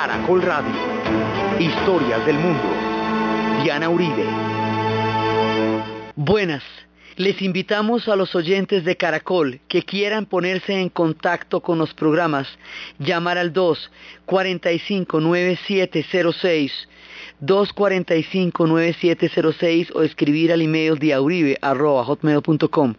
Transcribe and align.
Caracol 0.00 0.40
Radio. 0.42 0.70
Historias 1.58 2.24
del 2.24 2.38
mundo. 2.38 2.62
Diana 3.64 3.88
Uribe. 3.88 4.24
Buenas. 6.14 6.62
Les 7.18 7.42
invitamos 7.42 8.08
a 8.08 8.14
los 8.14 8.36
oyentes 8.36 8.84
de 8.84 8.96
Caracol 8.96 9.58
que 9.66 9.82
quieran 9.82 10.24
ponerse 10.24 10.80
en 10.80 10.88
contacto 10.88 11.60
con 11.60 11.76
los 11.76 11.92
programas, 11.92 12.46
llamar 13.00 13.38
al 13.38 13.52
2 13.52 13.90
45 14.24 15.20
9706 15.20 16.88
245-9706 17.42 19.90
o 19.94 20.02
escribir 20.02 20.52
al 20.52 20.62
email 20.62 20.96
diauribe.hotmail.com 20.96 22.94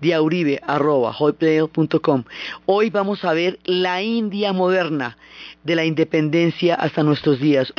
diauribe.hotmail.com 0.00 2.24
Hoy 2.66 2.90
vamos 2.90 3.24
a 3.24 3.32
ver 3.34 3.60
la 3.64 4.02
India 4.02 4.52
moderna 4.52 5.16
de 5.62 5.76
la 5.76 5.84
independencia 5.84 6.74
hasta 6.74 7.04
nuestros 7.04 7.38
días. 7.38 7.72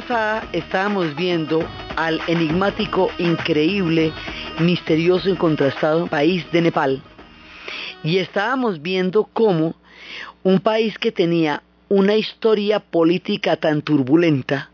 Pasada 0.00 0.46
estábamos 0.52 1.16
viendo 1.16 1.66
al 1.96 2.20
enigmático, 2.26 3.08
increíble, 3.16 4.12
misterioso 4.60 5.30
y 5.30 5.36
contrastado 5.36 6.06
país 6.06 6.44
de 6.52 6.60
Nepal. 6.60 7.02
Y 8.04 8.18
estábamos 8.18 8.82
viendo 8.82 9.24
cómo 9.24 9.74
un 10.42 10.60
país 10.60 10.98
que 10.98 11.12
tenía 11.12 11.62
una 11.88 12.14
historia 12.14 12.78
política 12.78 13.56
tan 13.56 13.80
turbulenta, 13.80 14.68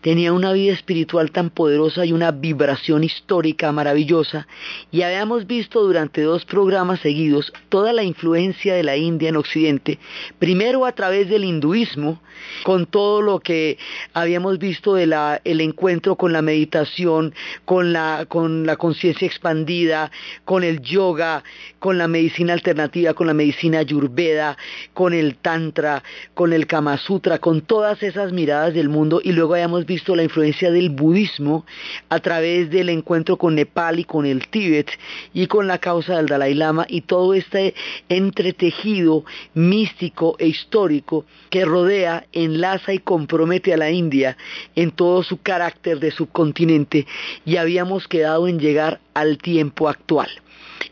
tenía 0.00 0.32
una 0.32 0.52
vida 0.52 0.72
espiritual 0.72 1.30
tan 1.30 1.50
poderosa 1.50 2.04
y 2.04 2.12
una 2.12 2.30
vibración 2.30 3.04
histórica 3.04 3.72
maravillosa, 3.72 4.46
y 4.90 5.02
habíamos 5.02 5.46
visto 5.46 5.82
durante 5.82 6.22
dos 6.22 6.44
programas 6.44 7.00
seguidos 7.00 7.52
toda 7.68 7.92
la 7.92 8.02
influencia 8.02 8.74
de 8.74 8.82
la 8.82 8.96
India 8.96 9.28
en 9.28 9.36
Occidente, 9.36 9.98
primero 10.38 10.86
a 10.86 10.92
través 10.92 11.28
del 11.28 11.44
hinduismo, 11.44 12.20
con 12.64 12.86
todo 12.86 13.22
lo 13.22 13.40
que 13.40 13.78
habíamos 14.12 14.58
visto 14.58 14.94
del 14.94 15.14
el 15.44 15.60
encuentro 15.60 16.16
con 16.16 16.32
la 16.32 16.42
meditación, 16.42 17.34
con 17.64 17.92
la, 17.92 18.26
con 18.28 18.66
la 18.66 18.76
conciencia 18.76 19.26
expandida, 19.26 20.10
con 20.44 20.64
el 20.64 20.80
yoga, 20.80 21.42
con 21.78 21.98
la 21.98 22.08
medicina 22.08 22.52
alternativa, 22.52 23.14
con 23.14 23.26
la 23.26 23.34
medicina 23.34 23.78
ayurveda, 23.78 24.56
con 24.94 25.14
el 25.14 25.36
tantra, 25.36 26.02
con 26.34 26.52
el 26.52 26.66
kama 26.66 26.98
sutra, 26.98 27.38
con 27.38 27.62
todas 27.62 28.02
esas 28.02 28.32
miradas 28.32 28.74
del 28.74 28.88
mundo, 28.88 29.20
y 29.22 29.32
luego 29.32 29.56
visto 29.86 30.14
la 30.14 30.22
influencia 30.22 30.70
del 30.70 30.90
budismo 30.90 31.64
a 32.08 32.20
través 32.20 32.70
del 32.70 32.88
encuentro 32.88 33.36
con 33.36 33.54
Nepal 33.54 33.98
y 33.98 34.04
con 34.04 34.26
el 34.26 34.48
Tíbet 34.48 34.90
y 35.34 35.46
con 35.46 35.66
la 35.66 35.78
causa 35.78 36.16
del 36.16 36.26
Dalai 36.26 36.54
Lama 36.54 36.86
y 36.88 37.02
todo 37.02 37.34
este 37.34 37.74
entretejido 38.08 39.24
místico 39.54 40.36
e 40.38 40.46
histórico 40.46 41.24
que 41.50 41.64
rodea, 41.64 42.26
enlaza 42.32 42.92
y 42.92 42.98
compromete 42.98 43.74
a 43.74 43.76
la 43.76 43.90
India 43.90 44.36
en 44.74 44.90
todo 44.90 45.22
su 45.22 45.40
carácter 45.42 46.00
de 46.00 46.10
subcontinente 46.10 47.06
y 47.44 47.56
habíamos 47.56 48.08
quedado 48.08 48.48
en 48.48 48.58
llegar 48.58 49.00
al 49.14 49.38
tiempo 49.38 49.88
actual. 49.88 50.28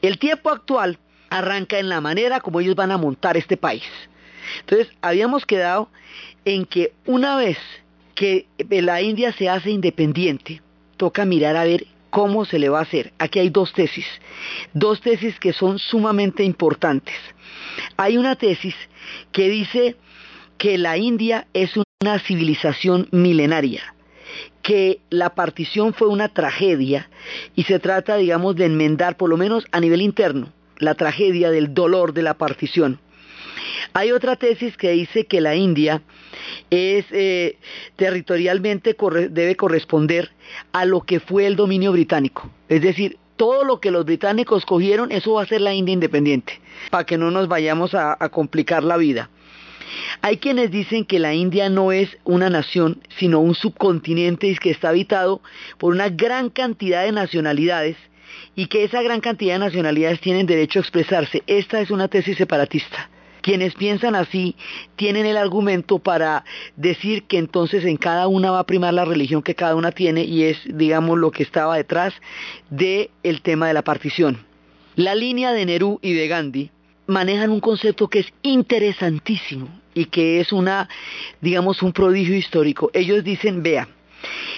El 0.02 0.18
tiempo 0.18 0.50
actual 0.50 0.98
arranca 1.30 1.78
en 1.78 1.88
la 1.88 2.00
manera 2.00 2.40
como 2.40 2.60
ellos 2.60 2.74
van 2.74 2.90
a 2.90 2.98
montar 2.98 3.36
este 3.36 3.56
país. 3.56 3.84
Entonces, 4.60 4.88
habíamos 5.00 5.46
quedado 5.46 5.88
en 6.44 6.66
que 6.66 6.92
una 7.06 7.36
vez 7.36 7.58
que 8.14 8.46
la 8.68 9.02
India 9.02 9.32
se 9.32 9.48
hace 9.48 9.70
independiente, 9.70 10.62
toca 10.96 11.24
mirar 11.24 11.56
a 11.56 11.64
ver 11.64 11.86
cómo 12.10 12.44
se 12.44 12.60
le 12.60 12.68
va 12.68 12.78
a 12.78 12.82
hacer. 12.82 13.12
Aquí 13.18 13.40
hay 13.40 13.50
dos 13.50 13.72
tesis, 13.72 14.06
dos 14.72 15.00
tesis 15.00 15.38
que 15.40 15.52
son 15.52 15.80
sumamente 15.80 16.44
importantes. 16.44 17.16
Hay 17.96 18.16
una 18.16 18.36
tesis 18.36 18.74
que 19.32 19.48
dice 19.48 19.96
que 20.56 20.78
la 20.78 20.96
India 20.96 21.48
es 21.54 21.72
una 21.76 22.18
civilización 22.20 23.08
milenaria, 23.10 23.94
que 24.62 25.00
la 25.10 25.34
partición 25.34 25.92
fue 25.92 26.06
una 26.06 26.28
tragedia 26.28 27.10
y 27.56 27.64
se 27.64 27.80
trata, 27.80 28.16
digamos, 28.16 28.54
de 28.54 28.66
enmendar, 28.66 29.16
por 29.16 29.28
lo 29.28 29.36
menos 29.36 29.64
a 29.72 29.80
nivel 29.80 30.00
interno, 30.00 30.52
la 30.78 30.94
tragedia 30.94 31.50
del 31.50 31.74
dolor 31.74 32.12
de 32.12 32.22
la 32.22 32.34
partición. 32.34 33.00
Hay 33.92 34.12
otra 34.12 34.36
tesis 34.36 34.76
que 34.76 34.90
dice 34.90 35.26
que 35.26 35.40
la 35.40 35.54
India 35.54 36.02
es 36.70 37.04
eh, 37.10 37.58
territorialmente 37.96 38.96
debe 39.30 39.56
corresponder 39.56 40.32
a 40.72 40.84
lo 40.84 41.02
que 41.02 41.20
fue 41.20 41.46
el 41.46 41.56
dominio 41.56 41.92
británico. 41.92 42.50
Es 42.68 42.82
decir, 42.82 43.18
todo 43.36 43.64
lo 43.64 43.80
que 43.80 43.90
los 43.90 44.04
británicos 44.04 44.64
cogieron, 44.64 45.10
eso 45.10 45.34
va 45.34 45.42
a 45.42 45.46
ser 45.46 45.60
la 45.60 45.74
India 45.74 45.92
independiente, 45.92 46.60
para 46.90 47.04
que 47.04 47.18
no 47.18 47.30
nos 47.30 47.48
vayamos 47.48 47.94
a, 47.94 48.16
a 48.18 48.28
complicar 48.28 48.84
la 48.84 48.96
vida. 48.96 49.30
Hay 50.22 50.38
quienes 50.38 50.70
dicen 50.70 51.04
que 51.04 51.18
la 51.18 51.34
India 51.34 51.68
no 51.68 51.92
es 51.92 52.16
una 52.24 52.50
nación, 52.50 53.00
sino 53.18 53.40
un 53.40 53.54
subcontinente 53.54 54.54
que 54.60 54.70
está 54.70 54.90
habitado 54.90 55.40
por 55.78 55.92
una 55.92 56.08
gran 56.08 56.50
cantidad 56.50 57.04
de 57.04 57.12
nacionalidades 57.12 57.96
y 58.56 58.66
que 58.66 58.84
esa 58.84 59.02
gran 59.02 59.20
cantidad 59.20 59.54
de 59.54 59.60
nacionalidades 59.60 60.20
tienen 60.20 60.46
derecho 60.46 60.78
a 60.78 60.82
expresarse. 60.82 61.42
Esta 61.46 61.80
es 61.80 61.90
una 61.90 62.08
tesis 62.08 62.36
separatista. 62.36 63.10
Quienes 63.44 63.74
piensan 63.74 64.14
así 64.14 64.56
tienen 64.96 65.26
el 65.26 65.36
argumento 65.36 65.98
para 65.98 66.46
decir 66.76 67.24
que 67.24 67.36
entonces 67.36 67.84
en 67.84 67.98
cada 67.98 68.26
una 68.26 68.50
va 68.50 68.60
a 68.60 68.66
primar 68.66 68.94
la 68.94 69.04
religión 69.04 69.42
que 69.42 69.54
cada 69.54 69.74
una 69.74 69.92
tiene 69.92 70.24
y 70.24 70.44
es, 70.44 70.56
digamos, 70.64 71.18
lo 71.18 71.30
que 71.30 71.42
estaba 71.42 71.76
detrás 71.76 72.14
del 72.70 73.10
el 73.22 73.42
tema 73.42 73.68
de 73.68 73.74
la 73.74 73.82
partición. 73.82 74.46
La 74.96 75.14
línea 75.14 75.52
de 75.52 75.66
Nerú 75.66 75.98
y 76.00 76.14
de 76.14 76.26
Gandhi 76.26 76.70
manejan 77.06 77.50
un 77.50 77.60
concepto 77.60 78.08
que 78.08 78.20
es 78.20 78.32
interesantísimo 78.40 79.68
y 79.92 80.06
que 80.06 80.40
es 80.40 80.50
una, 80.50 80.88
digamos, 81.42 81.82
un 81.82 81.92
prodigio 81.92 82.34
histórico. 82.34 82.90
Ellos 82.94 83.24
dicen, 83.24 83.62
vea, 83.62 83.88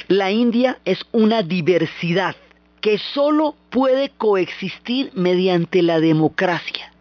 la 0.07 0.31
India 0.31 0.79
es 0.85 1.01
una 1.11 1.43
diversidad 1.43 2.37
que 2.81 2.99
solo 2.99 3.57
puede 3.69 4.11
coexistir 4.11 5.11
mediante 5.15 5.83
la 5.83 5.99
democracia. 5.99 6.93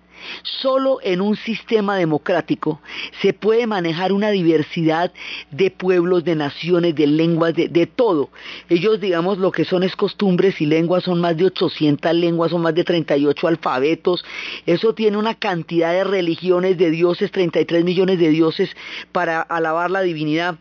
Solo 0.43 0.99
en 1.03 1.21
un 1.21 1.35
sistema 1.35 1.97
democrático 1.97 2.81
se 3.21 3.33
puede 3.33 3.67
manejar 3.67 4.11
una 4.11 4.31
diversidad 4.31 5.11
de 5.51 5.71
pueblos, 5.71 6.23
de 6.23 6.35
naciones, 6.35 6.95
de 6.95 7.07
lenguas, 7.07 7.53
de, 7.55 7.85
todo. 7.87 8.29
Ellos, 8.69 8.99
digamos, 8.99 9.37
lo 9.37 9.51
que 9.51 9.65
son 9.65 9.83
es 9.83 9.95
costumbres 9.95 10.59
y 10.61 10.65
lenguas, 10.65 11.03
son 11.03 11.21
más 11.21 11.37
de 11.37 11.45
800 11.45 12.13
lenguas, 12.13 12.51
son 12.51 12.61
más 12.61 12.75
de 12.75 12.83
38 12.83 13.47
alfabetos. 13.47 14.25
Eso 14.65 14.93
tiene 14.93 15.17
una 15.17 15.35
cantidad 15.35 15.91
de 15.91 16.03
religiones, 16.03 16.77
de 16.77 16.91
dioses, 16.91 17.31
33 17.31 17.83
millones 17.83 18.19
de 18.19 18.29
dioses 18.29 18.69
para 19.11 19.41
alabar 19.41 19.91
la 19.91 20.01
divinidad. 20.01 20.55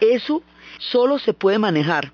Eso 0.00 0.42
solo 0.78 1.18
se 1.18 1.32
puede 1.32 1.58
manejar 1.58 2.12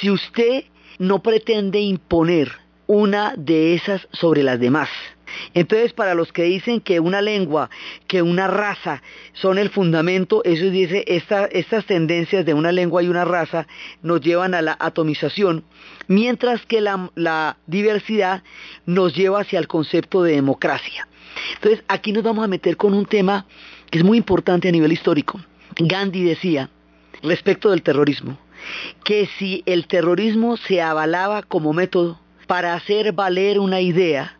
si 0.00 0.10
usted 0.10 0.64
no 0.98 1.22
pretende 1.22 1.80
imponer 1.80 2.52
una 2.86 3.34
de 3.36 3.74
esas 3.74 4.06
sobre 4.12 4.42
las 4.42 4.58
demás. 4.60 4.88
Entonces, 5.54 5.92
para 5.92 6.14
los 6.14 6.32
que 6.32 6.44
dicen 6.44 6.80
que 6.80 7.00
una 7.00 7.20
lengua, 7.20 7.70
que 8.06 8.22
una 8.22 8.46
raza 8.46 9.02
son 9.32 9.58
el 9.58 9.70
fundamento, 9.70 10.42
eso 10.44 10.70
dice, 10.70 11.04
estas 11.06 11.86
tendencias 11.86 12.44
de 12.44 12.54
una 12.54 12.72
lengua 12.72 13.02
y 13.02 13.08
una 13.08 13.24
raza 13.24 13.66
nos 14.02 14.20
llevan 14.20 14.54
a 14.54 14.62
la 14.62 14.76
atomización, 14.78 15.64
mientras 16.06 16.64
que 16.66 16.80
la, 16.80 17.10
la 17.14 17.56
diversidad 17.66 18.42
nos 18.86 19.14
lleva 19.14 19.40
hacia 19.40 19.58
el 19.58 19.66
concepto 19.66 20.22
de 20.22 20.32
democracia. 20.32 21.06
Entonces, 21.54 21.84
aquí 21.88 22.12
nos 22.12 22.22
vamos 22.22 22.44
a 22.44 22.48
meter 22.48 22.76
con 22.76 22.94
un 22.94 23.06
tema 23.06 23.46
que 23.90 23.98
es 23.98 24.04
muy 24.04 24.18
importante 24.18 24.68
a 24.68 24.72
nivel 24.72 24.92
histórico. 24.92 25.40
Gandhi 25.78 26.22
decía, 26.24 26.70
respecto 27.22 27.70
del 27.70 27.82
terrorismo, 27.82 28.38
que 29.04 29.28
si 29.38 29.62
el 29.66 29.86
terrorismo 29.86 30.56
se 30.56 30.82
avalaba 30.82 31.42
como 31.42 31.72
método, 31.72 32.20
para 32.46 32.74
hacer 32.74 33.12
valer 33.12 33.60
una 33.60 33.80
idea, 33.80 34.39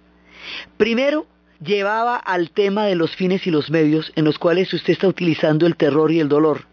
primero 0.76 1.26
llevaba 1.62 2.16
al 2.16 2.50
tema 2.50 2.86
de 2.86 2.94
los 2.94 3.14
fines 3.14 3.46
y 3.46 3.50
los 3.50 3.70
medios 3.70 4.12
en 4.16 4.24
los 4.24 4.38
cuales 4.38 4.72
usted 4.72 4.92
está 4.92 5.08
utilizando 5.08 5.66
el 5.66 5.76
terror 5.76 6.10
y 6.10 6.20
el 6.20 6.28
dolor. 6.28 6.66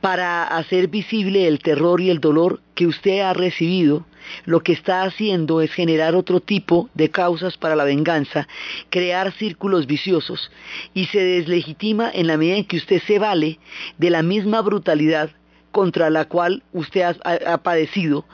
Para 0.00 0.44
hacer 0.44 0.88
visible 0.88 1.46
el 1.46 1.58
terror 1.58 2.00
y 2.00 2.10
el 2.10 2.20
dolor 2.20 2.60
que 2.74 2.86
usted 2.86 3.20
ha 3.20 3.34
recibido, 3.34 4.06
lo 4.44 4.60
que 4.60 4.72
está 4.72 5.02
haciendo 5.02 5.60
es 5.60 5.72
generar 5.72 6.14
otro 6.14 6.40
tipo 6.40 6.88
de 6.94 7.10
causas 7.10 7.56
para 7.56 7.76
la 7.76 7.84
venganza, 7.84 8.48
crear 8.90 9.32
círculos 9.32 9.86
viciosos 9.86 10.50
y 10.94 11.06
se 11.06 11.20
deslegitima 11.20 12.10
en 12.12 12.26
la 12.26 12.36
medida 12.36 12.56
en 12.56 12.64
que 12.64 12.78
usted 12.78 13.02
se 13.06 13.18
vale 13.18 13.58
de 13.98 14.10
la 14.10 14.22
misma 14.22 14.62
brutalidad 14.62 15.30
contra 15.76 16.08
la 16.08 16.24
cual 16.24 16.62
usted 16.72 17.02
ha, 17.02 17.58
padecido 17.58 18.24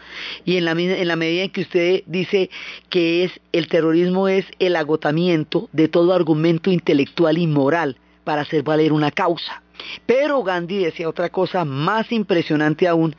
y 0.44 0.58
en 0.58 0.64
la, 0.64 0.70
en 0.70 1.08
la 1.08 1.16
medida 1.16 1.42
en 1.42 1.50
que 1.50 1.62
usted 1.62 2.02
dice 2.06 2.50
que 2.88 3.24
es 3.24 3.32
el 3.50 3.66
terrorismo 3.66 4.28
es 4.28 4.46
el 4.60 4.76
agotamiento 4.76 5.68
de 5.72 5.88
todo 5.88 6.14
argumento 6.14 6.70
intelectual 6.70 7.38
y 7.38 7.48
moral 7.48 7.96
para 8.22 8.42
hacer 8.42 8.62
valer 8.62 8.92
una 8.92 9.10
causa. 9.10 9.60
Pero 10.06 10.44
Gandhi 10.44 10.84
decía 10.84 11.08
otra 11.08 11.30
cosa 11.30 11.64
más 11.64 12.12
impresionante 12.12 12.86
aún, 12.86 13.16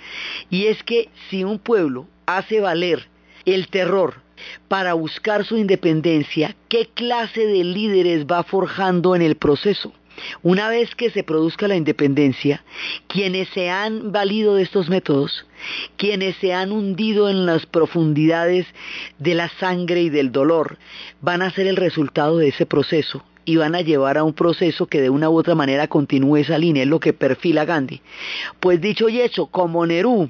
y 0.49 0.67
es 0.67 0.81
que 0.83 1.09
si 1.29 1.43
un 1.43 1.59
pueblo 1.59 2.07
hace 2.25 2.61
valer 2.61 3.09
el 3.43 3.67
terror 3.67 4.21
para 4.69 4.93
buscar 4.93 5.43
su 5.43 5.57
independencia, 5.57 6.55
¿qué 6.69 6.87
clase 6.93 7.45
de 7.45 7.65
líderes 7.65 8.25
va 8.25 8.43
forjando 8.43 9.17
en 9.17 9.21
el 9.21 9.35
proceso? 9.35 9.91
Una 10.42 10.69
vez 10.69 10.94
que 10.95 11.10
se 11.10 11.24
produzca 11.24 11.68
la 11.68 11.75
independencia, 11.75 12.63
quienes 13.07 13.50
se 13.50 13.69
han 13.69 14.12
valido 14.12 14.56
de 14.56 14.63
estos 14.63 14.89
métodos, 14.89 15.45
quienes 15.98 16.36
se 16.38 16.54
han 16.54 16.71
hundido 16.71 17.30
en 17.30 17.45
las 17.45 17.65
profundidades 17.65 18.65
de 19.19 19.36
la 19.36 19.50
sangre 19.60 20.01
y 20.01 20.10
del 20.10 20.31
dolor, 20.31 20.77
van 21.21 21.42
a 21.42 21.51
ser 21.51 21.68
el 21.68 21.75
resultado 21.75 22.38
de 22.38 22.50
ese 22.50 22.65
proceso 22.65 23.24
y 23.45 23.57
van 23.57 23.75
a 23.75 23.81
llevar 23.81 24.18
a 24.18 24.24
un 24.24 24.33
proceso 24.33 24.88
que 24.88 25.01
de 25.01 25.10
una 25.10 25.30
u 25.30 25.38
otra 25.38 25.56
manera 25.56 25.88
continúe 25.88 26.38
esa 26.38 26.57
línea, 26.57 26.83
es 26.83 26.89
lo 26.89 27.00
que 27.00 27.13
perfila 27.13 27.66
Gandhi. 27.66 28.01
Pues 28.59 28.80
dicho 28.80 29.09
y 29.09 29.21
hecho, 29.21 29.48
como 29.48 29.86
Nerú 29.86 30.30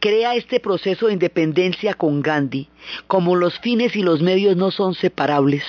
crea 0.00 0.34
este 0.34 0.60
proceso 0.60 1.06
de 1.06 1.14
independencia 1.14 1.94
con 1.94 2.22
Gandhi, 2.22 2.68
como 3.06 3.36
los 3.36 3.58
fines 3.60 3.96
y 3.96 4.02
los 4.02 4.22
medios 4.22 4.56
no 4.56 4.70
son 4.70 4.94
separables, 4.94 5.64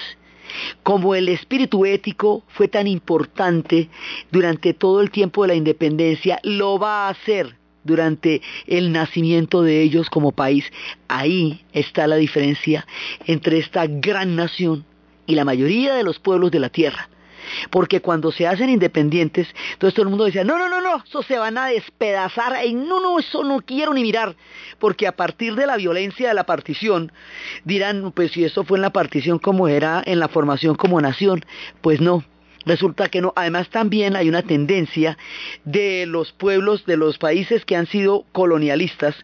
como 0.84 1.16
el 1.16 1.30
espíritu 1.30 1.86
ético 1.86 2.44
fue 2.48 2.68
tan 2.68 2.88
importante 2.88 3.90
durante 4.32 4.74
todo 4.74 5.02
el 5.02 5.12
tiempo 5.12 5.44
de 5.44 5.50
la 5.50 5.56
independencia, 5.56 6.40
lo 6.44 6.80
va 6.80 7.08
a 7.08 7.10
hacer 7.10 7.58
durante 7.84 8.42
el 8.68 8.92
nacimiento 8.92 9.62
de 9.62 9.82
ellos 9.82 10.10
como 10.10 10.32
país. 10.32 10.66
Ahí 11.08 11.66
está 11.74 12.08
la 12.08 12.18
diferencia 12.18 12.86
entre 13.26 13.58
esta 13.58 13.88
gran 13.88 14.36
nación 14.36 14.86
y 15.26 15.36
la 15.36 15.46
mayoría 15.46 15.94
de 15.96 16.04
los 16.04 16.20
pueblos 16.20 16.52
de 16.52 16.60
la 16.60 16.70
tierra. 16.70 17.10
Porque 17.70 18.02
cuando 18.02 18.32
se 18.32 18.48
hacen 18.48 18.70
independientes, 18.70 19.48
entonces 19.74 19.94
todo 19.94 20.04
el 20.04 20.10
mundo 20.10 20.26
decía, 20.26 20.44
no, 20.44 20.58
no, 20.58 20.70
no, 20.70 20.82
no, 20.82 21.04
eso 21.04 21.24
se 21.24 21.38
van 21.38 21.58
a 21.58 21.68
despedazar, 21.68 22.66
y 22.66 22.74
no, 22.74 23.00
no, 23.00 23.20
eso 23.20 23.44
no 23.44 23.62
quiero 23.62 23.94
ni 23.94 24.02
mirar, 24.02 24.36
porque 24.80 25.08
a 25.08 25.16
partir 25.16 25.56
de 25.56 25.68
la 25.68 25.78
violencia 25.78 26.30
de 26.30 26.34
la 26.34 26.46
partición, 26.46 27.12
dirán, 27.64 28.12
pues 28.12 28.32
si 28.32 28.44
eso 28.44 28.64
fue 28.64 28.78
en 28.78 28.84
la 28.84 28.92
partición 28.92 29.40
como 29.40 29.68
era 29.68 30.02
en 30.06 30.20
la 30.20 30.28
formación 30.28 30.76
como 30.76 31.02
nación, 31.02 31.46
pues 31.82 32.02
no, 32.02 32.24
Resulta 32.66 33.08
que 33.10 33.22
no. 33.22 33.34
Además 33.36 33.70
también 33.70 34.16
hay 34.16 34.28
una 34.28 34.44
tendencia 34.44 35.18
de 35.64 36.06
los 36.06 36.34
pueblos, 36.34 36.86
de 36.86 36.98
los 36.98 37.18
países 37.18 37.66
que 37.66 37.76
han 37.76 37.88
sido 37.88 38.26
colonialistas, 38.32 39.16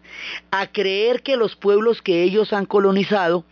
a 0.50 0.66
creer 0.68 1.22
que 1.22 1.36
los 1.36 1.54
pueblos 1.54 2.02
que 2.02 2.22
ellos 2.22 2.52
han 2.52 2.66
colonizado 2.66 3.44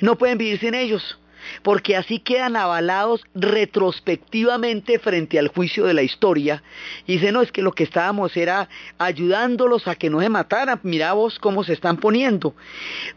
no 0.00 0.16
pueden 0.16 0.38
vivir 0.38 0.60
sin 0.60 0.74
ellos 0.74 1.18
porque 1.62 1.96
así 1.96 2.18
quedan 2.18 2.56
avalados 2.56 3.22
retrospectivamente 3.34 4.98
frente 4.98 5.38
al 5.38 5.48
juicio 5.48 5.86
de 5.86 5.94
la 5.94 6.02
historia. 6.02 6.62
Y 7.06 7.14
dicen, 7.14 7.34
no, 7.34 7.42
es 7.42 7.52
que 7.52 7.62
lo 7.62 7.72
que 7.72 7.84
estábamos 7.84 8.36
era 8.36 8.68
ayudándolos 8.98 9.88
a 9.88 9.94
que 9.94 10.10
no 10.10 10.20
se 10.20 10.28
mataran, 10.28 10.80
mira 10.82 11.12
vos 11.12 11.38
cómo 11.38 11.64
se 11.64 11.72
están 11.72 11.98
poniendo. 11.98 12.54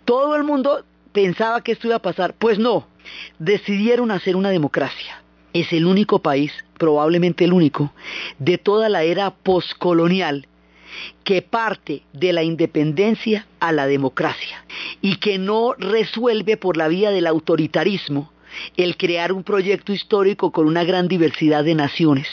Todo 0.06 0.36
el 0.36 0.44
mundo 0.44 0.84
pensaba 1.12 1.62
que 1.64 1.72
esto 1.72 1.88
iba 1.88 1.98
a 1.98 2.02
pasar, 2.02 2.34
pues 2.34 2.60
no, 2.60 2.88
decidieron 3.38 4.12
hacer 4.12 4.36
una 4.36 4.50
democracia. 4.50 5.24
Es 5.54 5.74
el 5.74 5.86
único 5.86 6.20
país, 6.20 6.52
probablemente 6.78 7.46
el 7.46 7.54
único, 7.54 7.92
de 8.38 8.58
toda 8.58 8.88
la 8.90 9.04
era 9.04 9.32
poscolonial 9.32 10.49
que 11.24 11.42
parte 11.42 12.04
de 12.14 12.34
la 12.34 12.44
independencia 12.44 13.48
a 13.60 13.72
la 13.72 13.88
democracia 13.88 14.66
y 15.02 15.18
que 15.18 15.38
no 15.38 15.74
resuelve 15.74 16.58
por 16.58 16.78
la 16.78 16.88
vía 16.88 17.12
del 17.12 17.28
autoritarismo 17.28 18.32
el 18.78 18.98
crear 18.98 19.32
un 19.32 19.44
proyecto 19.44 19.94
histórico 19.94 20.52
con 20.52 20.68
una 20.68 20.84
gran 20.84 21.08
diversidad 21.08 21.64
de 21.64 21.76
naciones. 21.76 22.28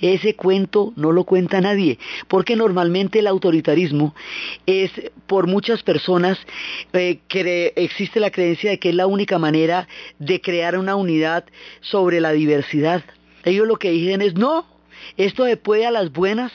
Ese 0.00 0.34
cuento 0.34 0.92
no 0.96 1.12
lo 1.12 1.24
cuenta 1.24 1.60
nadie, 1.60 1.98
porque 2.28 2.56
normalmente 2.56 3.18
el 3.18 3.26
autoritarismo 3.26 4.14
es 4.66 4.90
por 5.26 5.46
muchas 5.46 5.82
personas 5.82 6.38
eh, 6.92 7.20
que 7.28 7.72
existe 7.76 8.20
la 8.20 8.30
creencia 8.30 8.70
de 8.70 8.78
que 8.78 8.90
es 8.90 8.94
la 8.94 9.06
única 9.06 9.38
manera 9.38 9.88
de 10.18 10.40
crear 10.40 10.78
una 10.78 10.96
unidad 10.96 11.44
sobre 11.80 12.20
la 12.20 12.32
diversidad. 12.32 13.04
Ellos 13.44 13.66
lo 13.66 13.76
que 13.76 13.90
dicen 13.90 14.22
es 14.22 14.34
no, 14.34 14.66
esto 15.16 15.46
se 15.46 15.56
puede 15.56 15.86
a 15.86 15.90
las 15.90 16.12
buenas 16.12 16.52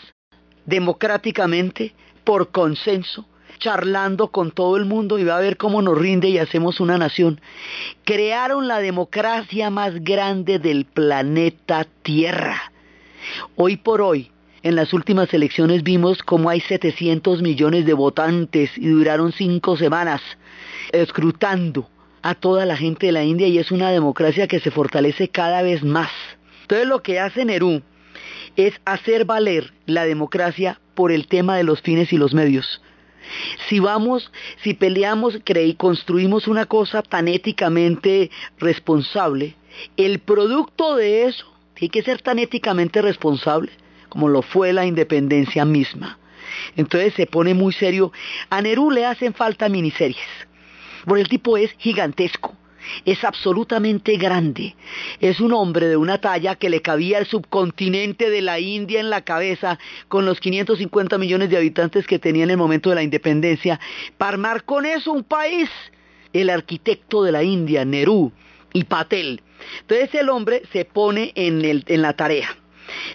democráticamente, 0.65 1.93
por 2.23 2.51
consenso, 2.51 3.25
charlando 3.59 4.29
con 4.29 4.51
todo 4.51 4.77
el 4.77 4.85
mundo 4.85 5.19
y 5.19 5.23
va 5.23 5.37
a 5.37 5.41
ver 5.41 5.57
cómo 5.57 5.81
nos 5.81 5.97
rinde 5.97 6.29
y 6.29 6.37
hacemos 6.37 6.79
una 6.79 6.97
nación. 6.97 7.39
Crearon 8.03 8.67
la 8.67 8.79
democracia 8.79 9.69
más 9.69 10.03
grande 10.03 10.59
del 10.59 10.85
planeta 10.85 11.85
Tierra. 12.01 12.71
Hoy 13.55 13.77
por 13.77 14.01
hoy, 14.01 14.31
en 14.63 14.75
las 14.75 14.93
últimas 14.93 15.33
elecciones 15.33 15.83
vimos 15.83 16.23
cómo 16.23 16.49
hay 16.49 16.61
700 16.61 17.41
millones 17.41 17.85
de 17.85 17.93
votantes 17.93 18.71
y 18.77 18.87
duraron 18.87 19.31
cinco 19.31 19.77
semanas 19.77 20.21
escrutando 20.91 21.89
a 22.21 22.35
toda 22.35 22.65
la 22.65 22.77
gente 22.77 23.07
de 23.07 23.11
la 23.11 23.23
India 23.23 23.47
y 23.47 23.59
es 23.59 23.71
una 23.71 23.91
democracia 23.91 24.47
que 24.47 24.59
se 24.59 24.71
fortalece 24.71 25.27
cada 25.27 25.61
vez 25.61 25.83
más. 25.83 26.11
Entonces 26.61 26.87
lo 26.87 27.03
que 27.03 27.19
hace 27.19 27.43
Nerú 27.45 27.81
es 28.55 28.79
hacer 28.85 29.25
valer 29.25 29.73
la 29.85 30.05
democracia 30.05 30.79
por 30.95 31.11
el 31.11 31.27
tema 31.27 31.57
de 31.57 31.63
los 31.63 31.81
fines 31.81 32.13
y 32.13 32.17
los 32.17 32.33
medios. 32.33 32.81
Si 33.69 33.79
vamos, 33.79 34.31
si 34.63 34.73
peleamos 34.73 35.39
y 35.45 35.73
construimos 35.75 36.47
una 36.47 36.65
cosa 36.65 37.01
tan 37.01 37.27
éticamente 37.27 38.29
responsable, 38.59 39.55
el 39.97 40.19
producto 40.19 40.95
de 40.95 41.25
eso 41.25 41.45
tiene 41.73 41.91
que 41.91 42.03
ser 42.03 42.21
tan 42.21 42.37
éticamente 42.37 43.01
responsable 43.01 43.71
como 44.09 44.29
lo 44.29 44.43
fue 44.43 44.73
la 44.73 44.85
independencia 44.85 45.65
misma. 45.65 46.19
Entonces 46.75 47.15
se 47.15 47.25
pone 47.25 47.55
muy 47.55 47.73
serio. 47.73 48.11
A 48.51 48.61
Nerú 48.61 48.91
le 48.91 49.05
hacen 49.05 49.33
falta 49.33 49.69
miniseries, 49.69 50.19
porque 51.05 51.21
el 51.21 51.29
tipo 51.29 51.57
es 51.57 51.71
gigantesco 51.79 52.55
es 53.05 53.23
absolutamente 53.23 54.17
grande. 54.17 54.75
Es 55.19 55.39
un 55.39 55.53
hombre 55.53 55.87
de 55.87 55.97
una 55.97 56.19
talla 56.19 56.55
que 56.55 56.69
le 56.69 56.81
cabía 56.81 57.17
al 57.17 57.25
subcontinente 57.25 58.29
de 58.29 58.41
la 58.41 58.59
India 58.59 58.99
en 58.99 59.09
la 59.09 59.21
cabeza 59.21 59.79
con 60.07 60.25
los 60.25 60.39
550 60.39 61.17
millones 61.17 61.49
de 61.49 61.57
habitantes 61.57 62.07
que 62.07 62.19
tenía 62.19 62.43
en 62.43 62.51
el 62.51 62.57
momento 62.57 62.89
de 62.89 62.95
la 62.95 63.03
independencia. 63.03 63.79
Para 64.17 64.33
armar 64.33 64.63
con 64.63 64.85
eso 64.85 65.11
un 65.11 65.23
país. 65.23 65.69
El 66.31 66.49
arquitecto 66.49 67.23
de 67.23 67.31
la 67.31 67.43
India, 67.43 67.85
Nehru 67.85 68.31
y 68.73 68.85
Patel. 68.85 69.41
Entonces 69.81 70.15
el 70.15 70.29
hombre 70.29 70.63
se 70.71 70.83
pone 70.83 71.31
en, 71.35 71.63
en 71.63 72.01
la 72.01 72.13
tarea. 72.13 72.57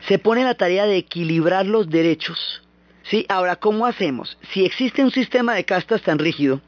Se 0.07 0.19
pone 0.19 0.43
en 0.43 0.47
la 0.47 0.55
tarea 0.55 0.87
de 0.87 0.97
equilibrar 0.97 1.67
los 1.67 1.91
derechos. 1.91 2.63
¿Sí? 3.03 3.25
Ahora, 3.29 3.57
¿cómo 3.57 3.87
hacemos? 3.87 4.39
Si 4.53 4.65
existe 4.65 5.03
un 5.03 5.11
sistema 5.11 5.55
de 5.55 5.65
castas 5.65 6.03
tan 6.03 6.19
rígido, 6.19 6.61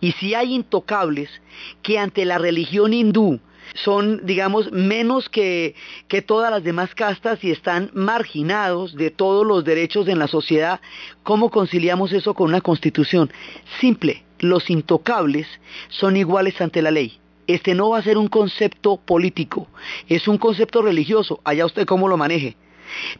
y 0.00 0.12
si 0.12 0.34
hay 0.34 0.54
intocables 0.54 1.30
que 1.82 1.98
ante 1.98 2.24
la 2.24 2.38
religión 2.38 2.92
hindú 2.92 3.40
son, 3.74 4.24
digamos, 4.24 4.70
menos 4.72 5.28
que, 5.28 5.74
que, 6.08 6.22
todas 6.22 6.50
las 6.50 6.62
demás 6.62 6.94
castas 6.94 7.42
y 7.42 7.50
están 7.50 7.90
marginados 7.94 8.94
de 8.94 9.10
todos 9.10 9.44
los 9.44 9.64
derechos 9.64 10.08
en 10.08 10.18
la 10.18 10.28
sociedad, 10.28 10.80
¿cómo 11.24 11.50
conciliamos 11.50 12.12
eso 12.12 12.34
con 12.34 12.48
una 12.48 12.60
constitución? 12.60 13.30
Simple, 13.80 14.24
los 14.38 14.70
intocables 14.70 15.46
son 15.88 16.16
iguales 16.16 16.60
ante 16.60 16.82
la 16.82 16.90
ley. 16.90 17.18
Este 17.46 17.74
no 17.74 17.90
va 17.90 17.98
a 17.98 18.02
ser 18.02 18.18
un 18.18 18.28
concepto 18.28 18.96
político, 18.96 19.68
es 20.08 20.26
un 20.26 20.38
concepto 20.38 20.82
religioso, 20.82 21.40
allá 21.44 21.66
usted 21.66 21.86
cómo 21.86 22.08
lo 22.08 22.16
maneje. 22.16 22.56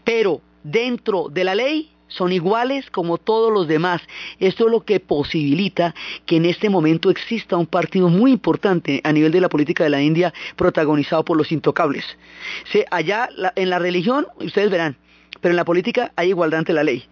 Pero 0.05 0.41
dentro 0.65 1.29
de 1.29 1.45
la 1.45 1.55
ley 1.55 1.91
son 2.09 2.33
iguales 2.33 2.91
como 2.91 3.19
todos 3.19 3.53
los 3.53 3.69
demás. 3.69 4.03
Esto 4.39 4.67
es 4.67 4.71
lo 4.71 4.85
que 4.85 5.01
posibilita 5.01 5.95
que 6.25 6.37
en 6.37 6.45
este 6.45 6.71
momento 6.71 7.11
exista 7.11 7.57
un 7.57 7.67
partido 7.67 8.09
muy 8.09 8.33
importante 8.33 9.01
a 9.05 9.13
nivel 9.13 9.33
de 9.33 9.41
la 9.41 9.49
política 9.49 9.85
de 9.85 9.91
la 9.91 10.03
India 10.03 10.33
protagonizado 10.57 11.25
por 11.25 11.37
los 11.37 11.53
intocables. 11.53 12.05
allá 12.91 13.29
en 13.55 13.71
la 13.71 13.79
religión, 13.79 14.27
ustedes 14.37 14.71
verán, 14.71 14.97
pero 15.41 15.53
en 15.53 15.57
la 15.57 15.65
política 15.65 16.13
hay 16.17 16.29
igualdad 16.29 16.61
ante 16.61 16.73
la 16.73 16.85
ley. 16.85 17.05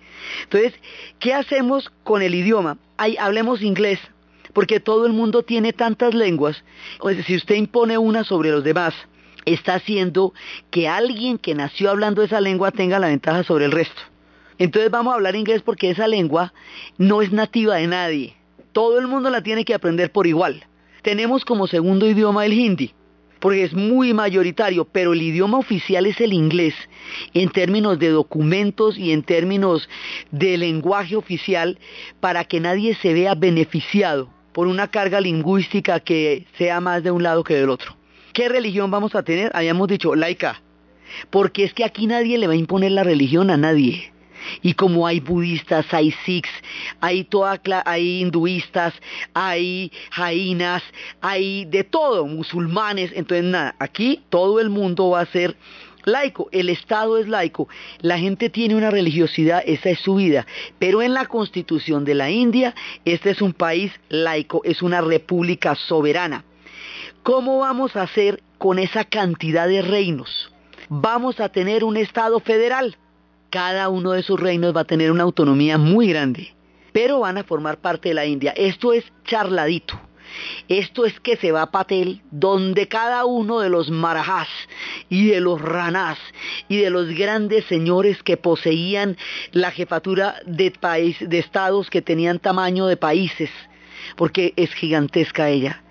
Entonces, 0.45 0.75
¿qué 1.19 1.35
hacemos 1.35 1.91
con 2.03 2.23
el 2.23 2.35
idioma? 2.35 2.79
hablemos 3.19 3.61
inglés, 3.63 3.99
porque 4.53 4.81
todo 4.81 5.07
el 5.07 5.13
mundo 5.13 5.43
tiene 5.43 5.73
tantas 5.73 6.15
lenguas, 6.15 6.63
si 7.27 7.37
usted 7.37 7.57
impone 7.57 7.99
una 7.99 8.25
sobre 8.25 8.51
los 8.51 8.63
demás, 8.63 8.95
está 9.45 9.75
haciendo 9.75 10.33
que 10.71 10.89
alguien 10.89 11.39
que 11.39 11.55
nació 11.55 11.91
hablando 11.91 12.23
esa 12.23 12.41
lengua 12.41 12.71
tenga 12.71 12.99
la 12.99 13.09
ventaja 13.09 13.43
sobre 13.43 13.67
el 13.67 13.73
resto. 13.73 14.01
Entonces 14.59 14.91
vamos 14.91 15.13
a 15.13 15.17
hablar 15.17 15.37
inglés 15.37 15.63
porque 15.63 15.91
esa 15.91 16.07
lengua 16.07 16.53
no 16.99 17.23
es 17.23 17.33
nativa 17.33 17.77
de 17.77 17.87
nadie. 17.87 18.37
Todo 18.73 18.99
el 18.99 19.07
mundo 19.07 19.31
la 19.31 19.43
tiene 19.43 19.65
que 19.65 19.75
aprender 19.75 20.13
por 20.13 20.27
igual. 20.27 20.65
Tenemos 21.03 21.45
como 21.45 21.67
segundo 21.67 22.07
idioma 22.07 22.47
el 22.47 22.55
hindi, 22.55 22.95
porque 23.41 23.65
es 23.65 23.75
muy 23.75 24.15
mayoritario, 24.15 24.87
pero 24.87 25.13
el 25.13 25.21
idioma 25.21 25.59
oficial 25.59 26.07
es 26.07 26.21
el 26.21 26.33
inglés 26.33 26.75
en 27.35 27.51
términos 27.51 27.99
de 27.99 28.09
documentos 28.09 28.97
y 28.97 29.13
en 29.13 29.23
términos 29.23 29.89
de 30.31 30.57
lenguaje 30.57 31.15
oficial 31.15 31.79
para 32.21 32.45
que 32.45 32.61
nadie 32.61 32.95
se 32.95 33.13
vea 33.13 33.35
beneficiado 33.35 34.31
por 34.55 34.67
una 34.67 34.89
carga 34.89 35.21
lingüística 35.21 36.01
que 36.01 36.47
sea 36.57 36.81
más 36.81 37.03
de 37.03 37.11
un 37.11 37.23
lado 37.23 37.45
que 37.45 37.55
del 37.55 37.71
otro. 37.71 37.97
¿Qué 38.33 38.49
religión 38.49 38.91
vamos 38.91 39.15
a 39.15 39.25
tener? 39.25 39.51
Habíamos 39.55 39.89
dicho 39.89 40.15
laica, 40.15 40.63
porque 41.29 41.65
es 41.65 41.75
que 41.75 41.85
aquí 41.85 42.07
nadie 42.07 42.39
le 42.39 42.47
va 42.47 42.55
a 42.55 42.57
imponer 42.57 42.93
la 42.93 43.05
religión 43.05 43.51
a 43.51 43.57
nadie. 43.57 44.14
Y 44.63 44.75
como 44.75 45.07
hay 45.07 45.21
budistas, 45.21 45.87
hay 45.93 46.13
sikhs, 46.25 46.51
hay, 47.01 47.25
toda, 47.25 47.61
hay 47.85 48.23
hinduistas, 48.23 48.95
hay 49.33 49.91
jainas, 50.11 50.83
hay 51.21 51.65
de 51.67 51.85
todo, 51.85 52.27
musulmanes, 52.27 53.11
entonces 53.15 53.45
nada, 53.45 53.75
aquí 53.79 54.23
todo 54.31 54.61
el 54.61 54.71
mundo 54.71 55.11
va 55.11 55.21
a 55.21 55.27
ser 55.27 55.57
laico, 56.05 56.49
el 56.53 56.69
Estado 56.69 57.19
es 57.19 57.29
laico, 57.29 57.69
la 58.01 58.19
gente 58.19 58.51
tiene 58.51 58.75
una 58.75 58.91
religiosidad, 58.91 59.63
esa 59.67 59.91
es 59.91 60.01
su 60.01 60.17
vida, 60.17 60.47
pero 60.79 61.03
en 61.03 61.15
la 61.15 61.27
constitución 61.27 62.05
de 62.05 62.15
la 62.15 62.31
India, 62.31 62.75
este 63.05 63.31
es 63.31 63.43
un 63.43 63.53
país 63.53 63.93
laico, 64.09 64.61
es 64.65 64.83
una 64.83 65.01
república 65.01 65.75
soberana. 65.75 66.45
¿Cómo 67.23 67.61
vamos 67.61 67.97
a 67.97 68.03
hacer 68.03 68.43
con 68.59 68.79
esa 68.79 69.05
cantidad 69.05 69.67
de 69.67 69.83
reinos? 69.83 70.53
Vamos 70.89 71.41
a 71.41 71.49
tener 71.49 71.83
un 71.83 71.97
Estado 71.97 72.39
federal 72.41 72.97
cada 73.55 73.89
uno 73.89 74.11
de 74.11 74.21
esos 74.21 74.41
reinos 74.41 74.75
va 74.75 74.81
a 74.81 74.85
tener 74.85 75.13
una 75.13 75.23
autonomía 75.23 75.79
muy 75.79 76.09
grande, 76.09 76.53
pero 76.93 77.21
van 77.21 77.39
a 77.39 77.45
formar 77.45 77.79
parte 77.79 78.09
de 78.09 78.17
la 78.17 78.27
India. 78.27 78.53
Esto 78.57 78.93
es 78.93 79.05
charladito. 79.25 79.95
Esto 80.67 81.07
es 81.07 81.21
que 81.21 81.37
se 81.37 81.53
va 81.53 81.63
a 81.63 81.71
Patel, 81.71 82.21
donde 82.33 82.89
cada 82.89 83.25
uno 83.25 83.61
de 83.61 83.69
los 83.69 83.91
marajás 83.91 84.49
y 85.09 85.29
de 85.29 85.39
los 85.39 85.63
ranás 85.63 86.19
y 86.69 86.79
de 86.79 86.91
los 86.91 87.07
grandes 87.11 87.65
señores 87.67 88.25
que 88.25 88.37
poseían 88.37 89.17
la 89.53 89.71
jefatura 89.71 90.35
de 90.47 90.73
estados 91.31 91.91
que 91.91 92.03
tenían 92.03 92.41
tamaño 92.41 92.87
de 92.87 92.97
países, 92.97 93.51
porque 94.17 94.53
es 94.57 94.75
gigantesca 94.75 95.49
ella, 95.49 95.84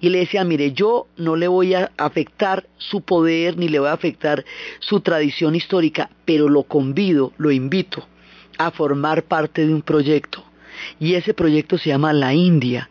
y 0.00 0.08
le 0.08 0.20
decía, 0.20 0.44
mire, 0.44 0.72
yo 0.72 1.06
no 1.16 1.36
le 1.36 1.48
voy 1.48 1.74
a 1.74 1.90
afectar 1.96 2.66
su 2.76 3.00
poder 3.00 3.56
ni 3.56 3.68
le 3.68 3.78
voy 3.78 3.88
a 3.88 3.92
afectar 3.92 4.44
su 4.80 5.00
tradición 5.00 5.54
histórica, 5.54 6.10
pero 6.24 6.48
lo 6.48 6.64
convido, 6.64 7.32
lo 7.38 7.50
invito 7.50 8.06
a 8.58 8.70
formar 8.70 9.22
parte 9.24 9.66
de 9.66 9.74
un 9.74 9.82
proyecto. 9.82 10.44
Y 11.00 11.14
ese 11.14 11.34
proyecto 11.34 11.78
se 11.78 11.90
llama 11.90 12.12
La 12.12 12.34
India. 12.34 12.90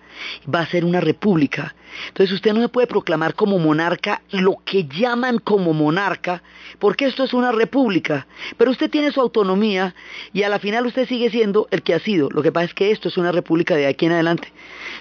Va 0.54 0.62
a 0.62 0.68
ser 0.68 0.84
una 0.84 1.00
república. 1.00 1.76
Entonces 2.08 2.34
usted 2.34 2.54
no 2.54 2.62
se 2.62 2.70
puede 2.70 2.88
proclamar 2.88 3.34
como 3.34 3.60
monarca 3.60 4.22
lo 4.32 4.58
que 4.66 4.86
llaman 4.86 5.40
como 5.40 5.74
monarca, 5.74 6.44
porque 6.80 7.06
esto 7.06 7.24
es 7.24 7.34
una 7.34 7.52
república. 7.52 8.28
Pero 8.58 8.72
usted 8.72 8.90
tiene 8.90 9.12
su 9.12 9.22
autonomía 9.22 9.96
y 10.34 10.44
a 10.44 10.50
la 10.50 10.60
final 10.60 10.86
usted 10.86 11.08
sigue 11.08 11.30
siendo 11.30 11.68
el 11.72 11.82
que 11.82 11.94
ha 11.94 12.00
sido. 12.00 12.30
Lo 12.30 12.42
que 12.42 12.52
pasa 12.52 12.66
es 12.66 12.74
que 12.74 12.92
esto 12.92 13.10
es 13.10 13.18
una 13.18 13.32
república 13.32 13.76
de 13.76 13.88
aquí 13.88 14.06
en 14.06 14.14
adelante. 14.14 14.52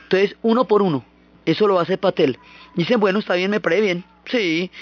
Entonces, 0.04 0.36
uno 0.42 0.66
por 0.66 0.82
uno, 0.82 1.04
eso 1.46 1.66
lo 1.66 1.78
hacer 1.78 1.98
Patel. 1.98 2.38
Dicen, 2.74 3.00
bueno, 3.00 3.20
está 3.20 3.34
bien, 3.34 3.50
me 3.50 3.60
parece 3.60 3.82
bien. 3.82 4.04
Sí, 4.26 4.72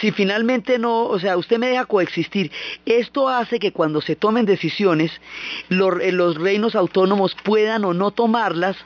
si 0.00 0.12
finalmente 0.12 0.78
no, 0.78 1.06
o 1.06 1.18
sea, 1.18 1.36
usted 1.36 1.58
me 1.58 1.68
deja 1.68 1.84
coexistir. 1.86 2.52
Esto 2.86 3.28
hace 3.28 3.58
que 3.58 3.72
cuando 3.72 4.00
se 4.00 4.14
tomen 4.14 4.46
decisiones, 4.46 5.10
eh, 5.68 6.12
los 6.12 6.36
reinos 6.36 6.76
autónomos 6.76 7.36
puedan 7.42 7.84
o 7.84 7.92
no 7.92 8.12
tomarlas 8.12 8.76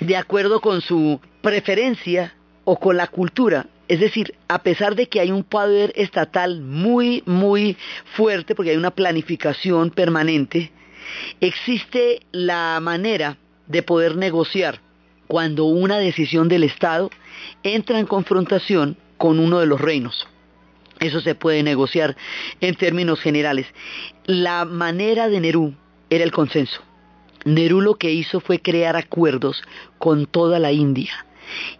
de 0.00 0.16
acuerdo 0.16 0.60
con 0.60 0.80
su 0.80 1.20
preferencia 1.42 2.34
o 2.64 2.78
con 2.78 2.96
la 2.96 3.06
cultura. 3.06 3.66
Es 3.86 4.00
decir, 4.00 4.34
a 4.48 4.62
pesar 4.62 4.96
de 4.96 5.08
que 5.08 5.20
hay 5.20 5.30
un 5.30 5.44
poder 5.44 5.92
estatal 5.94 6.60
muy, 6.60 7.22
muy 7.24 7.76
fuerte, 8.16 8.56
porque 8.56 8.72
hay 8.72 8.76
una 8.76 8.90
planificación 8.90 9.90
permanente, 9.90 10.72
existe 11.40 12.20
la 12.32 12.80
manera 12.80 13.36
de 13.68 13.82
poder 13.82 14.16
negociar 14.16 14.80
cuando 15.32 15.64
una 15.64 15.96
decisión 15.96 16.48
del 16.48 16.62
Estado 16.62 17.10
entra 17.62 17.98
en 17.98 18.04
confrontación 18.04 18.98
con 19.16 19.38
uno 19.38 19.60
de 19.60 19.66
los 19.66 19.80
reinos. 19.80 20.28
Eso 21.00 21.22
se 21.22 21.34
puede 21.34 21.62
negociar 21.62 22.18
en 22.60 22.74
términos 22.74 23.18
generales. 23.18 23.66
La 24.26 24.66
manera 24.66 25.30
de 25.30 25.40
Nerú 25.40 25.72
era 26.10 26.22
el 26.22 26.32
consenso. 26.32 26.82
Nerú 27.46 27.80
lo 27.80 27.94
que 27.94 28.12
hizo 28.12 28.40
fue 28.40 28.60
crear 28.60 28.94
acuerdos 28.94 29.62
con 29.96 30.26
toda 30.26 30.58
la 30.58 30.70
India. 30.70 31.24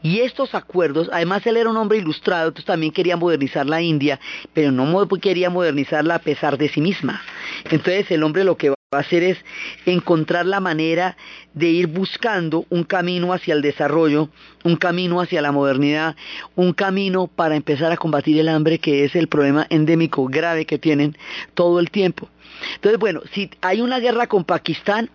Y 0.02 0.20
estos 0.20 0.54
acuerdos, 0.54 1.10
además 1.12 1.46
él 1.46 1.58
era 1.58 1.68
un 1.68 1.76
hombre 1.76 1.98
ilustrado, 1.98 2.48
entonces 2.48 2.64
también 2.64 2.90
quería 2.90 3.18
modernizar 3.18 3.66
la 3.66 3.82
India, 3.82 4.18
pero 4.54 4.72
no 4.72 5.06
quería 5.20 5.50
modernizarla 5.50 6.14
a 6.14 6.20
pesar 6.20 6.56
de 6.56 6.70
sí 6.70 6.80
misma. 6.80 7.20
Entonces 7.64 8.10
el 8.12 8.22
hombre 8.22 8.44
lo 8.44 8.56
que 8.56 8.72
va 8.92 8.98
a 8.98 9.00
hacer 9.00 9.22
es 9.22 9.38
encontrar 9.86 10.44
la 10.44 10.60
manera 10.60 11.16
de 11.54 11.70
ir 11.70 11.86
buscando 11.86 12.66
un 12.68 12.84
camino 12.84 13.32
hacia 13.32 13.54
el 13.54 13.62
desarrollo, 13.62 14.28
un 14.64 14.76
camino 14.76 15.22
hacia 15.22 15.40
la 15.40 15.50
modernidad, 15.50 16.14
un 16.56 16.74
camino 16.74 17.26
para 17.26 17.56
empezar 17.56 17.90
a 17.90 17.96
combatir 17.96 18.38
el 18.38 18.48
hambre, 18.48 18.78
que 18.78 19.04
es 19.04 19.16
el 19.16 19.28
problema 19.28 19.66
endémico 19.70 20.26
grave 20.26 20.66
que 20.66 20.78
tienen 20.78 21.16
todo 21.54 21.80
el 21.80 21.90
tiempo. 21.90 22.28
Entonces, 22.74 22.98
bueno, 22.98 23.22
si 23.32 23.48
hay 23.62 23.80
una 23.80 23.98
guerra 23.98 24.26
con 24.26 24.44
Pakistán, 24.44 25.08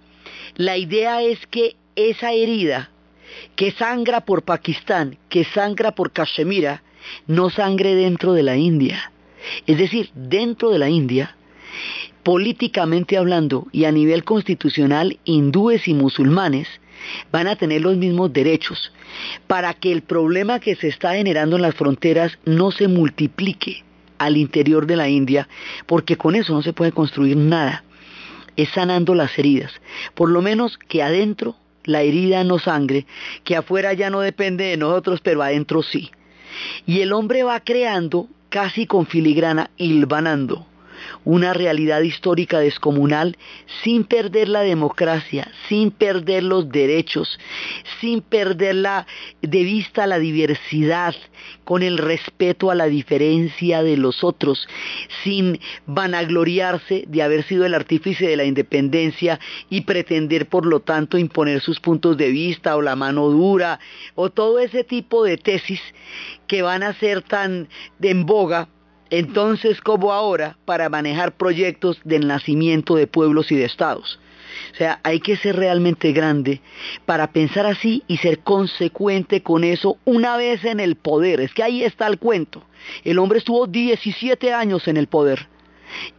la 0.56 0.76
idea 0.76 1.22
es 1.22 1.46
que 1.46 1.76
esa 1.96 2.32
herida 2.32 2.90
que 3.56 3.72
sangra 3.72 4.22
por 4.22 4.42
Pakistán, 4.42 5.20
que 5.30 5.44
sangra 5.44 5.92
por 5.92 6.12
Kashmir, 6.12 6.80
no 7.28 7.52
sangre 7.52 7.94
dentro 7.94 8.34
de 8.34 8.42
la 8.42 8.56
India. 8.56 9.12
Es 9.68 9.78
decir, 9.78 10.10
dentro 10.16 10.72
de 10.72 10.80
la 10.80 10.90
India 10.90 11.38
políticamente 12.28 13.16
hablando 13.16 13.68
y 13.72 13.86
a 13.86 13.92
nivel 13.94 14.26
constitucional, 14.26 15.18
hindúes 15.24 15.88
y 15.88 15.94
musulmanes 15.94 16.68
van 17.32 17.48
a 17.48 17.56
tener 17.56 17.80
los 17.80 17.96
mismos 17.96 18.34
derechos 18.34 18.92
para 19.48 19.74
que 19.74 19.94
el 19.94 20.02
problema 20.02 20.60
que 20.60 20.76
se 20.76 20.90
está 20.90 21.14
generando 21.14 21.56
en 21.56 21.62
las 21.62 21.74
fronteras 21.74 22.38
no 22.44 22.72
se 22.72 22.90
multiplique 22.90 23.86
al 24.18 24.36
interior 24.36 24.88
de 24.88 24.98
la 24.98 25.08
India, 25.08 25.48
porque 25.86 26.18
con 26.18 26.36
eso 26.36 26.52
no 26.52 26.62
se 26.62 26.74
puede 26.74 26.92
construir 26.92 27.38
nada. 27.38 27.86
Es 28.58 28.72
sanando 28.72 29.16
las 29.16 29.40
heridas. 29.40 29.72
Por 30.14 30.30
lo 30.30 30.42
menos 30.42 30.78
que 30.78 31.02
adentro 31.02 31.56
la 31.86 32.02
herida 32.02 32.44
no 32.44 32.60
sangre, 32.60 33.06
que 33.46 33.56
afuera 33.56 33.94
ya 33.94 34.10
no 34.10 34.20
depende 34.20 34.66
de 34.66 34.76
nosotros, 34.76 35.22
pero 35.22 35.44
adentro 35.44 35.82
sí. 35.82 36.12
Y 36.86 37.00
el 37.00 37.14
hombre 37.14 37.44
va 37.44 37.62
creando 37.62 38.28
casi 38.50 38.86
con 38.86 39.06
filigrana, 39.06 39.70
hilvanando 39.78 40.68
una 41.26 41.54
realidad 41.54 42.02
histórica 42.02 42.60
descomunal 42.60 43.38
sin 43.84 44.04
perder 44.04 44.50
la 44.50 44.62
democracia, 44.62 45.52
sin 45.68 45.92
perder 45.92 46.44
los 46.44 46.70
derechos, 46.70 47.40
sin 48.00 48.22
perder 48.22 48.68
de 49.42 49.64
vista 49.64 50.08
la 50.08 50.20
diversidad, 50.20 51.16
con 51.64 51.84
el 51.84 51.98
respeto 51.98 52.72
a 52.72 52.76
la 52.76 52.86
diferencia 52.88 53.84
de 53.84 53.98
los 53.98 54.24
otros, 54.24 54.68
sin 55.24 55.60
vanagloriarse 55.86 57.06
de 57.08 57.24
haber 57.24 57.44
sido 57.44 57.66
el 57.66 57.74
artífice 57.74 58.28
de 58.28 58.38
la 58.38 58.46
independencia 58.46 59.40
y 59.70 59.82
pretender 59.82 60.48
por 60.48 60.66
lo 60.66 60.80
tanto 60.82 61.18
imponer 61.18 61.62
sus 61.62 61.80
puntos 61.80 62.18
de 62.18 62.30
vista 62.30 62.76
o 62.76 62.82
la 62.82 62.96
mano 62.96 63.30
dura 63.30 63.80
o 64.16 64.30
todo 64.30 64.60
ese 64.60 64.84
tipo 64.84 65.24
de 65.24 65.38
tesis 65.38 65.82
que 66.48 66.62
van 66.62 66.84
a 66.84 66.94
ser 66.94 67.22
tan 67.22 67.68
en 68.02 68.26
boga 68.26 68.70
entonces 69.10 69.82
como 69.82 70.12
ahora 70.12 70.58
para 70.66 70.90
manejar 70.90 71.34
proyectos 71.34 72.00
del 72.04 72.28
nacimiento 72.28 72.96
de 72.96 73.08
pueblos 73.08 73.52
y 73.52 73.56
de 73.56 73.66
estados. 73.66 74.20
O 74.74 74.76
sea, 74.76 75.00
hay 75.04 75.20
que 75.20 75.38
ser 75.38 75.56
realmente 75.56 76.12
grande 76.12 76.62
para 77.06 77.32
pensar 77.32 77.66
así 77.66 78.04
y 78.08 78.18
ser 78.18 78.40
consecuente 78.40 79.42
con 79.42 79.64
eso 79.64 79.98
una 80.06 80.38
vez 80.38 80.64
en 80.66 80.80
el 80.80 80.96
poder. 80.96 81.40
Es 81.42 81.54
que 81.54 81.64
ahí 81.64 81.84
está 81.84 82.08
el 82.08 82.18
cuento. 82.20 82.64
El 83.04 83.20
hombre 83.20 83.40
estuvo 83.40 83.68
17 83.68 84.54
años 84.54 84.88
en 84.88 84.98
el 84.98 85.08
poder 85.08 85.48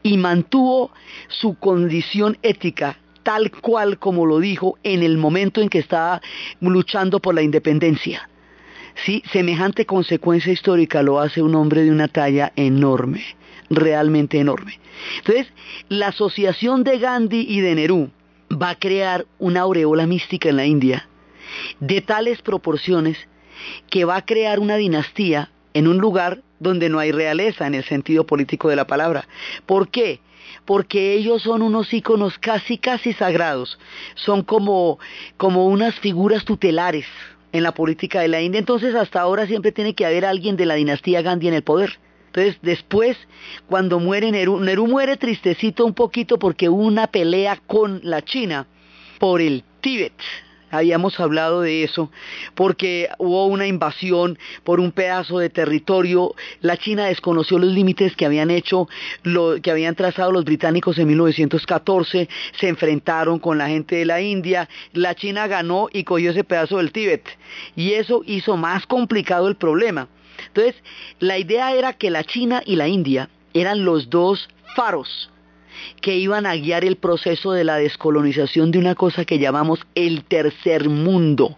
y 0.02 0.16
mantuvo 0.16 0.90
su 1.28 1.54
condición 1.54 2.38
ética 2.42 2.98
tal 3.22 3.50
cual 3.50 3.98
como 3.98 4.24
lo 4.24 4.38
dijo 4.38 4.78
en 4.82 5.02
el 5.02 5.18
momento 5.18 5.60
en 5.60 5.68
que 5.68 5.80
estaba 5.80 6.22
luchando 6.60 7.20
por 7.20 7.34
la 7.34 7.42
independencia. 7.42 8.28
Sí, 9.04 9.22
semejante 9.32 9.86
consecuencia 9.86 10.52
histórica 10.52 11.02
lo 11.02 11.20
hace 11.20 11.40
un 11.40 11.54
hombre 11.54 11.82
de 11.82 11.90
una 11.90 12.08
talla 12.08 12.52
enorme, 12.56 13.24
realmente 13.70 14.40
enorme. 14.40 14.80
Entonces, 15.18 15.46
la 15.88 16.08
asociación 16.08 16.82
de 16.82 16.98
Gandhi 16.98 17.46
y 17.48 17.60
de 17.60 17.74
Nerú 17.76 18.10
va 18.50 18.70
a 18.70 18.78
crear 18.78 19.26
una 19.38 19.60
aureola 19.60 20.06
mística 20.06 20.48
en 20.48 20.56
la 20.56 20.66
India 20.66 21.08
de 21.80 22.00
tales 22.00 22.42
proporciones 22.42 23.16
que 23.88 24.04
va 24.04 24.16
a 24.16 24.24
crear 24.24 24.58
una 24.58 24.76
dinastía 24.76 25.50
en 25.74 25.86
un 25.86 25.98
lugar 25.98 26.42
donde 26.58 26.88
no 26.88 26.98
hay 26.98 27.12
realeza 27.12 27.66
en 27.66 27.74
el 27.74 27.84
sentido 27.84 28.26
político 28.26 28.68
de 28.68 28.76
la 28.76 28.86
palabra. 28.86 29.28
¿Por 29.64 29.88
qué? 29.88 30.20
Porque 30.64 31.12
ellos 31.14 31.42
son 31.42 31.62
unos 31.62 31.92
íconos 31.92 32.38
casi, 32.38 32.78
casi 32.78 33.12
sagrados. 33.12 33.78
Son 34.14 34.42
como, 34.42 34.98
como 35.36 35.66
unas 35.66 35.94
figuras 36.00 36.44
tutelares 36.44 37.06
en 37.52 37.62
la 37.62 37.72
política 37.72 38.20
de 38.20 38.28
la 38.28 38.40
India. 38.40 38.58
Entonces, 38.58 38.94
hasta 38.94 39.20
ahora 39.20 39.46
siempre 39.46 39.72
tiene 39.72 39.94
que 39.94 40.06
haber 40.06 40.24
alguien 40.24 40.56
de 40.56 40.66
la 40.66 40.74
dinastía 40.74 41.22
Gandhi 41.22 41.48
en 41.48 41.54
el 41.54 41.62
poder. 41.62 41.98
Entonces, 42.26 42.58
después, 42.62 43.16
cuando 43.68 43.98
muere 43.98 44.30
Nerú, 44.30 44.60
Nerú 44.60 44.86
muere 44.86 45.16
tristecito 45.16 45.84
un 45.84 45.94
poquito 45.94 46.38
porque 46.38 46.68
hubo 46.68 46.82
una 46.82 47.06
pelea 47.06 47.60
con 47.66 48.00
la 48.02 48.22
China 48.22 48.66
por 49.18 49.40
el 49.40 49.64
Tíbet 49.80 50.12
habíamos 50.70 51.18
hablado 51.20 51.62
de 51.62 51.84
eso, 51.84 52.10
porque 52.54 53.08
hubo 53.18 53.46
una 53.46 53.66
invasión 53.66 54.38
por 54.64 54.80
un 54.80 54.92
pedazo 54.92 55.38
de 55.38 55.50
territorio, 55.50 56.34
la 56.60 56.76
China 56.76 57.06
desconoció 57.06 57.58
los 57.58 57.72
límites 57.72 58.16
que 58.16 58.26
habían 58.26 58.50
hecho, 58.50 58.88
que 59.62 59.70
habían 59.70 59.94
trazado 59.94 60.32
los 60.32 60.44
británicos 60.44 60.98
en 60.98 61.08
1914, 61.08 62.28
se 62.58 62.68
enfrentaron 62.68 63.38
con 63.38 63.58
la 63.58 63.68
gente 63.68 63.96
de 63.96 64.04
la 64.04 64.20
India, 64.20 64.68
la 64.92 65.14
China 65.14 65.46
ganó 65.46 65.88
y 65.92 66.04
cogió 66.04 66.30
ese 66.30 66.44
pedazo 66.44 66.78
del 66.78 66.92
Tíbet, 66.92 67.28
y 67.76 67.92
eso 67.92 68.22
hizo 68.26 68.56
más 68.56 68.86
complicado 68.86 69.48
el 69.48 69.56
problema. 69.56 70.08
Entonces, 70.48 70.76
la 71.18 71.38
idea 71.38 71.74
era 71.74 71.94
que 71.94 72.10
la 72.10 72.24
China 72.24 72.62
y 72.64 72.76
la 72.76 72.88
India 72.88 73.28
eran 73.54 73.84
los 73.84 74.08
dos 74.08 74.48
faros 74.76 75.30
que 76.00 76.16
iban 76.16 76.46
a 76.46 76.54
guiar 76.56 76.84
el 76.84 76.96
proceso 76.96 77.52
de 77.52 77.64
la 77.64 77.76
descolonización 77.76 78.70
de 78.70 78.78
una 78.78 78.94
cosa 78.94 79.24
que 79.24 79.38
llamamos 79.38 79.86
el 79.94 80.24
tercer 80.24 80.88
mundo. 80.88 81.56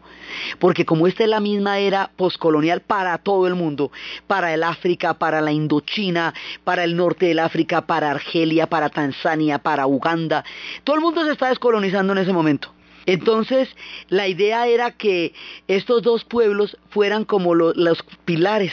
Porque 0.58 0.84
como 0.84 1.06
esta 1.06 1.24
es 1.24 1.30
la 1.30 1.40
misma 1.40 1.78
era 1.78 2.10
poscolonial 2.16 2.80
para 2.80 3.18
todo 3.18 3.46
el 3.46 3.54
mundo, 3.54 3.90
para 4.26 4.54
el 4.54 4.62
África, 4.62 5.14
para 5.14 5.40
la 5.40 5.52
Indochina, 5.52 6.34
para 6.64 6.84
el 6.84 6.96
norte 6.96 7.26
del 7.26 7.40
África, 7.40 7.86
para 7.86 8.10
Argelia, 8.10 8.68
para 8.68 8.90
Tanzania, 8.90 9.58
para 9.58 9.86
Uganda, 9.86 10.44
todo 10.84 10.96
el 10.96 11.02
mundo 11.02 11.24
se 11.24 11.32
está 11.32 11.48
descolonizando 11.48 12.12
en 12.12 12.18
ese 12.20 12.32
momento. 12.32 12.72
Entonces, 13.06 13.68
la 14.08 14.28
idea 14.28 14.66
era 14.68 14.92
que 14.92 15.32
estos 15.66 16.02
dos 16.02 16.24
pueblos 16.24 16.76
fueran 16.90 17.24
como 17.24 17.54
los 17.54 18.04
pilares 18.24 18.72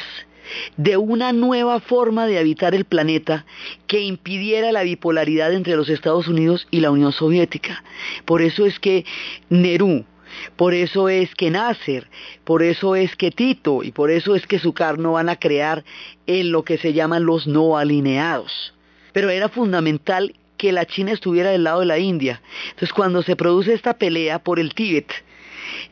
de 0.78 0.98
una 0.98 1.34
nueva 1.34 1.80
forma 1.80 2.28
de 2.28 2.40
habitar 2.40 2.76
el 2.76 2.86
planeta 2.86 3.46
que 3.88 4.02
impidiera 4.02 4.72
la 4.72 4.84
bipolaridad 4.84 5.54
entre 5.54 5.76
los 5.76 5.90
Estados 5.90 6.28
Unidos 6.28 6.68
y 6.72 6.80
la 6.80 6.92
Unión 6.92 7.12
Soviética. 7.12 7.84
Por 8.26 8.42
eso 8.42 8.66
es 8.66 8.80
que 8.80 9.06
Nerú, 9.50 10.06
por 10.56 10.74
eso 10.74 11.10
es 11.10 11.34
que 11.36 11.50
Nasser, 11.50 12.08
por 12.44 12.64
eso 12.64 12.96
es 12.96 13.16
que 13.16 13.32
Tito 13.32 13.84
y 13.84 13.92
por 13.92 14.12
eso 14.12 14.36
es 14.36 14.46
que 14.46 14.60
Sukarno 14.60 15.14
van 15.14 15.30
a 15.30 15.38
crear 15.38 15.84
en 16.26 16.52
lo 16.52 16.64
que 16.64 16.78
se 16.78 16.94
llaman 16.94 17.26
los 17.26 17.48
no 17.48 17.78
alineados. 17.78 18.74
Pero 19.14 19.30
era 19.30 19.50
fundamental 19.50 20.34
que 20.58 20.72
la 20.72 20.86
China 20.86 21.12
estuviera 21.12 21.52
del 21.52 21.64
lado 21.64 21.82
de 21.82 21.86
la 21.86 22.00
India. 22.00 22.42
Entonces 22.70 22.94
cuando 22.94 23.22
se 23.22 23.36
produce 23.36 23.74
esta 23.74 23.98
pelea 23.98 24.40
por 24.40 24.60
el 24.60 24.74
Tíbet, 24.74 25.12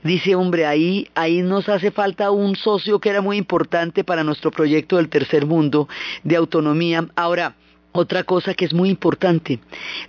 dice, 0.03 0.35
hombre, 0.35 0.65
ahí, 0.65 1.07
ahí 1.15 1.41
nos 1.41 1.69
hace 1.69 1.91
falta 1.91 2.31
un 2.31 2.55
socio 2.55 2.99
que 2.99 3.09
era 3.09 3.21
muy 3.21 3.37
importante 3.37 4.03
para 4.03 4.23
nuestro 4.23 4.51
proyecto 4.51 4.97
del 4.97 5.09
tercer 5.09 5.45
mundo 5.45 5.87
de 6.23 6.35
autonomía. 6.35 7.07
Ahora, 7.15 7.55
otra 7.91 8.23
cosa 8.23 8.53
que 8.53 8.65
es 8.65 8.73
muy 8.73 8.89
importante, 8.89 9.59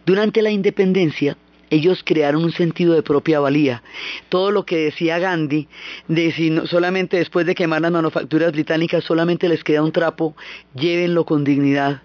durante 0.05 0.43
la 0.43 0.51
independencia, 0.51 1.37
ellos 1.71 2.03
crearon 2.05 2.45
un 2.45 2.53
sentido 2.53 2.95
de 2.95 3.03
propia 3.03 3.41
valía. 3.41 3.83
Todo 4.29 4.51
lo 4.51 4.65
que 4.65 4.77
decía 4.77 5.19
Gandhi, 5.19 5.69
de 6.09 6.33
si 6.33 6.57
solamente 6.67 7.17
después 7.17 7.47
de 7.47 7.55
quemar 7.55 7.83
las 7.83 7.93
manufacturas 7.93 8.53
británicas 8.53 9.05
solamente 9.05 9.49
les 9.49 9.65
queda 9.65 9.83
un 9.83 9.93
trapo, 9.93 10.37
llévenlo 10.75 11.25
con 11.25 11.45
dignidad. 11.45 12.02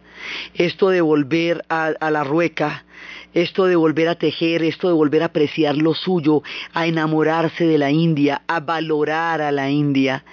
Esto 0.53 0.89
de 0.89 1.01
volver 1.01 1.63
a, 1.69 1.93
la 2.11 2.23
rueca, 2.23 2.85
esto 3.33 3.65
de 3.65 3.75
volver 3.75 4.07
a 4.09 4.15
tejer, 4.15 4.63
esto 4.63 4.87
de 4.87 4.93
volver 4.93 5.23
a 5.23 5.27
apreciar 5.27 5.77
lo 5.77 5.93
suyo, 5.93 6.43
a 6.73 6.87
enamorarse 6.87 7.65
de 7.65 7.77
la 7.77 7.91
India, 7.91 8.41
a 8.47 8.59
valorar 8.59 9.41
a 9.41 9.51
la 9.51 9.69
India. 9.69 10.23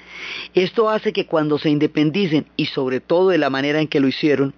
Esto 0.55 0.91
hace 0.91 1.13
que 1.13 1.27
cuando 1.27 1.59
se 1.59 1.71
independicen, 1.71 2.47
y 2.57 2.67
sobre 2.67 3.01
todo 3.01 3.31
de 3.31 3.39
la 3.39 3.51
manera 3.51 3.81
en 3.81 3.89
que 3.89 4.01
lo 4.01 4.09
hicieron, 4.09 4.55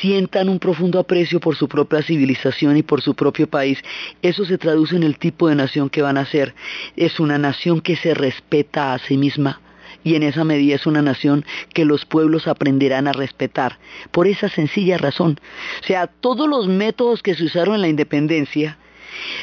sientan 0.00 0.48
un 0.48 0.58
profundo 0.58 0.98
aprecio 0.98 1.40
por 1.40 1.56
su 1.56 1.68
propia 1.68 2.02
civilización 2.02 2.76
y 2.76 2.82
por 2.82 3.00
su 3.00 3.14
propio 3.14 3.48
país. 3.48 3.78
Eso 4.22 4.44
se 4.44 4.58
traduce 4.58 4.96
en 4.96 5.02
el 5.02 5.18
tipo 5.18 5.48
de 5.48 5.54
nación 5.54 5.90
que 5.90 6.02
van 6.02 6.18
a 6.18 6.26
ser. 6.26 6.54
Es 6.96 7.20
una 7.20 7.38
nación 7.38 7.80
que 7.80 7.96
se 7.96 8.14
respeta 8.14 8.94
a 8.94 8.98
sí 8.98 9.16
misma, 9.16 9.60
y 10.04 10.14
en 10.14 10.22
esa 10.22 10.44
medida 10.44 10.76
es 10.76 10.86
una 10.86 11.02
nación 11.02 11.44
que 11.72 11.84
los 11.84 12.04
pueblos 12.04 12.46
aprenderán 12.46 13.08
a 13.08 13.12
respetar, 13.12 13.78
por 14.12 14.28
esa 14.28 14.48
sencilla 14.48 14.98
razón. 14.98 15.40
O 15.82 15.86
sea, 15.86 16.06
todos 16.06 16.48
los 16.48 16.68
métodos 16.68 17.22
que 17.22 17.34
se 17.34 17.44
usaron 17.44 17.74
en 17.74 17.80
la 17.80 17.88
independencia 17.88 18.78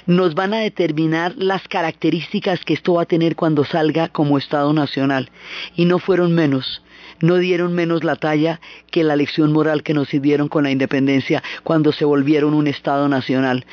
nos 0.05 0.35
van 0.35 0.53
a 0.53 0.59
determinar 0.59 1.33
las 1.37 1.67
características 1.67 2.63
que 2.63 2.73
esto 2.73 2.93
va 2.93 3.03
a 3.03 3.05
tener 3.05 3.35
cuando 3.35 3.65
salga 3.65 4.09
como 4.09 4.37
Estado 4.37 4.71
Nacional, 4.73 5.31
y 5.75 5.85
no 5.85 5.99
fueron 5.99 6.33
menos 6.33 6.81
no 7.21 7.37
dieron 7.37 7.73
menos 7.73 8.03
la 8.03 8.15
talla 8.15 8.59
que 8.89 9.03
la 9.03 9.15
lección 9.15 9.51
moral 9.51 9.83
que 9.83 9.93
nos 9.93 10.09
dieron 10.09 10.47
con 10.47 10.63
la 10.63 10.71
independencia 10.71 11.43
cuando 11.63 11.91
se 11.91 12.05
volvieron 12.05 12.53
un 12.53 12.67
Estado 12.67 13.07
nacional 13.07 13.65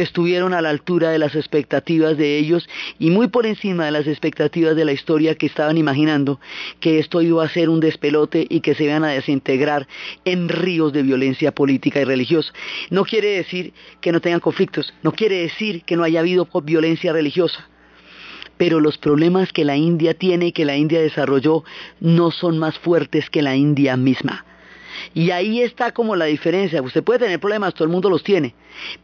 estuvieron 0.00 0.54
a 0.54 0.62
la 0.62 0.70
altura 0.70 1.10
de 1.10 1.18
las 1.18 1.34
expectativas 1.34 2.16
de 2.16 2.38
ellos 2.38 2.68
y 2.98 3.10
muy 3.10 3.28
por 3.28 3.46
encima 3.46 3.84
de 3.86 3.90
las 3.90 4.06
expectativas 4.06 4.76
de 4.76 4.84
la 4.84 4.92
historia 4.92 5.34
que 5.34 5.46
estaban 5.46 5.76
imaginando 5.76 6.40
que 6.80 6.98
esto 6.98 7.20
iba 7.20 7.44
a 7.44 7.48
ser 7.48 7.68
un 7.68 7.80
despelote 7.80 8.46
y 8.48 8.60
que 8.60 8.74
se 8.74 8.84
iban 8.84 9.04
a 9.04 9.10
desintegrar 9.10 9.86
en 10.24 10.48
ríos 10.48 10.92
de 10.92 11.02
violencia 11.02 11.52
política 11.52 12.00
y 12.00 12.04
religiosa. 12.04 12.52
No 12.90 13.04
quiere 13.04 13.28
decir 13.28 13.72
que 14.00 14.12
no 14.12 14.20
tengan 14.20 14.40
conflictos, 14.40 14.92
no 15.02 15.12
quiere 15.12 15.36
decir 15.42 15.82
que 15.84 15.96
no 15.96 16.04
haya 16.04 16.20
habido 16.20 16.48
violencia 16.64 17.12
religiosa, 17.12 17.68
pero 18.56 18.80
los 18.80 18.98
problemas 18.98 19.52
que 19.52 19.64
la 19.64 19.76
India 19.76 20.14
tiene 20.14 20.48
y 20.48 20.52
que 20.52 20.64
la 20.64 20.76
India 20.76 21.00
desarrolló 21.00 21.64
no 22.00 22.30
son 22.30 22.58
más 22.58 22.78
fuertes 22.78 23.28
que 23.30 23.42
la 23.42 23.56
India 23.56 23.96
misma. 23.96 24.44
Y 25.14 25.30
ahí 25.30 25.60
está 25.60 25.92
como 25.92 26.16
la 26.16 26.26
diferencia. 26.26 26.82
Usted 26.82 27.02
puede 27.02 27.20
tener 27.20 27.40
problemas, 27.40 27.74
todo 27.74 27.84
el 27.84 27.90
mundo 27.90 28.10
los 28.10 28.22
tiene. 28.22 28.54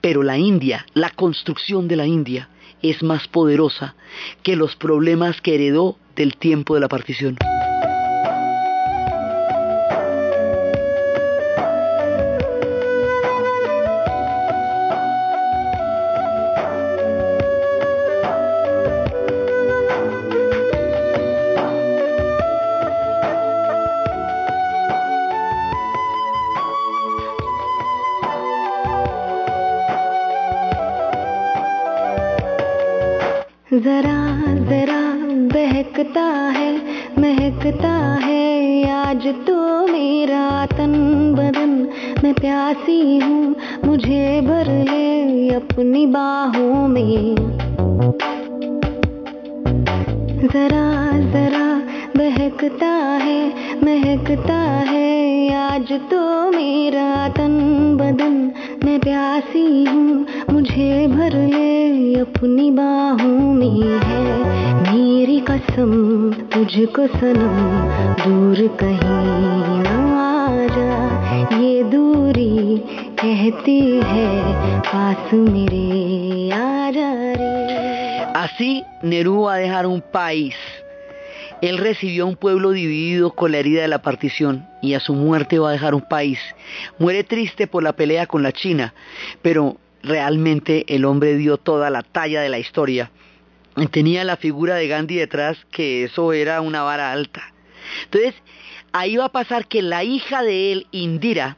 Pero 0.00 0.22
la 0.22 0.38
India, 0.38 0.86
la 0.94 1.10
construcción 1.10 1.88
de 1.88 1.96
la 1.96 2.06
India, 2.06 2.48
es 2.82 3.02
más 3.02 3.28
poderosa 3.28 3.94
que 4.42 4.56
los 4.56 4.76
problemas 4.76 5.40
que 5.40 5.54
heredó 5.54 5.96
del 6.16 6.36
tiempo 6.36 6.74
de 6.74 6.80
la 6.80 6.88
partición. 6.88 7.36
प्यासी 42.68 43.18
हूँ, 43.18 43.54
मुझे 43.84 44.40
भर 44.40 44.66
ले 44.90 45.48
अपनी 45.54 46.04
बाहों 46.06 46.88
में। 46.88 47.34
जरा 50.42 50.84
जरा 51.32 51.64
बहकता 52.16 52.90
है, 53.24 53.38
महकता 53.84 54.58
है 54.90 55.54
आज 55.54 55.92
तो 56.10 56.20
मेरा 56.50 57.28
तन 57.28 57.56
बदन। 58.00 58.36
मैं 58.84 59.00
प्यासी 59.00 59.84
हूँ, 59.84 60.26
मुझे 60.50 61.06
भर 61.06 61.36
ले 61.46 62.14
अपनी 62.20 62.70
बाहों 62.70 63.52
में 63.54 64.00
है। 64.04 64.24
मेरी 64.82 65.40
कसम, 65.40 65.92
तुझको 66.54 67.06
सनम 67.06 67.56
दूर 68.24 68.66
कहीं 68.80 69.87
कहती 73.21 73.79
है 74.05 74.79
पास 74.87 75.33
मेरे 75.33 76.49
आ 76.53 76.91
जा 76.97 77.11
रे 77.39 77.51
Así 78.43 78.83
Nerú 79.03 79.43
va 79.43 79.53
a 79.55 79.57
dejar 79.57 79.85
un 79.85 80.01
país 80.01 80.55
Él 81.61 81.77
recibió 81.77 82.23
a 82.23 82.27
un 82.27 82.35
pueblo 82.35 82.71
dividido 82.71 83.31
con 83.31 83.51
la 83.51 83.59
herida 83.59 83.81
de 83.83 83.87
la 83.87 84.01
partición 84.01 84.67
y 84.81 84.95
a 84.95 84.99
su 84.99 85.13
muerte 85.13 85.59
va 85.59 85.69
a 85.69 85.71
dejar 85.71 85.95
un 85.95 86.01
país. 86.01 86.39
Muere 86.99 87.23
triste 87.23 87.67
por 87.67 87.83
la 87.83 87.93
pelea 87.93 88.25
con 88.27 88.43
la 88.43 88.51
China, 88.51 88.93
pero 89.41 89.77
realmente 90.01 90.83
el 90.93 91.05
hombre 91.05 91.37
dio 91.37 91.55
toda 91.55 91.89
la 91.89 92.03
talla 92.03 92.41
de 92.41 92.49
la 92.49 92.59
historia 92.59 93.11
tenía 93.91 94.23
la 94.23 94.37
figura 94.37 94.75
de 94.75 94.87
Gandhi 94.87 95.15
detrás, 95.15 95.57
que 95.71 96.05
eso 96.05 96.33
era 96.33 96.61
una 96.61 96.83
vara 96.83 97.11
alta. 97.11 97.53
Entonces, 98.05 98.35
ahí 98.91 99.17
va 99.17 99.25
a 99.25 99.31
pasar 99.31 99.67
que 99.67 99.81
la 99.81 100.03
hija 100.03 100.43
de 100.43 100.71
él, 100.71 100.87
Indira, 100.91 101.57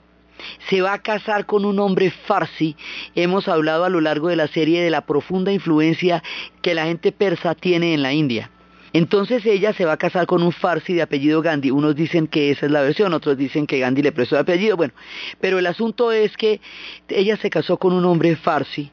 se 0.68 0.81
va 0.81 0.94
a 0.94 1.03
casar 1.03 1.46
con 1.46 1.64
un 1.64 1.79
hombre 1.79 2.11
farsi. 2.11 2.76
Hemos 3.14 3.48
hablado 3.48 3.85
a 3.85 3.88
lo 3.88 4.00
largo 4.00 4.29
de 4.29 4.37
la 4.37 4.48
serie 4.48 4.83
de 4.83 4.90
la 4.90 5.07
profunda 5.07 5.53
influencia 5.53 6.22
que 6.62 6.74
la 6.74 6.87
gente 6.87 7.12
persa 7.12 7.55
tiene 7.55 7.94
en 7.94 8.03
la 8.03 8.12
India. 8.12 8.50
Entonces 8.92 9.46
ella 9.46 9.72
se 9.72 9.85
va 9.85 9.92
a 9.92 9.96
casar 9.96 10.26
con 10.26 10.42
un 10.42 10.53
farsi 10.53 10.94
de 10.94 11.03
apellido 11.03 11.42
Gandhi. 11.42 11.70
Unos 11.70 11.94
dicen 11.94 12.26
que 12.26 12.50
esa 12.50 12.66
es 12.66 12.72
la 12.72 12.83
versión, 12.83 13.14
otros 13.14 13.37
dicen 13.37 13.66
que 13.66 13.79
Gandhi 13.79 14.03
le 14.03 14.12
prestó 14.12 14.35
el 14.35 14.42
apellido. 14.42 14.76
Bueno, 14.76 14.92
pero 15.40 15.59
el 15.59 15.66
asunto 15.66 16.11
es 16.11 16.37
que 16.37 16.61
ella 17.09 17.37
se 17.37 17.50
casó 17.50 17.76
con 17.76 17.92
un 17.92 18.05
hombre 18.05 18.35
farsi 18.37 18.90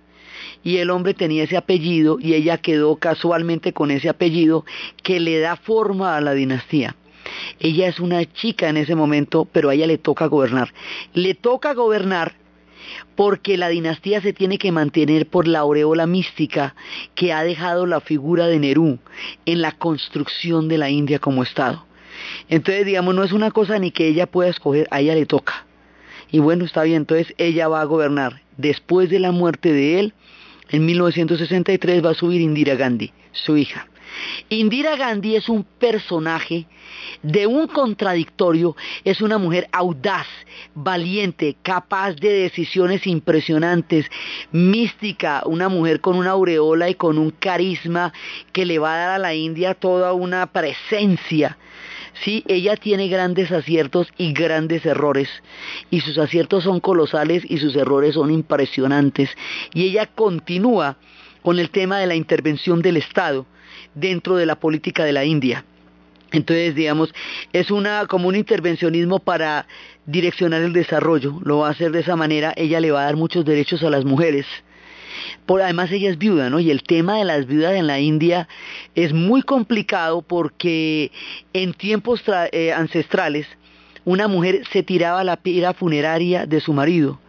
y 0.63 0.77
el 0.77 0.89
hombre 0.91 1.13
tenía 1.13 1.43
ese 1.43 1.57
apellido 1.57 2.17
y 2.19 2.33
ella 2.33 2.57
quedó 2.57 2.97
casualmente 2.97 3.73
con 3.73 3.89
ese 3.89 4.09
apellido 4.09 4.65
que 5.01 5.19
le 5.19 5.39
da 5.39 5.55
forma 5.55 6.15
a 6.15 6.21
la 6.21 6.33
dinastía. 6.33 6.95
Ella 7.59 7.87
es 7.87 7.99
una 7.99 8.23
chica 8.25 8.69
en 8.69 8.77
ese 8.77 8.95
momento, 8.95 9.45
pero 9.45 9.69
a 9.69 9.73
ella 9.73 9.87
le 9.87 9.97
toca 9.97 10.27
gobernar. 10.27 10.73
Le 11.13 11.33
toca 11.33 11.73
gobernar 11.73 12.35
porque 13.15 13.57
la 13.57 13.69
dinastía 13.69 14.21
se 14.21 14.33
tiene 14.33 14.57
que 14.57 14.71
mantener 14.71 15.27
por 15.27 15.47
la 15.47 15.59
aureola 15.59 16.07
mística 16.07 16.75
que 17.15 17.33
ha 17.33 17.43
dejado 17.43 17.85
la 17.85 17.99
figura 17.99 18.47
de 18.47 18.59
Nerú 18.59 18.99
en 19.45 19.61
la 19.61 19.71
construcción 19.71 20.67
de 20.67 20.77
la 20.77 20.89
India 20.89 21.19
como 21.19 21.43
Estado. 21.43 21.85
Entonces, 22.49 22.85
digamos, 22.85 23.15
no 23.15 23.23
es 23.23 23.31
una 23.31 23.51
cosa 23.51 23.79
ni 23.79 23.91
que 23.91 24.07
ella 24.07 24.27
pueda 24.27 24.49
escoger, 24.49 24.87
a 24.91 25.01
ella 25.01 25.15
le 25.15 25.25
toca. 25.25 25.65
Y 26.31 26.39
bueno, 26.39 26.65
está 26.65 26.83
bien, 26.83 26.97
entonces 26.97 27.33
ella 27.37 27.67
va 27.67 27.81
a 27.81 27.85
gobernar. 27.85 28.41
Después 28.57 29.09
de 29.09 29.19
la 29.19 29.31
muerte 29.31 29.71
de 29.71 29.99
él, 29.99 30.13
en 30.69 30.85
1963 30.85 32.03
va 32.03 32.11
a 32.11 32.15
subir 32.15 32.41
Indira 32.41 32.75
Gandhi, 32.75 33.13
su 33.31 33.55
hija. 33.57 33.87
Indira 34.49 34.95
Gandhi 34.95 35.35
es 35.35 35.49
un 35.49 35.63
personaje 35.63 36.67
de 37.21 37.47
un 37.47 37.67
contradictorio, 37.67 38.75
es 39.03 39.21
una 39.21 39.37
mujer 39.37 39.67
audaz, 39.71 40.27
valiente, 40.73 41.57
capaz 41.61 42.15
de 42.15 42.29
decisiones 42.29 43.05
impresionantes, 43.07 44.05
mística, 44.51 45.43
una 45.45 45.69
mujer 45.69 46.01
con 46.01 46.15
una 46.15 46.31
aureola 46.31 46.89
y 46.89 46.95
con 46.95 47.17
un 47.17 47.31
carisma 47.31 48.13
que 48.51 48.65
le 48.65 48.79
va 48.79 48.93
a 48.93 48.97
dar 48.97 49.09
a 49.11 49.19
la 49.19 49.33
India 49.33 49.73
toda 49.73 50.13
una 50.13 50.45
presencia. 50.47 51.57
Sí, 52.23 52.43
ella 52.47 52.75
tiene 52.75 53.09
grandes 53.09 53.51
aciertos 53.51 54.07
y 54.17 54.33
grandes 54.33 54.85
errores, 54.85 55.29
y 55.91 56.01
sus 56.01 56.17
aciertos 56.17 56.63
son 56.63 56.79
colosales 56.79 57.43
y 57.47 57.59
sus 57.59 57.75
errores 57.75 58.15
son 58.15 58.31
impresionantes, 58.31 59.29
y 59.73 59.83
ella 59.83 60.07
continúa 60.07 60.97
con 61.43 61.59
el 61.59 61.69
tema 61.69 61.99
de 61.99 62.07
la 62.07 62.15
intervención 62.15 62.81
del 62.81 62.97
Estado 62.97 63.45
dentro 63.95 64.35
de 64.35 64.45
la 64.45 64.55
política 64.55 65.03
de 65.03 65.13
la 65.13 65.25
India. 65.25 65.63
Entonces, 66.31 66.75
digamos, 66.75 67.13
es 67.53 67.71
una 67.71 68.05
como 68.05 68.27
un 68.27 68.35
intervencionismo 68.35 69.19
para 69.19 69.65
direccionar 70.05 70.61
el 70.61 70.73
desarrollo. 70.73 71.39
Lo 71.43 71.59
va 71.59 71.69
a 71.69 71.71
hacer 71.71 71.91
de 71.91 72.01
esa 72.01 72.15
manera. 72.15 72.53
Ella 72.57 72.79
le 72.79 72.91
va 72.91 73.01
a 73.01 73.05
dar 73.05 73.15
muchos 73.15 73.45
derechos 73.45 73.81
a 73.83 73.89
las 73.89 74.03
mujeres. 74.03 74.45
Por, 75.45 75.61
además 75.61 75.91
ella 75.91 76.09
es 76.09 76.17
viuda, 76.17 76.49
¿no? 76.49 76.59
Y 76.59 76.69
el 76.69 76.83
tema 76.83 77.17
de 77.17 77.25
las 77.25 77.47
viudas 77.47 77.75
en 77.75 77.87
la 77.87 77.99
India 77.99 78.47
es 78.93 79.13
muy 79.13 79.41
complicado 79.41 80.21
porque 80.21 81.11
en 81.53 81.73
tiempos 81.73 82.21
eh, 82.51 82.73
ancestrales 82.73 83.47
una 84.03 84.27
mujer 84.27 84.61
se 84.71 84.83
tiraba 84.83 85.23
la 85.23 85.37
pira 85.37 85.73
funeraria 85.73 86.45
de 86.45 86.61
su 86.61 86.73
marido 86.73 87.19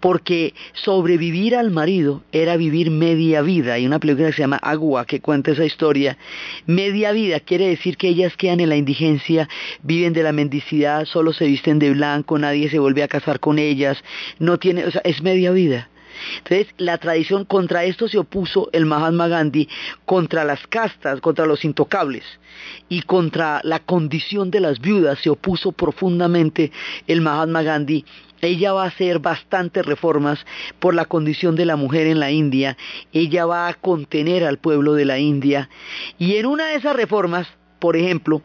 porque 0.00 0.54
sobrevivir 0.72 1.56
al 1.56 1.70
marido 1.70 2.22
era 2.32 2.56
vivir 2.56 2.90
media 2.90 3.42
vida. 3.42 3.74
Hay 3.74 3.86
una 3.86 3.98
película 3.98 4.28
que 4.28 4.34
se 4.34 4.42
llama 4.42 4.56
Agua 4.56 5.06
que 5.06 5.20
cuenta 5.20 5.52
esa 5.52 5.64
historia. 5.64 6.16
Media 6.66 7.12
vida 7.12 7.40
quiere 7.40 7.68
decir 7.68 7.96
que 7.96 8.08
ellas 8.08 8.36
quedan 8.36 8.60
en 8.60 8.68
la 8.68 8.76
indigencia, 8.76 9.48
viven 9.82 10.12
de 10.12 10.22
la 10.22 10.32
mendicidad, 10.32 11.04
solo 11.04 11.32
se 11.32 11.46
visten 11.46 11.78
de 11.78 11.90
blanco, 11.90 12.38
nadie 12.38 12.68
se 12.70 12.78
vuelve 12.78 13.02
a 13.02 13.08
casar 13.08 13.40
con 13.40 13.58
ellas, 13.58 14.02
no 14.38 14.58
tiene, 14.58 14.84
o 14.84 14.90
sea, 14.90 15.00
es 15.04 15.22
media 15.22 15.50
vida. 15.50 15.88
Entonces, 16.38 16.68
la 16.78 16.98
tradición 16.98 17.44
contra 17.44 17.84
esto 17.84 18.08
se 18.08 18.18
opuso 18.18 18.70
el 18.72 18.86
Mahatma 18.86 19.28
Gandhi, 19.28 19.68
contra 20.04 20.44
las 20.44 20.66
castas, 20.66 21.20
contra 21.20 21.46
los 21.46 21.64
intocables 21.64 22.24
y 22.88 23.02
contra 23.02 23.60
la 23.64 23.80
condición 23.80 24.50
de 24.50 24.60
las 24.60 24.80
viudas 24.80 25.18
se 25.18 25.30
opuso 25.30 25.72
profundamente 25.72 26.72
el 27.06 27.20
Mahatma 27.20 27.62
Gandhi 27.62 28.04
ella 28.40 28.72
va 28.72 28.84
a 28.84 28.88
hacer 28.88 29.18
bastantes 29.18 29.84
reformas 29.84 30.44
por 30.78 30.94
la 30.94 31.04
condición 31.04 31.56
de 31.56 31.66
la 31.66 31.76
mujer 31.76 32.06
en 32.06 32.20
la 32.20 32.30
India, 32.30 32.76
ella 33.12 33.46
va 33.46 33.68
a 33.68 33.74
contener 33.74 34.44
al 34.44 34.58
pueblo 34.58 34.94
de 34.94 35.04
la 35.04 35.18
India 35.18 35.68
y 36.18 36.36
en 36.36 36.46
una 36.46 36.68
de 36.68 36.76
esas 36.76 36.96
reformas, 36.96 37.48
por 37.78 37.96
ejemplo, 37.96 38.42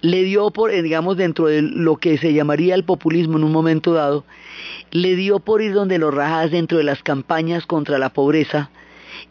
le 0.00 0.22
dio 0.22 0.50
por, 0.50 0.70
eh, 0.70 0.82
digamos, 0.82 1.16
dentro 1.16 1.46
de 1.46 1.62
lo 1.62 1.96
que 1.96 2.18
se 2.18 2.32
llamaría 2.32 2.74
el 2.74 2.84
populismo 2.84 3.38
en 3.38 3.44
un 3.44 3.52
momento 3.52 3.92
dado, 3.92 4.24
le 4.90 5.16
dio 5.16 5.40
por 5.40 5.62
ir 5.62 5.72
donde 5.72 5.98
los 5.98 6.12
rajas 6.12 6.50
dentro 6.50 6.78
de 6.78 6.84
las 6.84 7.02
campañas 7.02 7.66
contra 7.66 7.98
la 7.98 8.10
pobreza 8.10 8.70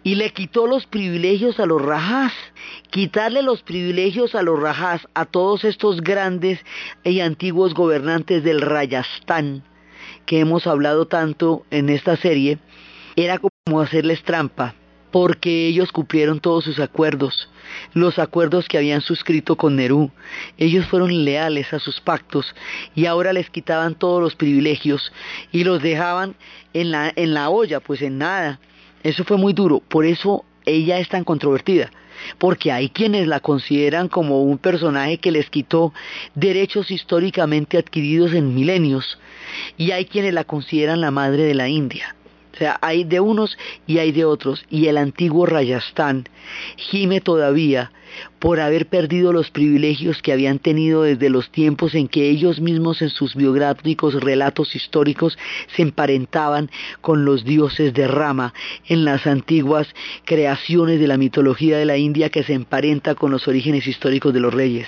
y 0.03 0.15
le 0.15 0.31
quitó 0.31 0.67
los 0.67 0.85
privilegios 0.85 1.59
a 1.59 1.65
los 1.65 1.81
rajas. 1.81 2.33
Quitarle 2.89 3.41
los 3.41 3.63
privilegios 3.63 4.35
a 4.35 4.43
los 4.43 4.59
rajas, 4.59 5.07
a 5.13 5.25
todos 5.25 5.63
estos 5.63 6.01
grandes 6.01 6.59
y 7.03 7.21
antiguos 7.21 7.73
gobernantes 7.73 8.43
del 8.43 8.61
Rayastán, 8.61 9.63
que 10.25 10.39
hemos 10.39 10.67
hablado 10.67 11.07
tanto 11.07 11.65
en 11.71 11.89
esta 11.89 12.15
serie, 12.15 12.59
era 13.15 13.39
como 13.39 13.81
hacerles 13.81 14.23
trampa, 14.23 14.75
porque 15.11 15.67
ellos 15.67 15.91
cumplieron 15.91 16.39
todos 16.39 16.63
sus 16.63 16.79
acuerdos, 16.79 17.49
los 17.93 18.17
acuerdos 18.17 18.67
que 18.67 18.77
habían 18.77 19.01
suscrito 19.01 19.55
con 19.55 19.75
Nerú. 19.75 20.11
Ellos 20.57 20.85
fueron 20.87 21.23
leales 21.23 21.73
a 21.73 21.79
sus 21.79 22.01
pactos 22.01 22.55
y 22.95 23.05
ahora 23.05 23.33
les 23.33 23.49
quitaban 23.49 23.95
todos 23.95 24.21
los 24.21 24.35
privilegios 24.35 25.11
y 25.51 25.63
los 25.63 25.81
dejaban 25.81 26.35
en 26.73 26.91
la, 26.91 27.11
en 27.15 27.33
la 27.33 27.49
olla, 27.49 27.79
pues 27.79 28.01
en 28.01 28.17
nada. 28.17 28.59
Eso 29.03 29.23
fue 29.23 29.37
muy 29.37 29.53
duro, 29.53 29.81
por 29.81 30.05
eso 30.05 30.45
ella 30.65 30.97
es 30.99 31.09
tan 31.09 31.23
controvertida 31.23 31.91
porque 32.37 32.71
hay 32.71 32.89
quienes 32.89 33.27
la 33.27 33.39
consideran 33.39 34.07
como 34.07 34.43
un 34.43 34.57
personaje 34.57 35.17
que 35.17 35.31
les 35.31 35.49
quitó 35.49 35.93
derechos 36.35 36.91
históricamente 36.91 37.77
adquiridos 37.77 38.33
en 38.33 38.53
milenios, 38.55 39.19
y 39.77 39.91
hay 39.91 40.05
quienes 40.05 40.33
la 40.33 40.43
consideran 40.43 41.01
la 41.01 41.11
madre 41.11 41.43
de 41.43 41.53
la 41.53 41.67
India. 41.67 42.15
O 42.53 42.57
sea, 42.57 42.77
hay 42.81 43.03
de 43.03 43.19
unos 43.19 43.57
y 43.87 43.97
hay 43.97 44.11
de 44.11 44.25
otros, 44.25 44.63
y 44.69 44.87
el 44.87 44.97
antiguo 44.97 45.45
Rayastán 45.45 46.29
gime 46.75 47.19
todavía 47.19 47.91
por 48.37 48.59
haber 48.59 48.87
perdido 48.87 49.33
los 49.33 49.49
privilegios 49.49 50.21
que 50.21 50.31
habían 50.31 50.59
tenido 50.59 51.01
desde 51.01 51.31
los 51.31 51.49
tiempos 51.49 51.95
en 51.95 52.07
que 52.07 52.29
ellos 52.29 52.59
mismos 52.59 53.01
en 53.01 53.09
sus 53.09 53.35
biográficos 53.35 54.13
relatos 54.21 54.75
históricos 54.75 55.37
se 55.75 55.81
emparentaban 55.81 56.69
con 57.01 57.25
los 57.25 57.43
dioses 57.43 57.93
de 57.93 58.07
Rama 58.07 58.53
en 58.87 59.03
las 59.03 59.25
antiguas 59.25 59.87
creaciones 60.25 60.99
de 60.99 61.07
la 61.07 61.17
mitología 61.17 61.77
de 61.77 61.85
la 61.85 61.97
India 61.97 62.29
que 62.29 62.43
se 62.43 62.53
emparenta 62.53 63.15
con 63.15 63.31
los 63.31 63.47
orígenes 63.47 63.87
históricos 63.87 64.31
de 64.31 64.39
los 64.41 64.53
reyes. 64.53 64.87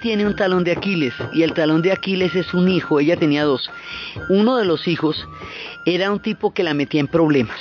Tiene 0.00 0.26
un 0.26 0.36
talón 0.36 0.64
de 0.64 0.72
Aquiles 0.72 1.12
y 1.32 1.42
el 1.42 1.54
talón 1.54 1.82
de 1.82 1.92
Aquiles 1.92 2.34
es 2.34 2.54
un 2.54 2.68
hijo, 2.68 3.00
ella 3.00 3.16
tenía 3.16 3.42
dos. 3.44 3.68
Uno 4.28 4.56
de 4.56 4.64
los 4.64 4.86
hijos 4.86 5.26
era 5.84 6.12
un 6.12 6.20
tipo 6.20 6.54
que 6.54 6.62
la 6.62 6.72
metía 6.72 7.00
en 7.00 7.08
problemas. 7.08 7.58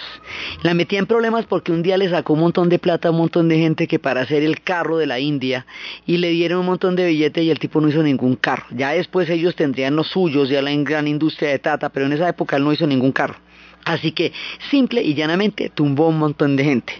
La 0.61 0.73
metía 0.73 0.99
en 0.99 1.07
problemas 1.07 1.45
porque 1.45 1.71
un 1.71 1.81
día 1.81 1.97
le 1.97 2.09
sacó 2.09 2.33
un 2.33 2.41
montón 2.41 2.69
de 2.69 2.77
plata 2.77 3.07
a 3.07 3.11
un 3.11 3.17
montón 3.17 3.49
de 3.49 3.57
gente 3.57 3.87
que 3.87 3.97
para 3.97 4.21
hacer 4.21 4.43
el 4.43 4.61
carro 4.61 4.97
de 4.97 5.07
la 5.07 5.19
India 5.19 5.65
y 6.05 6.17
le 6.17 6.29
dieron 6.29 6.59
un 6.59 6.67
montón 6.67 6.95
de 6.95 7.07
billetes 7.07 7.43
y 7.43 7.49
el 7.49 7.59
tipo 7.59 7.81
no 7.81 7.89
hizo 7.89 8.03
ningún 8.03 8.35
carro. 8.35 8.65
Ya 8.69 8.91
después 8.91 9.27
ellos 9.29 9.55
tendrían 9.55 9.95
los 9.95 10.07
suyos, 10.07 10.49
ya 10.49 10.61
la 10.61 10.71
gran 10.75 11.07
industria 11.07 11.49
de 11.49 11.59
Tata, 11.59 11.89
pero 11.89 12.05
en 12.05 12.13
esa 12.13 12.29
época 12.29 12.57
él 12.57 12.63
no 12.63 12.71
hizo 12.71 12.85
ningún 12.85 13.11
carro. 13.11 13.37
Así 13.83 14.11
que 14.11 14.31
simple 14.69 15.01
y 15.01 15.15
llanamente 15.15 15.69
tumbó 15.69 16.09
un 16.09 16.19
montón 16.19 16.55
de 16.55 16.63
gente. 16.63 16.93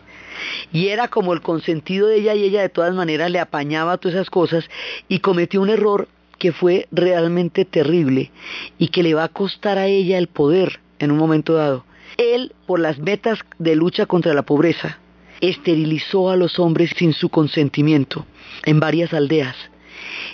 Y 0.71 0.87
era 0.87 1.07
como 1.07 1.33
el 1.33 1.41
consentido 1.41 2.07
de 2.07 2.17
ella 2.17 2.35
y 2.35 2.43
ella 2.43 2.61
de 2.61 2.69
todas 2.69 2.93
maneras 2.93 3.31
le 3.31 3.39
apañaba 3.39 3.97
todas 3.97 4.15
esas 4.15 4.29
cosas 4.29 4.69
y 5.07 5.19
cometió 5.19 5.61
un 5.61 5.69
error 5.69 6.07
que 6.37 6.51
fue 6.51 6.87
realmente 6.91 7.65
terrible 7.65 8.31
y 8.77 8.87
que 8.87 9.03
le 9.03 9.13
va 9.13 9.25
a 9.25 9.29
costar 9.29 9.77
a 9.77 9.87
ella 9.87 10.17
el 10.17 10.27
poder 10.27 10.79
en 10.99 11.11
un 11.11 11.17
momento 11.17 11.53
dado. 11.53 11.85
Él, 12.17 12.53
por 12.65 12.79
las 12.79 12.99
metas 12.99 13.39
de 13.59 13.75
lucha 13.75 14.05
contra 14.05 14.33
la 14.33 14.41
pobreza, 14.41 14.99
esterilizó 15.39 16.29
a 16.29 16.35
los 16.35 16.59
hombres 16.59 16.91
sin 16.95 17.13
su 17.13 17.29
consentimiento 17.29 18.25
en 18.65 18.79
varias 18.79 19.13
aldeas. 19.13 19.55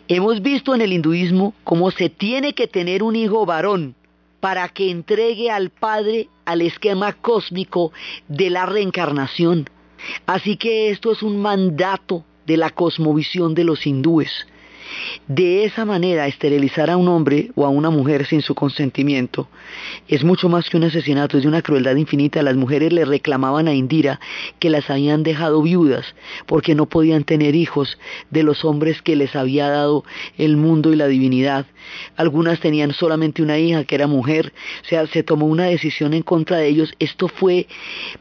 Hemos 0.07 0.41
visto 0.41 0.73
en 0.75 0.81
el 0.81 0.93
hinduismo 0.93 1.53
cómo 1.63 1.91
se 1.91 2.09
tiene 2.09 2.53
que 2.53 2.67
tener 2.67 3.03
un 3.03 3.15
hijo 3.15 3.45
varón 3.45 3.95
para 4.39 4.69
que 4.69 4.89
entregue 4.89 5.49
al 5.49 5.69
Padre 5.69 6.29
al 6.45 6.61
esquema 6.61 7.13
cósmico 7.13 7.91
de 8.27 8.49
la 8.49 8.65
reencarnación. 8.65 9.69
Así 10.25 10.57
que 10.57 10.89
esto 10.89 11.11
es 11.11 11.23
un 11.23 11.41
mandato 11.41 12.23
de 12.45 12.57
la 12.57 12.69
cosmovisión 12.69 13.53
de 13.53 13.63
los 13.63 13.85
hindúes. 13.85 14.47
De 15.27 15.65
esa 15.65 15.85
manera, 15.85 16.27
esterilizar 16.27 16.89
a 16.89 16.97
un 16.97 17.07
hombre 17.07 17.51
o 17.55 17.65
a 17.65 17.69
una 17.69 17.89
mujer 17.89 18.25
sin 18.25 18.41
su 18.41 18.55
consentimiento 18.55 19.47
es 20.07 20.23
mucho 20.23 20.49
más 20.49 20.69
que 20.69 20.77
un 20.77 20.83
asesinato, 20.83 21.37
es 21.37 21.43
de 21.43 21.49
una 21.49 21.61
crueldad 21.61 21.95
infinita. 21.95 22.41
Las 22.41 22.55
mujeres 22.55 22.93
le 22.93 23.05
reclamaban 23.05 23.67
a 23.67 23.73
Indira 23.73 24.19
que 24.59 24.69
las 24.69 24.89
habían 24.89 25.23
dejado 25.23 25.61
viudas 25.61 26.15
porque 26.45 26.75
no 26.75 26.85
podían 26.85 27.23
tener 27.23 27.55
hijos 27.55 27.97
de 28.29 28.43
los 28.43 28.63
hombres 28.63 29.01
que 29.01 29.15
les 29.15 29.35
había 29.35 29.69
dado 29.69 30.03
el 30.37 30.57
mundo 30.57 30.93
y 30.93 30.95
la 30.95 31.07
divinidad. 31.07 31.65
Algunas 32.15 32.59
tenían 32.59 32.93
solamente 32.93 33.41
una 33.41 33.57
hija 33.57 33.83
que 33.83 33.95
era 33.95 34.07
mujer, 34.07 34.53
sea, 34.83 35.05
se 35.07 35.23
tomó 35.23 35.45
una 35.45 35.65
decisión 35.65 36.13
en 36.13 36.23
contra 36.23 36.57
de 36.57 36.67
ellos. 36.67 36.93
Esto 36.99 37.27
fue 37.27 37.67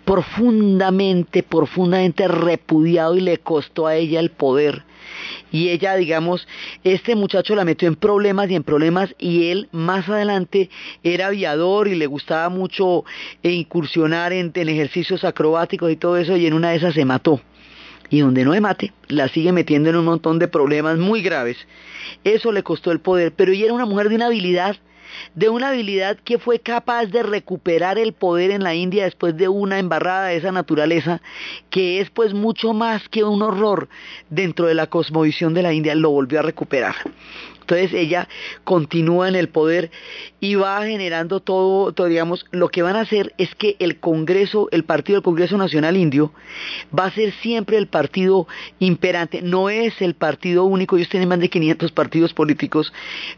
profundamente, 0.05 1.43
profundamente 1.43 2.29
repudiado 2.29 3.17
y 3.17 3.21
le 3.21 3.39
costó 3.39 3.87
a 3.87 3.97
ella 3.97 4.21
el 4.21 4.31
poder 4.31 4.85
y 5.53 5.69
ella, 5.69 5.95
digamos, 5.95 6.47
este 6.85 7.15
muchacho 7.15 7.55
la 7.55 7.65
metió 7.65 7.89
en 7.89 7.95
problemas 7.95 8.51
y 8.51 8.57
en 8.57 8.63
problemas 8.63 9.15
y 9.19 9.49
él 9.51 9.69
más 9.73 10.09
adelante 10.09 10.71
era 11.03 11.29
aviador 11.29 11.89
y 11.89 11.95
le 11.95 12.07
gustaba 12.07 12.49
mucho 12.49 13.05
incursionar 13.43 14.33
en, 14.33 14.53
ejercicios 14.55 15.25
acrobáticos 15.25 15.91
y 15.91 15.97
todo 15.97 16.17
eso 16.17 16.37
y 16.37 16.47
en 16.47 16.55
una 16.55 16.71
de 16.71 16.77
esas 16.77 16.95
se 16.95 17.05
mató 17.05 17.41
y 18.09 18.21
donde 18.21 18.45
no 18.45 18.53
se 18.53 18.61
mate, 18.61 18.93
la 19.09 19.29
sigue 19.29 19.53
metiendo 19.53 19.91
en 19.91 19.97
un 19.97 20.05
montón 20.05 20.39
de 20.39 20.47
problemas 20.47 20.97
muy 20.97 21.23
graves. 21.23 21.57
Eso 22.23 22.53
le 22.53 22.63
costó 22.63 22.93
el 22.93 23.01
poder, 23.01 23.33
pero 23.33 23.53
ella 23.53 23.65
era 23.65 23.75
una 23.75 23.87
mujer 23.87 24.09
de 24.09 24.15
una 24.15 24.27
habilidad 24.27 24.77
de 25.35 25.49
una 25.49 25.69
habilidad 25.69 26.19
que 26.19 26.39
fue 26.39 26.59
capaz 26.59 27.07
de 27.07 27.23
recuperar 27.23 27.99
el 27.99 28.13
poder 28.13 28.51
en 28.51 28.63
la 28.63 28.75
India 28.75 29.05
después 29.05 29.37
de 29.37 29.49
una 29.49 29.79
embarrada 29.79 30.27
de 30.29 30.37
esa 30.37 30.53
naturaleza, 30.53 31.21
que 31.71 32.01
es 32.01 32.11
pues 32.11 32.35
mucho 32.35 32.73
más 32.73 33.09
que 33.09 33.25
un 33.25 33.43
horror 33.43 33.89
dentro 34.31 34.67
de 34.67 34.75
la 34.75 34.87
cosmovisión 34.87 35.55
de 35.55 35.63
la 35.63 35.73
India, 35.73 35.95
lo 35.95 36.11
volvió 36.11 36.41
a 36.41 36.43
recuperar. 36.43 36.97
Entonces 37.67 37.95
ella 37.95 38.29
continúa 38.63 39.29
en 39.29 39.35
el 39.35 39.49
poder 39.49 39.91
y 40.39 40.55
va 40.55 40.87
generando 40.87 41.41
todo, 41.41 41.91
digamos, 42.07 42.47
lo 42.53 42.69
que 42.69 42.83
van 42.83 42.95
a 42.95 43.01
hacer 43.01 43.35
es 43.39 43.53
que 43.57 43.75
el 43.81 43.99
Congreso, 43.99 44.69
el 44.71 44.85
partido 44.85 45.17
del 45.17 45.25
Congreso 45.25 45.59
Nacional 45.59 45.97
Indio, 45.97 46.33
va 46.97 47.07
a 47.07 47.11
ser 47.11 47.33
siempre 47.43 47.77
el 47.77 47.89
partido 47.89 48.47
imperante, 48.79 49.43
no 49.43 49.69
es 49.69 50.01
el 50.01 50.15
partido 50.15 50.63
único, 50.63 50.97
ellos 50.97 51.09
tienen 51.09 51.29
más 51.29 51.41
de 51.41 51.51
500 51.51 51.91
partidos 51.91 52.33
políticos, 52.33 52.93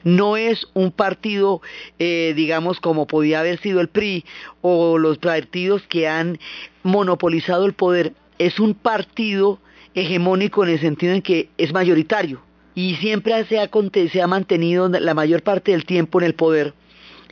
no 0.05 0.37
es 0.37 0.67
un 0.75 0.93
partido, 0.93 1.62
eh, 1.99 2.35
digamos, 2.37 2.81
como 2.81 3.07
podía 3.07 3.41
haber 3.41 3.59
sido 3.61 3.81
el 3.81 3.88
PRI 3.88 4.27
o 4.61 4.99
los 4.99 5.17
partidos 5.17 5.81
que 5.88 6.07
han 6.07 6.38
monopolizado 6.83 7.64
el 7.64 7.73
poder, 7.73 8.12
es 8.38 8.61
un 8.61 8.75
partido 8.75 9.59
hegemónico 9.95 10.64
en 10.64 10.71
el 10.71 10.81
sentido 10.81 11.14
en 11.14 11.23
que 11.23 11.49
es 11.57 11.73
mayoritario 11.73 12.43
y 12.79 12.95
siempre 12.95 13.45
se 13.47 13.59
ha, 13.59 13.69
se 14.12 14.23
ha 14.23 14.29
mantenido 14.29 14.88
la 14.88 15.12
mayor 15.12 15.43
parte 15.43 15.73
del 15.73 15.85
tiempo 15.85 16.21
en 16.21 16.27
el 16.27 16.35
poder 16.37 16.75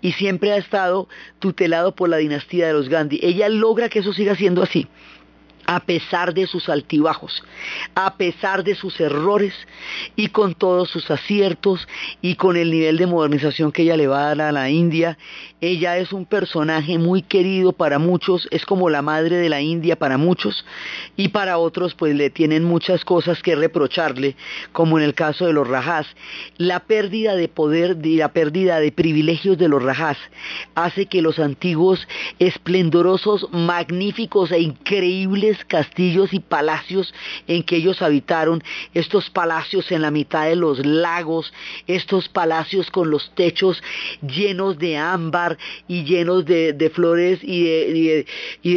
y 0.00 0.10
siempre 0.10 0.50
ha 0.50 0.56
estado 0.56 1.08
tutelado 1.38 1.94
por 1.94 2.08
la 2.08 2.16
dinastía 2.16 2.66
de 2.66 2.72
los 2.72 2.88
Gandhi. 2.88 3.20
Ella 3.22 3.48
logra 3.48 3.88
que 3.88 4.00
eso 4.00 4.12
siga 4.12 4.34
siendo 4.34 4.64
así 4.64 4.88
a 5.66 5.80
pesar 5.80 6.32
de 6.32 6.46
sus 6.46 6.68
altibajos, 6.68 7.42
a 7.94 8.16
pesar 8.16 8.62
de 8.62 8.74
sus 8.74 9.00
errores 9.00 9.52
y 10.14 10.28
con 10.28 10.54
todos 10.54 10.90
sus 10.90 11.10
aciertos 11.10 11.86
y 12.22 12.36
con 12.36 12.56
el 12.56 12.70
nivel 12.70 12.96
de 12.96 13.06
modernización 13.06 13.72
que 13.72 13.82
ella 13.82 13.96
le 13.96 14.06
va 14.06 14.30
a 14.30 14.34
dar 14.34 14.48
a 14.48 14.52
la 14.52 14.70
India. 14.70 15.18
Ella 15.62 15.96
es 15.96 16.12
un 16.12 16.26
personaje 16.26 16.98
muy 16.98 17.22
querido 17.22 17.72
para 17.72 17.98
muchos, 17.98 18.46
es 18.50 18.66
como 18.66 18.90
la 18.90 19.00
madre 19.00 19.36
de 19.36 19.48
la 19.48 19.62
India 19.62 19.96
para 19.96 20.18
muchos 20.18 20.66
y 21.16 21.28
para 21.28 21.56
otros 21.56 21.94
pues 21.94 22.14
le 22.14 22.28
tienen 22.28 22.62
muchas 22.62 23.06
cosas 23.06 23.42
que 23.42 23.56
reprocharle, 23.56 24.36
como 24.72 24.98
en 24.98 25.04
el 25.04 25.14
caso 25.14 25.46
de 25.46 25.54
los 25.54 25.66
Rajas. 25.66 26.06
La 26.58 26.80
pérdida 26.80 27.36
de 27.36 27.48
poder 27.48 27.96
y 28.04 28.16
la 28.16 28.32
pérdida 28.32 28.80
de 28.80 28.92
privilegios 28.92 29.56
de 29.56 29.68
los 29.68 29.82
Rajas 29.82 30.18
hace 30.74 31.06
que 31.06 31.22
los 31.22 31.38
antiguos 31.38 32.06
esplendorosos, 32.38 33.48
magníficos 33.50 34.52
e 34.52 34.60
increíbles 34.60 35.64
castillos 35.64 36.34
y 36.34 36.40
palacios 36.40 37.14
en 37.48 37.62
que 37.62 37.76
ellos 37.76 38.02
habitaron, 38.02 38.62
estos 38.92 39.30
palacios 39.30 39.90
en 39.90 40.02
la 40.02 40.10
mitad 40.10 40.44
de 40.44 40.56
los 40.56 40.84
lagos, 40.84 41.50
estos 41.86 42.28
palacios 42.28 42.90
con 42.90 43.10
los 43.10 43.34
techos 43.34 43.82
llenos 44.20 44.78
de 44.78 44.98
ámbar 44.98 45.45
y 45.88 46.04
llenos 46.04 46.44
de, 46.44 46.90
flores 46.94 47.40
y 47.42 47.64
de, 47.64 48.26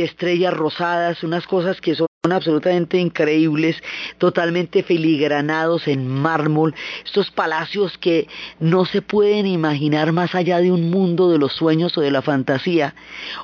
estrellas 0.04 0.54
rosadas, 0.54 1.24
unas 1.24 1.46
cosas 1.48 1.80
que 1.82 1.96
son 1.96 2.08
absolutamente 2.30 2.98
increíbles, 2.98 3.82
totalmente 4.18 4.84
filigranados 4.84 5.88
en 5.88 6.08
mármol, 6.08 6.76
estos 7.06 7.32
palacios 7.32 7.98
que 7.98 8.28
no 8.60 8.86
se 8.86 9.02
pueden 9.02 9.48
imaginar 9.48 10.12
más 10.12 10.36
allá 10.36 10.60
de 10.60 10.72
un 10.72 10.90
mundo 10.90 11.32
de 11.32 11.38
los 11.38 11.54
sueños 11.54 11.98
o 11.98 12.02
de 12.02 12.12
la 12.12 12.22
fantasía, 12.22 12.94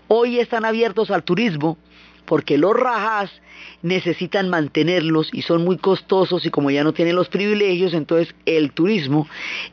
hoy 0.08 0.40
están 0.40 0.66
abiertos 0.66 1.10
al 1.10 1.24
turismo 1.24 1.78
porque 2.26 2.58
los 2.58 2.74
rajas 2.74 3.32
necesitan 3.82 4.50
mantenerlos 4.50 5.30
y 5.32 5.44
son 5.44 5.64
muy 5.64 5.78
costosos 5.78 6.46
y 6.46 6.50
como 6.50 6.72
ya 6.72 6.84
no 6.84 6.94
tienen 6.94 7.16
los 7.16 7.30
privilegios, 7.30 7.94
entonces 7.94 8.34
el 8.46 8.72
turismo 8.72 9.28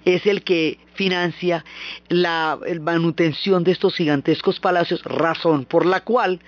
es 0.05 0.27
el 0.27 0.43
que 0.43 0.79
financia 0.95 1.65
la 2.09 2.59
manutención 2.81 3.65
de 3.65 3.73
estos 3.73 3.95
gigantescos 3.95 4.61
palacios, 4.61 5.03
razón 5.05 5.65
por 5.65 5.87
la 5.87 6.01
cual 6.01 6.41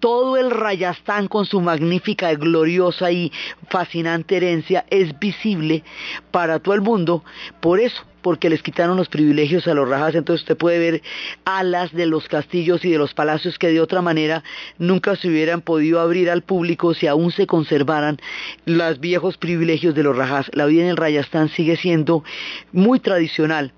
todo 0.00 0.36
el 0.36 0.50
Rayastán 0.50 1.28
con 1.28 1.46
su 1.46 1.60
magnífica, 1.60 2.32
gloriosa 2.34 3.10
y 3.10 3.32
fascinante 3.68 4.36
herencia 4.36 4.84
es 4.90 5.18
visible 5.18 5.82
para 6.30 6.58
todo 6.58 6.74
el 6.74 6.80
mundo. 6.80 7.24
Por 7.60 7.80
eso, 7.80 8.02
porque 8.22 8.50
les 8.50 8.62
quitaron 8.62 8.96
los 8.96 9.08
privilegios 9.08 9.66
a 9.66 9.74
los 9.74 9.88
rajas, 9.88 10.14
entonces 10.14 10.42
usted 10.42 10.56
puede 10.56 10.78
ver 10.78 11.02
alas 11.44 11.92
de 11.92 12.06
los 12.06 12.28
castillos 12.28 12.84
y 12.84 12.90
de 12.90 12.98
los 12.98 13.14
palacios 13.14 13.58
que 13.58 13.68
de 13.68 13.80
otra 13.80 14.02
manera 14.02 14.42
nunca 14.78 15.16
se 15.16 15.28
hubieran 15.28 15.60
podido 15.60 16.00
abrir 16.00 16.30
al 16.30 16.42
público 16.42 16.94
si 16.94 17.06
aún 17.06 17.32
se 17.32 17.46
conservaran 17.46 18.18
los 18.64 19.00
viejos 19.00 19.36
privilegios 19.36 19.94
de 19.94 20.02
los 20.02 20.16
rajas. 20.16 20.50
La 20.52 20.66
vida 20.66 20.82
en 20.82 20.88
el 20.88 20.96
Rayastán 20.96 21.48
sigue 21.48 21.76
siendo 21.76 22.24
muy 22.72 23.00
tradicional 23.00 23.72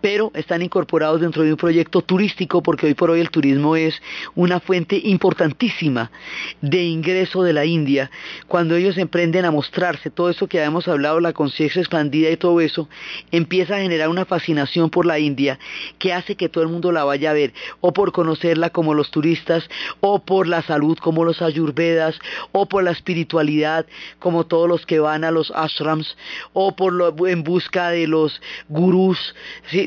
pero 0.00 0.30
están 0.34 0.62
incorporados 0.62 1.20
dentro 1.20 1.42
de 1.42 1.52
un 1.52 1.56
proyecto 1.56 2.02
turístico 2.02 2.62
porque 2.62 2.86
hoy 2.86 2.94
por 2.94 3.10
hoy 3.10 3.20
el 3.20 3.30
turismo 3.30 3.76
es 3.76 4.00
una 4.34 4.60
fuente 4.60 5.00
importantísima 5.04 6.10
de 6.60 6.82
ingreso 6.84 7.42
de 7.42 7.52
la 7.52 7.64
India. 7.64 8.10
Cuando 8.46 8.76
ellos 8.76 8.96
emprenden 8.98 9.44
a 9.44 9.50
mostrarse 9.50 10.10
todo 10.10 10.30
eso 10.30 10.46
que 10.46 10.58
habíamos 10.58 10.88
hablado, 10.88 11.20
la 11.20 11.32
conciencia 11.32 11.80
expandida 11.80 12.30
y 12.30 12.36
todo 12.36 12.60
eso, 12.60 12.88
empieza 13.30 13.76
a 13.76 13.80
generar 13.80 14.08
una 14.08 14.24
fascinación 14.24 14.90
por 14.90 15.06
la 15.06 15.18
India 15.18 15.58
que 15.98 16.12
hace 16.12 16.36
que 16.36 16.48
todo 16.48 16.64
el 16.64 16.70
mundo 16.70 16.92
la 16.92 17.04
vaya 17.04 17.30
a 17.30 17.34
ver, 17.34 17.52
o 17.80 17.92
por 17.92 18.12
conocerla 18.12 18.70
como 18.70 18.94
los 18.94 19.10
turistas, 19.10 19.68
o 20.00 20.20
por 20.20 20.46
la 20.46 20.62
salud 20.62 20.98
como 20.98 21.24
los 21.24 21.42
ayurvedas, 21.42 22.18
o 22.52 22.66
por 22.66 22.84
la 22.84 22.90
espiritualidad 22.90 23.86
como 24.18 24.44
todos 24.46 24.68
los 24.68 24.86
que 24.86 25.00
van 25.00 25.24
a 25.24 25.30
los 25.30 25.50
ashrams, 25.50 26.16
o 26.52 26.74
por 26.74 26.92
lo, 26.92 27.26
en 27.26 27.42
busca 27.42 27.90
de 27.90 28.06
los 28.06 28.40
gurús 28.68 29.34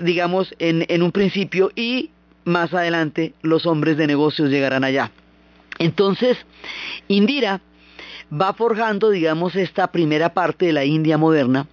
digamos, 0.04 0.54
en, 0.60 0.86
en 0.88 1.04
un 1.04 1.12
principio 1.12 1.72
y 1.76 2.12
más 2.46 2.74
adelante 2.74 3.34
los 3.42 3.66
hombres 3.66 3.98
de 3.98 4.08
negocios 4.08 4.50
llegarán 4.50 4.84
allá. 4.84 5.12
Entonces, 5.80 6.38
Indira 7.08 7.62
va 8.32 8.54
forjando, 8.54 9.10
digamos, 9.10 9.56
esta 9.56 9.92
primera 9.92 10.34
parte 10.34 10.68
de 10.68 10.74
la 10.74 10.86
India 10.86 11.18
moderna, 11.18 11.68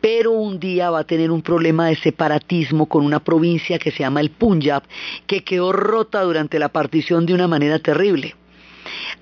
pero 0.00 0.32
un 0.32 0.58
día 0.58 0.90
va 0.90 1.00
a 1.00 1.04
tener 1.04 1.30
un 1.30 1.42
problema 1.42 1.86
de 1.86 1.96
separatismo 1.96 2.86
con 2.86 3.04
una 3.04 3.20
provincia 3.20 3.78
que 3.78 3.90
se 3.90 4.00
llama 4.00 4.20
el 4.20 4.30
Punjab, 4.30 4.82
que 5.26 5.44
quedó 5.44 5.72
rota 5.72 6.22
durante 6.22 6.58
la 6.58 6.70
partición 6.70 7.26
de 7.26 7.34
una 7.34 7.48
manera 7.48 7.78
terrible. 7.78 8.34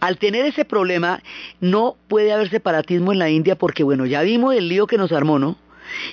Al 0.00 0.16
tener 0.16 0.46
ese 0.46 0.64
problema, 0.64 1.22
no 1.60 1.96
puede 2.08 2.32
haber 2.32 2.48
separatismo 2.48 3.12
en 3.12 3.18
la 3.18 3.28
India 3.28 3.56
porque, 3.56 3.82
bueno, 3.82 4.06
ya 4.06 4.22
vimos 4.22 4.54
el 4.54 4.68
lío 4.68 4.86
que 4.86 4.96
nos 4.96 5.12
armó, 5.12 5.38
¿no? 5.38 5.58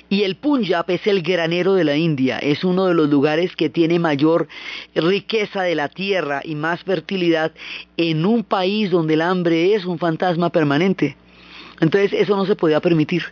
Y 0.08 0.22
el 0.22 0.36
Punjab 0.36 0.90
es 0.90 1.06
el 1.06 1.22
granero 1.22 1.74
de 1.74 1.84
la 1.84 1.96
India, 1.96 2.38
es 2.38 2.64
uno 2.64 2.86
de 2.86 2.94
los 2.94 3.08
lugares 3.08 3.54
que 3.56 3.68
tiene 3.68 3.98
mayor 3.98 4.48
riqueza 4.94 5.62
de 5.62 5.74
la 5.74 5.88
tierra 5.88 6.40
y 6.44 6.54
más 6.54 6.82
fertilidad 6.82 7.52
en 7.96 8.24
un 8.26 8.44
país 8.44 8.90
donde 8.90 9.14
el 9.14 9.22
hambre 9.22 9.74
es 9.74 9.84
un 9.84 9.98
fantasma 9.98 10.50
permanente. 10.50 11.16
Entonces 11.80 12.12
eso 12.12 12.36
no 12.36 12.46
se 12.46 12.56
podía 12.56 12.80
permitir. 12.80 13.24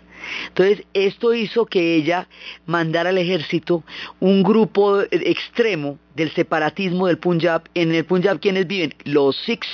Entonces, 0.48 0.84
esto 0.94 1.34
hizo 1.34 1.66
que 1.66 1.94
ella 1.94 2.28
mandara 2.66 3.10
al 3.10 3.18
ejército 3.18 3.84
un 4.20 4.42
grupo 4.42 5.00
extremo 5.10 5.98
del 6.14 6.32
separatismo 6.32 7.06
del 7.06 7.18
Punjab. 7.18 7.62
En 7.74 7.94
el 7.94 8.04
Punjab, 8.04 8.40
¿quiénes 8.40 8.66
viven? 8.66 8.94
Los 9.04 9.36
Sikhs, 9.44 9.68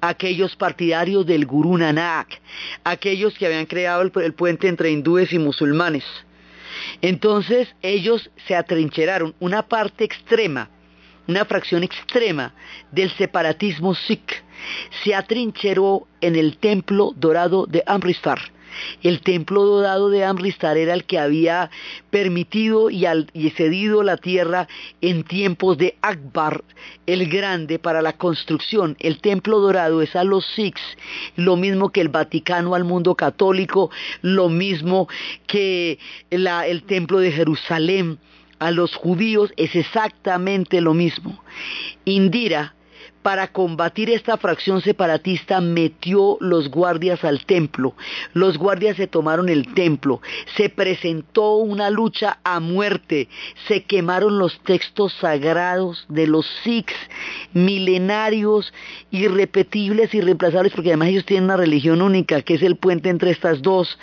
aquellos 0.00 0.56
partidarios 0.56 1.26
del 1.26 1.46
Guru 1.46 1.78
Nanak, 1.78 2.40
aquellos 2.84 3.34
que 3.34 3.46
habían 3.46 3.66
creado 3.66 4.02
el, 4.02 4.12
el 4.22 4.34
puente 4.34 4.68
entre 4.68 4.90
hindúes 4.90 5.32
y 5.32 5.38
musulmanes. 5.38 6.04
Entonces, 7.02 7.68
ellos 7.82 8.30
se 8.46 8.56
atrincheraron, 8.56 9.34
una 9.40 9.62
parte 9.62 10.04
extrema, 10.04 10.70
una 11.26 11.44
fracción 11.44 11.82
extrema 11.82 12.54
del 12.90 13.10
separatismo 13.16 13.94
Sikh, 13.94 14.42
se 15.04 15.14
atrincheró 15.14 16.06
en 16.20 16.36
el 16.36 16.58
templo 16.58 17.12
dorado 17.16 17.66
de 17.66 17.82
Amritsar 17.86 18.40
el 19.02 19.20
templo 19.20 19.64
dorado 19.64 20.10
de 20.10 20.24
Amristar 20.24 20.76
era 20.76 20.94
el 20.94 21.04
que 21.04 21.18
había 21.18 21.70
permitido 22.10 22.90
y, 22.90 23.04
cedido 23.56 24.02
la 24.02 24.16
tierra 24.16 24.68
en 25.00 25.24
tiempos 25.24 25.78
de 25.78 25.96
Akbar 26.02 26.64
el 27.06 27.28
Grande 27.28 27.78
para 27.78 28.02
la 28.02 28.14
construcción. 28.14 28.96
El 29.00 29.20
templo 29.20 29.60
dorado 29.60 30.02
es 30.02 30.14
a 30.16 30.24
los 30.24 30.46
Sikhs, 30.54 30.82
lo 31.36 31.56
mismo 31.56 31.90
que 31.90 32.00
el 32.00 32.08
Vaticano 32.08 32.74
al 32.74 32.84
mundo 32.84 33.14
católico, 33.14 33.90
lo 34.22 34.48
mismo 34.48 35.08
que 35.46 35.98
el 36.30 36.82
templo 36.84 37.18
de 37.18 37.32
Jerusalén 37.32 38.18
a 38.58 38.70
los 38.70 38.94
judíos, 38.94 39.52
es 39.56 39.74
exactamente 39.74 40.80
lo 40.80 40.94
mismo. 40.94 41.42
Indira 42.04 42.74
para 43.22 43.48
combatir 43.48 44.10
esta 44.10 44.36
fracción 44.38 44.80
separatista 44.80 45.60
metió 45.60 46.38
los 46.40 46.70
guardias 46.70 47.22
al 47.24 47.44
templo. 47.44 47.94
Los 48.32 48.56
guardias 48.56 48.96
se 48.96 49.06
tomaron 49.06 49.48
el 49.48 49.74
templo. 49.74 50.20
Se 50.56 50.68
presentó 50.70 51.56
una 51.56 51.90
lucha 51.90 52.38
a 52.44 52.60
muerte. 52.60 53.28
Se 53.68 53.82
quemaron 53.84 54.38
los 54.38 54.60
textos 54.60 55.12
sagrados 55.20 56.06
de 56.08 56.26
los 56.26 56.46
Sikhs, 56.64 56.94
milenarios, 57.52 58.72
irrepetibles, 59.10 60.14
irreemplazables, 60.14 60.72
porque 60.72 60.90
además 60.90 61.08
ellos 61.08 61.26
tienen 61.26 61.44
una 61.44 61.56
religión 61.56 62.02
única, 62.02 62.42
que 62.42 62.54
es 62.54 62.62
el 62.62 62.76
puente 62.76 63.10
entre 63.10 63.30
estas 63.30 63.60
dos. 63.60 63.98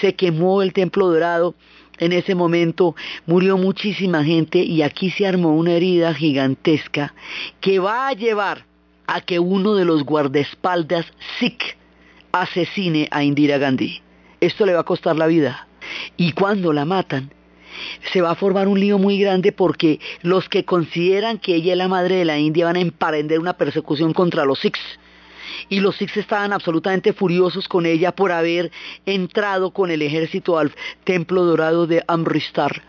Se 0.00 0.14
quemó 0.14 0.62
el 0.62 0.72
templo 0.72 1.08
dorado 1.08 1.54
en 1.98 2.12
ese 2.12 2.34
momento 2.34 2.94
murió 3.26 3.56
muchísima 3.56 4.24
gente 4.24 4.58
y 4.58 4.82
aquí 4.82 5.10
se 5.10 5.26
armó 5.26 5.54
una 5.56 5.72
herida 5.72 6.14
gigantesca 6.14 7.14
que 7.60 7.78
va 7.78 8.08
a 8.08 8.12
llevar 8.12 8.64
a 9.06 9.20
que 9.20 9.38
uno 9.38 9.74
de 9.74 9.84
los 9.84 10.04
guardaespaldas 10.04 11.06
Sikh 11.38 11.76
asesine 12.32 13.08
a 13.10 13.24
Indira 13.24 13.58
Gandhi. 13.58 14.02
Esto 14.40 14.66
le 14.66 14.74
va 14.74 14.80
a 14.80 14.84
costar 14.84 15.16
la 15.16 15.26
vida. 15.26 15.66
Y 16.16 16.32
cuando 16.32 16.72
la 16.72 16.84
matan, 16.84 17.32
se 18.12 18.20
va 18.20 18.32
a 18.32 18.34
formar 18.34 18.68
un 18.68 18.78
lío 18.78 18.98
muy 18.98 19.18
grande 19.18 19.52
porque 19.52 20.00
los 20.22 20.48
que 20.48 20.64
consideran 20.64 21.38
que 21.38 21.54
ella 21.54 21.72
es 21.72 21.78
la 21.78 21.88
madre 21.88 22.16
de 22.16 22.24
la 22.24 22.38
India 22.38 22.66
van 22.66 22.76
a 22.76 22.80
emprender 22.80 23.38
una 23.38 23.54
persecución 23.54 24.12
contra 24.12 24.44
los 24.44 24.58
Sikhs 24.60 24.80
y 25.68 25.80
los 25.80 25.96
Sikhs 25.96 26.16
estaban 26.16 26.52
absolutamente 26.52 27.12
furiosos 27.12 27.68
con 27.68 27.86
ella 27.86 28.12
por 28.12 28.32
haber 28.32 28.70
entrado 29.06 29.70
con 29.70 29.90
el 29.90 30.02
ejército 30.02 30.58
al 30.58 30.72
templo 31.04 31.44
dorado 31.44 31.86
de 31.86 32.04
Amristar. 32.06 32.82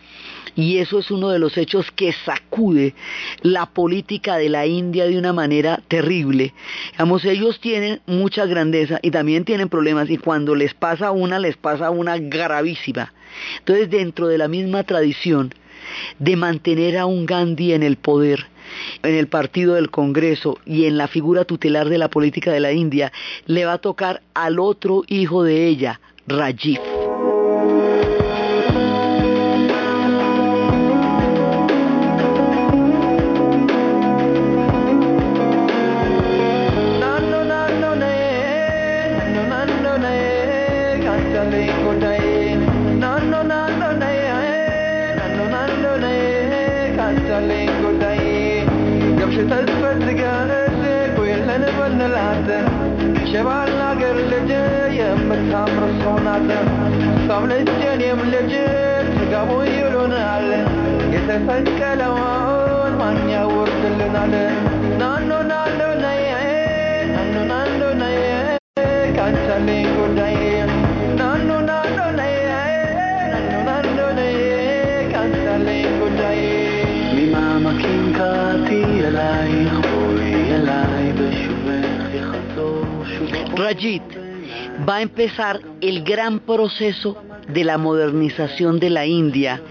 Y 0.56 0.80
eso 0.80 1.00
es 1.00 1.12
uno 1.12 1.30
de 1.30 1.40
los 1.40 1.58
hechos 1.58 1.92
que 1.92 2.12
sacude 2.12 2.94
la 3.42 3.68
política 3.68 4.38
de 4.38 4.50
la 4.50 4.66
India 4.66 5.06
de 5.06 5.18
una 5.18 5.32
manera 5.32 5.82
terrible. 5.88 6.54
Digamos, 6.92 7.24
ellos 7.24 7.60
tienen 7.60 8.02
mucha 8.08 8.46
grandeza 8.46 9.00
y 9.02 9.12
también 9.12 9.46
tienen 9.46 9.70
problemas 9.70 10.10
y 10.10 10.18
cuando 10.18 10.56
les 10.56 10.74
pasa 10.74 11.12
una, 11.12 11.40
les 11.40 11.56
pasa 11.56 11.92
una 11.92 12.18
gravísima. 12.18 13.14
Entonces, 13.60 13.90
dentro 13.90 14.28
de 14.28 14.38
la 14.38 14.48
misma 14.48 14.84
tradición 14.84 15.54
de 16.18 16.36
mantener 16.36 16.98
a 16.98 17.06
un 17.06 17.26
Gandhi 17.26 17.74
en 17.74 17.84
el 17.84 17.96
poder, 17.96 18.48
en 19.04 19.16
el 19.16 19.28
partido 19.28 19.76
del 19.76 19.90
Congreso 19.90 20.58
y 20.66 20.86
en 20.86 20.98
la 20.98 21.08
figura 21.08 21.46
tutelar 21.46 21.90
de 21.90 21.98
la 21.98 22.10
política 22.10 22.52
de 22.52 22.60
la 22.60 22.72
India, 22.72 23.12
le 23.46 23.66
va 23.66 23.74
a 23.74 23.78
tocar 23.78 24.22
al 24.34 24.60
otro 24.60 25.04
hijo 25.08 25.44
de 25.44 25.68
ella, 25.68 26.00
Rajiv. 26.28 26.99
عنا 56.40 56.60
طبل 57.30 57.52
الجني 57.54 58.14
من 58.14 58.34
الجد 58.34 59.08
قاموا 59.34 59.64
يلونا 59.78 60.22
علن 60.32 60.66
የተፈቀለውን 61.14 62.94
ማን 63.00 63.18
ያወርድልናል 63.34 64.34
ናኖ 65.02 65.30
ናኖ 65.50 65.80
ነይ 66.04 66.22
ናኖ 67.14 67.36
ናኖ 67.52 67.82
ነይ 68.02 68.18
ካንቻለኝ 69.18 69.88
ጉዳይ 69.98 70.36
ናኖ 71.20 71.50
ናኖ 71.70 71.98
ነይ 72.20 72.36
ናኖ 73.34 73.52
ናኖ 73.70 73.98
ነይ 74.20 74.36
ካንቻለኝ 75.14 75.84
ጉዳይ 76.02 76.40
ሚማመኪን 77.16 78.06
ካቲ 78.18 78.70
የላይ 79.02 79.54
ሆይ 79.78 80.22
የላይ 80.52 81.06
በሽበህ 81.20 81.88
የኸቶ 82.18 82.58
ሹ 83.12 83.16
ረጂት 83.64 84.10
va 84.90 84.98
a 84.98 85.02
empezar 85.02 85.62
el 85.82 86.04
gran 86.04 86.40
proceso 86.40 87.22
de 87.48 87.64
la 87.64 87.78
modernización 87.78 88.80
de 88.80 88.90
la 88.90 89.06
India, 89.06 89.62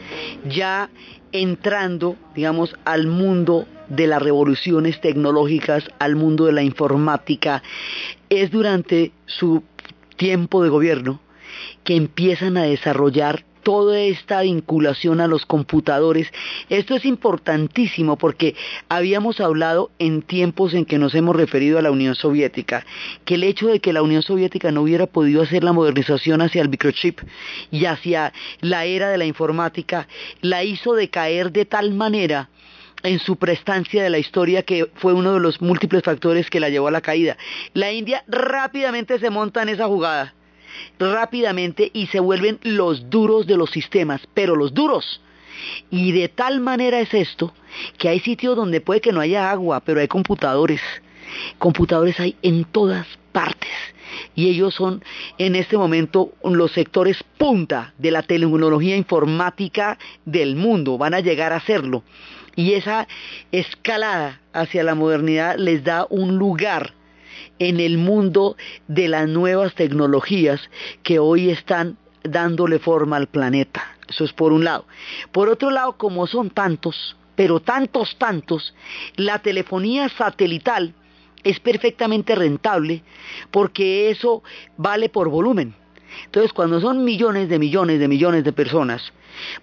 ya 0.49 0.91
entrando, 1.33 2.17
digamos, 2.35 2.77
al 2.85 3.07
mundo 3.09 3.67
de 3.89 4.07
las 4.07 4.23
revoluciones 4.23 5.01
tecnológicas, 5.01 5.85
al 5.99 6.15
mundo 6.15 6.45
de 6.47 6.53
la 6.53 6.63
informática. 6.63 7.63
Es 8.29 8.51
durante 8.51 9.13
su 9.27 9.65
tiempo 10.17 10.63
de 10.63 10.69
gobierno 10.69 11.21
que 11.83 11.97
empiezan 11.97 12.57
a 12.57 12.63
desarrollar 12.63 13.45
toda 13.69 14.01
esta 14.01 14.41
vinculación 14.41 15.21
a 15.21 15.27
los 15.27 15.45
computadores. 15.45 16.33
Esto 16.71 16.95
es 16.95 17.05
importantísimo 17.05 18.17
porque 18.17 18.55
habíamos 18.89 19.41
hablado 19.41 19.91
en 19.99 20.23
tiempos 20.23 20.73
en 20.73 20.87
que 20.87 20.97
nos 20.97 21.15
hemos 21.15 21.37
referido 21.37 21.79
a 21.79 21.83
la 21.83 21.91
Unión 21.91 22.15
Soviética, 22.15 22.87
que 23.27 23.35
el 23.35 23.45
hecho 23.45 23.67
de 23.67 23.81
que 23.81 23.93
la 23.93 24.01
Unión 24.01 24.23
Soviética 24.23 24.73
no 24.73 24.81
hubiera 24.81 25.07
podido 25.07 25.43
hacer 25.43 25.65
la 25.65 25.75
modernización 25.75 26.41
hacia 26.41 26.63
el 26.63 26.71
microchip 26.71 27.21
y 27.71 27.85
hacia 27.85 28.33
la 28.63 28.87
era 28.87 29.11
de 29.11 29.19
la 29.19 29.27
informática, 29.27 30.09
la 30.41 30.65
hizo 30.65 30.95
decaer 30.95 31.53
de 31.53 31.67
tal 31.67 31.93
manera 31.93 32.49
en 33.03 33.19
su 33.19 33.37
prestancia 33.37 34.03
de 34.03 34.09
la 34.09 34.19
historia 34.19 34.63
que 34.63 34.87
fue 34.95 35.13
uno 35.13 35.35
de 35.35 35.41
los 35.41 35.61
múltiples 35.61 36.03
factores 36.03 36.49
que 36.49 36.59
la 36.59 36.71
llevó 36.71 36.89
a 36.89 36.93
la 36.93 37.03
caída. 37.03 37.37
La 37.75 37.93
India 37.93 38.25
rápidamente 38.29 39.19
se 39.19 39.29
monta 39.29 39.61
en 39.61 39.69
esa 39.69 39.89
jugada 39.89 40.33
rápidamente 40.99 41.91
y 41.93 42.07
se 42.07 42.21
vuelven 42.21 42.59
los 42.63 43.11
duros 43.11 43.47
de 43.47 43.57
los 43.57 43.71
sistemas, 43.71 44.21
pero 44.35 44.57
los 44.57 44.75
duros. 44.75 45.21
Y 45.91 46.13
de 46.13 46.29
tal 46.29 46.61
manera 46.61 47.01
es 47.01 47.13
esto 47.15 47.53
que 47.99 48.09
hay 48.09 48.21
sitios 48.21 48.57
donde 48.57 48.81
puede 48.81 49.01
que 49.01 49.13
no 49.13 49.21
haya 49.21 49.51
agua, 49.51 49.81
pero 49.81 50.01
hay 50.01 50.09
computadores. 50.09 50.81
Computadores 51.59 52.19
hay 52.21 52.37
en 52.43 52.65
todas 52.65 53.07
partes. 53.33 53.71
Y 54.35 54.49
ellos 54.49 54.75
son 54.75 55.03
en 55.37 55.55
este 55.55 55.77
momento 55.77 56.33
los 56.43 56.73
sectores 56.73 57.23
punta 57.37 57.93
de 57.99 58.11
la 58.11 58.23
tecnología 58.23 58.97
informática 58.97 59.99
del 60.25 60.57
mundo. 60.57 60.99
Van 60.99 61.15
a 61.15 61.21
llegar 61.21 61.53
a 61.53 61.61
serlo. 61.61 62.03
Y 62.57 62.73
esa 62.73 63.07
escalada 63.53 64.41
hacia 64.53 64.83
la 64.83 64.95
modernidad 64.95 65.57
les 65.57 65.85
da 65.85 66.07
un 66.11 66.39
lugar 66.39 66.95
en 67.59 67.81
el 67.81 67.99
mundo 67.99 68.57
de 68.87 69.09
las 69.09 69.29
nuevas 69.29 69.75
tecnologías 69.75 70.61
que 71.03 71.19
hoy 71.19 71.51
están 71.51 71.97
dándole 72.23 72.79
forma 72.79 73.17
al 73.17 73.29
planeta. 73.29 73.97
Eso 74.09 74.25
es 74.25 74.33
por 74.33 74.53
un 74.53 74.65
lado. 74.65 74.87
Por 75.33 75.49
otro 75.49 75.71
lado, 75.71 75.97
como 75.97 76.27
son 76.27 76.51
tantos, 76.51 77.17
pero 77.37 77.61
tantos, 77.61 78.17
tantos, 78.17 78.75
la 79.17 79.39
telefonía 79.41 80.09
satelital 80.09 80.95
es 81.45 81.61
perfectamente 81.61 82.35
rentable 82.35 83.03
porque 83.51 84.11
eso 84.11 84.43
vale 84.77 85.09
por 85.09 85.29
volumen. 85.29 85.75
Entonces, 86.25 86.53
cuando 86.53 86.81
son 86.81 87.05
millones 87.05 87.49
de 87.49 87.59
millones 87.59 88.01
de 88.01 88.09
millones 88.09 88.45
de 88.45 88.53
personas, 88.53 89.13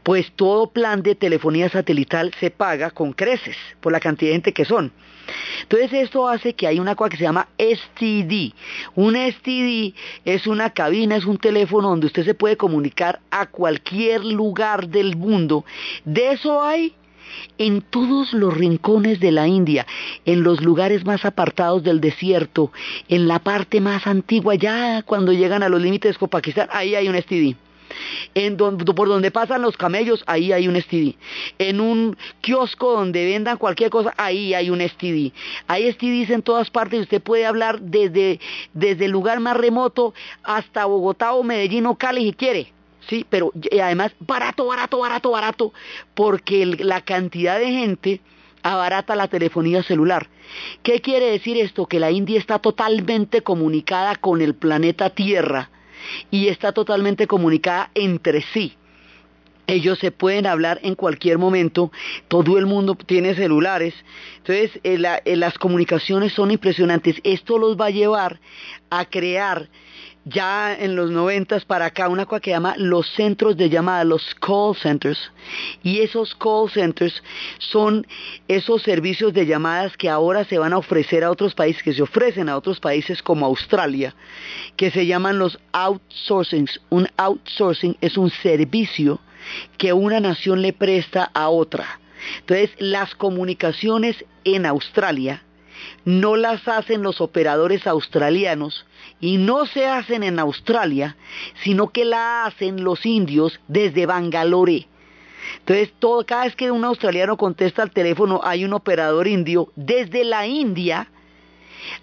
pues 0.04 0.32
todo 0.36 0.68
plan 0.68 1.02
de 1.02 1.16
telefonía 1.16 1.70
satelital 1.70 2.34
se 2.40 2.52
paga 2.52 2.92
con 2.92 3.14
creces 3.14 3.58
por 3.82 3.92
la 3.92 4.00
cantidad 4.00 4.30
de 4.30 4.36
gente 4.36 4.54
que 4.54 4.66
son. 4.66 4.92
Entonces 5.62 5.94
esto 5.94 6.28
hace 6.28 6.54
que 6.54 6.68
hay 6.68 6.80
una 6.80 6.96
cosa 6.96 7.10
que 7.10 7.18
se 7.18 7.24
llama 7.24 7.48
STD. 7.58 8.54
Un 8.96 9.16
STD 9.16 9.96
es 10.24 10.48
una 10.48 10.70
cabina, 10.72 11.16
es 11.16 11.26
un 11.26 11.38
teléfono 11.38 11.90
donde 11.90 12.08
usted 12.08 12.26
se 12.26 12.36
puede 12.36 12.58
comunicar 12.58 13.20
a 13.32 13.48
cualquier 13.48 14.24
lugar 14.24 14.88
del 14.90 15.16
mundo. 15.16 15.66
De 16.04 16.32
eso 16.32 16.62
hay 16.62 16.94
en 17.58 17.82
todos 17.82 18.34
los 18.34 18.56
rincones 18.56 19.20
de 19.20 19.32
la 19.32 19.48
India, 19.48 19.86
en 20.26 20.44
los 20.44 20.62
lugares 20.62 21.06
más 21.06 21.26
apartados 21.26 21.84
del 21.84 22.00
desierto, 22.00 22.72
en 23.10 23.28
la 23.28 23.40
parte 23.40 23.82
más 23.82 24.08
antigua, 24.08 24.56
ya 24.56 25.02
cuando 25.04 25.34
llegan 25.34 25.64
a 25.64 25.70
los 25.70 25.82
límites 25.82 26.18
con 26.18 26.30
Pakistán, 26.30 26.70
ahí 26.72 26.96
hay 26.96 27.10
un 27.10 27.16
STD. 27.16 27.65
En 28.34 28.58
por 28.58 29.08
donde 29.08 29.32
pasan 29.32 29.62
los 29.62 29.78
camellos, 29.78 30.24
ahí 30.28 30.52
hay 30.52 30.68
un 30.68 30.80
STD. 30.80 31.16
En 31.60 31.80
un 31.80 32.18
kiosco 32.42 32.94
donde 32.94 33.26
vendan 33.26 33.58
cualquier 33.58 33.90
cosa, 33.90 34.14
ahí 34.18 34.54
hay 34.54 34.70
un 34.70 34.82
STD. 34.82 35.32
Hay 35.68 35.92
STDs 35.92 36.30
en 36.32 36.42
todas 36.42 36.70
partes 36.70 37.00
y 37.00 37.04
usted 37.04 37.22
puede 37.22 37.46
hablar 37.46 37.82
desde, 37.82 38.40
desde 38.74 39.06
el 39.06 39.12
lugar 39.12 39.40
más 39.40 39.58
remoto 39.58 40.14
hasta 40.44 40.86
Bogotá 40.86 41.34
o 41.34 41.44
Medellín 41.44 41.86
o 41.86 41.96
Cali 41.96 42.26
si 42.26 42.34
quiere. 42.34 42.74
Sí, 43.10 43.26
pero 43.30 43.52
además 43.82 44.14
barato, 44.20 44.66
barato, 44.66 45.00
barato, 45.00 45.32
barato, 45.32 45.74
porque 46.16 46.66
la 46.66 47.02
cantidad 47.02 47.60
de 47.60 47.68
gente 47.68 48.22
abarata 48.64 49.16
la 49.16 49.28
telefonía 49.28 49.84
celular. 49.84 50.28
¿Qué 50.82 51.00
quiere 51.02 51.28
decir 51.28 51.58
esto? 51.58 51.86
Que 51.86 52.00
la 52.00 52.10
India 52.10 52.40
está 52.40 52.58
totalmente 52.58 53.42
comunicada 53.42 54.16
con 54.16 54.42
el 54.42 54.56
planeta 54.56 55.12
Tierra 55.12 55.70
y 56.32 56.48
está 56.48 56.72
totalmente 56.72 57.28
comunicada 57.28 57.92
entre 57.94 58.42
sí. 58.54 58.74
Ellos 59.68 59.98
se 59.98 60.12
pueden 60.12 60.46
hablar 60.46 60.80
en 60.84 60.96
cualquier 60.96 61.40
momento, 61.40 61.92
todo 62.28 62.60
el 62.60 62.68
mundo 62.68 62.96
tiene 62.96 63.34
celulares, 63.34 63.96
entonces 64.38 64.80
eh, 64.84 65.02
eh, 65.26 65.36
las 65.36 65.58
comunicaciones 65.58 66.34
son 66.34 66.52
impresionantes. 66.52 67.16
Esto 67.24 67.58
los 67.58 67.80
va 67.80 67.88
a 67.88 67.92
llevar 67.92 68.40
a 68.92 69.06
crear 69.06 69.70
ya 70.26 70.76
en 70.76 70.96
los 70.96 71.12
noventas 71.12 71.66
para 71.66 71.86
acá 71.86 72.10
una 72.10 72.26
cosa 72.26 72.42
que 72.42 72.50
llama 72.50 72.74
los 72.78 73.08
centros 73.14 73.56
de 73.56 73.70
llamada, 73.70 74.04
los 74.04 74.36
call 74.36 74.76
centers. 74.76 75.32
Y 75.84 76.00
esos 76.00 76.34
call 76.36 76.70
centers 76.72 77.24
son 77.60 78.06
esos 78.48 78.82
servicios 78.82 79.34
de 79.34 79.46
llamadas 79.46 79.96
que 79.96 80.10
ahora 80.10 80.44
se 80.44 80.58
van 80.58 80.74
a 80.74 80.80
ofrecer 80.80 81.24
a 81.24 81.30
otros 81.30 81.54
países, 81.54 81.84
que 81.84 81.94
se 81.94 82.02
ofrecen 82.02 82.50
a 82.50 82.58
otros 82.58 82.80
países 82.80 83.22
como 83.22 83.46
Australia, 83.46 84.16
que 84.76 84.90
se 84.90 85.06
llaman 85.06 85.38
los 85.38 85.60
outsourcings. 85.72 86.82
Un 86.90 87.08
outsourcing 87.18 87.96
es 88.02 88.18
un 88.18 88.32
servicio 88.32 89.20
que 89.78 89.94
una 89.94 90.20
nación 90.20 90.64
le 90.64 90.74
presta 90.74 91.30
a 91.36 91.50
otra. 91.50 92.00
Entonces, 92.40 92.72
las 92.80 93.14
comunicaciones 93.14 94.26
en 94.44 94.66
Australia 94.66 95.45
no 96.06 96.36
las 96.36 96.68
hacen 96.68 97.02
los 97.02 97.22
operadores 97.22 97.88
australianos 97.88 98.86
y 99.20 99.38
no 99.38 99.66
se 99.66 99.88
hacen 99.88 100.24
en 100.24 100.40
Australia, 100.40 101.16
sino 101.64 101.90
que 101.90 102.06
la 102.06 102.46
hacen 102.46 102.84
los 102.84 103.06
indios 103.06 103.60
desde 103.68 104.06
Bangalore. 104.06 104.88
Entonces, 105.60 105.94
todo, 106.00 106.26
cada 106.26 106.46
vez 106.46 106.56
que 106.56 106.72
un 106.72 106.84
australiano 106.84 107.38
contesta 107.38 107.82
al 107.84 107.92
teléfono, 107.92 108.42
hay 108.44 108.66
un 108.66 108.74
operador 108.74 109.28
indio 109.28 109.72
desde 109.76 110.24
la 110.24 110.48
India 110.48 111.08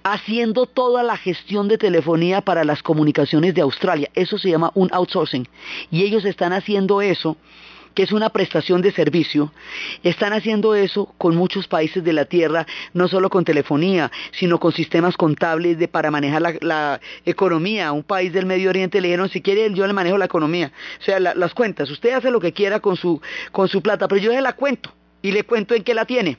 haciendo 0.04 0.66
toda 0.66 1.02
la 1.02 1.16
gestión 1.16 1.68
de 1.68 1.78
telefonía 1.78 2.40
para 2.40 2.64
las 2.64 2.82
comunicaciones 2.82 3.54
de 3.54 3.62
Australia. 3.62 4.10
Eso 4.14 4.38
se 4.38 4.50
llama 4.50 4.70
un 4.74 4.88
outsourcing. 4.92 5.48
Y 5.90 6.02
ellos 6.02 6.24
están 6.24 6.52
haciendo 6.52 7.02
eso 7.02 7.36
que 7.94 8.02
es 8.02 8.12
una 8.12 8.30
prestación 8.30 8.82
de 8.82 8.92
servicio, 8.92 9.52
están 10.02 10.32
haciendo 10.32 10.74
eso 10.74 11.12
con 11.18 11.36
muchos 11.36 11.68
países 11.68 12.02
de 12.02 12.12
la 12.12 12.24
Tierra, 12.24 12.66
no 12.92 13.08
solo 13.08 13.30
con 13.30 13.44
telefonía, 13.44 14.10
sino 14.32 14.58
con 14.58 14.72
sistemas 14.72 15.16
contables 15.16 15.76
para 15.88 16.10
manejar 16.10 16.42
la, 16.60 17.00
economía. 17.24 17.92
Un 17.92 18.02
país 18.02 18.32
del 18.32 18.46
Medio 18.46 18.70
Oriente 18.70 19.00
le 19.00 19.08
dijeron, 19.08 19.28
si 19.28 19.40
quiere 19.40 19.72
yo 19.72 19.86
le 19.86 19.92
manejo 19.92 20.18
la 20.18 20.24
economía. 20.24 20.72
O 21.00 21.04
sea, 21.04 21.20
las 21.20 21.54
cuentas, 21.54 21.90
usted 21.90 22.12
hace 22.12 22.30
lo 22.30 22.40
que 22.40 22.52
quiera 22.52 22.80
con 22.80 22.96
su, 22.96 23.20
con 23.50 23.68
su 23.68 23.82
plata, 23.82 24.08
pero 24.08 24.20
yo 24.20 24.32
se 24.32 24.40
la 24.40 24.54
cuento 24.54 24.92
y 25.20 25.32
le 25.32 25.44
cuento 25.44 25.74
en 25.74 25.84
qué 25.84 25.94
la 25.94 26.04
tiene 26.04 26.38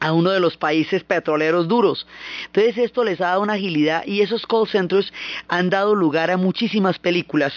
a 0.00 0.12
uno 0.12 0.30
de 0.30 0.40
los 0.40 0.56
países 0.56 1.04
petroleros 1.04 1.68
duros. 1.68 2.06
Entonces 2.46 2.78
esto 2.78 3.04
les 3.04 3.20
ha 3.20 3.28
dado 3.28 3.42
una 3.42 3.54
agilidad 3.54 4.04
y 4.06 4.20
esos 4.20 4.46
call 4.46 4.68
centers 4.68 5.12
han 5.48 5.70
dado 5.70 5.94
lugar 5.94 6.30
a 6.30 6.36
muchísimas 6.36 6.98
películas 6.98 7.52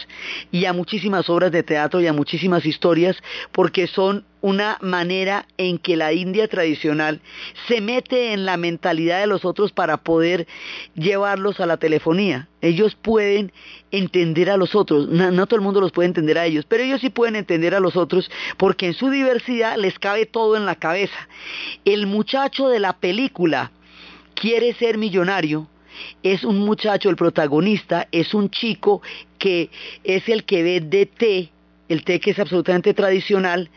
y 0.51 0.65
a 0.65 0.73
muchísimas 0.73 1.29
obras 1.29 1.51
de 1.51 1.63
teatro 1.63 2.01
y 2.01 2.07
a 2.07 2.13
muchísimas 2.13 2.65
historias 2.65 3.17
porque 3.51 3.87
son 3.87 4.25
una 4.41 4.77
manera 4.81 5.47
en 5.57 5.77
que 5.77 5.95
la 5.95 6.13
India 6.13 6.47
tradicional 6.47 7.21
se 7.67 7.79
mete 7.79 8.33
en 8.33 8.45
la 8.45 8.57
mentalidad 8.57 9.19
de 9.19 9.27
los 9.27 9.45
otros 9.45 9.71
para 9.71 9.97
poder 9.97 10.47
llevarlos 10.95 11.59
a 11.59 11.67
la 11.67 11.77
telefonía. 11.77 12.47
Ellos 12.61 12.95
pueden 12.95 13.51
entender 13.91 14.49
a 14.49 14.57
los 14.57 14.75
otros, 14.75 15.07
no, 15.07 15.45
todo 15.45 15.57
el 15.57 15.63
mundo 15.63 15.79
los 15.79 15.91
puede 15.91 16.07
entender 16.07 16.37
a 16.37 16.45
ellos, 16.45 16.65
pero 16.67 16.83
ellos 16.83 17.01
sí 17.01 17.09
pueden 17.09 17.35
entender 17.35 17.75
a 17.75 17.79
los 17.79 17.95
otros 17.95 18.29
porque 18.57 18.87
en 18.87 18.93
su 18.93 19.09
diversidad 19.09 19.77
les 19.77 19.99
cabe 19.99 20.25
todo 20.25 20.55
en 20.55 20.65
la 20.65 20.75
cabeza. 20.75 21.27
El 21.85 22.07
muchacho 22.07 22.67
de 22.67 22.79
la 22.79 22.93
película 22.93 23.71
quiere 24.33 24.73
ser 24.73 24.97
millonario, 24.97 25.67
es 26.23 26.43
un 26.43 26.59
muchacho, 26.59 27.09
el 27.09 27.15
protagonista 27.15 28.07
es 28.11 28.33
un 28.33 28.49
chico 28.49 29.01
que 29.37 29.69
es 30.03 30.27
el 30.29 30.45
que 30.45 30.63
ve 30.63 31.05
té, 31.05 31.49
el 31.89 32.03
té 32.03 32.19
que 32.19 32.31
es 32.31 32.39
absolutamente 32.39 32.93
tradicional, 32.93 33.69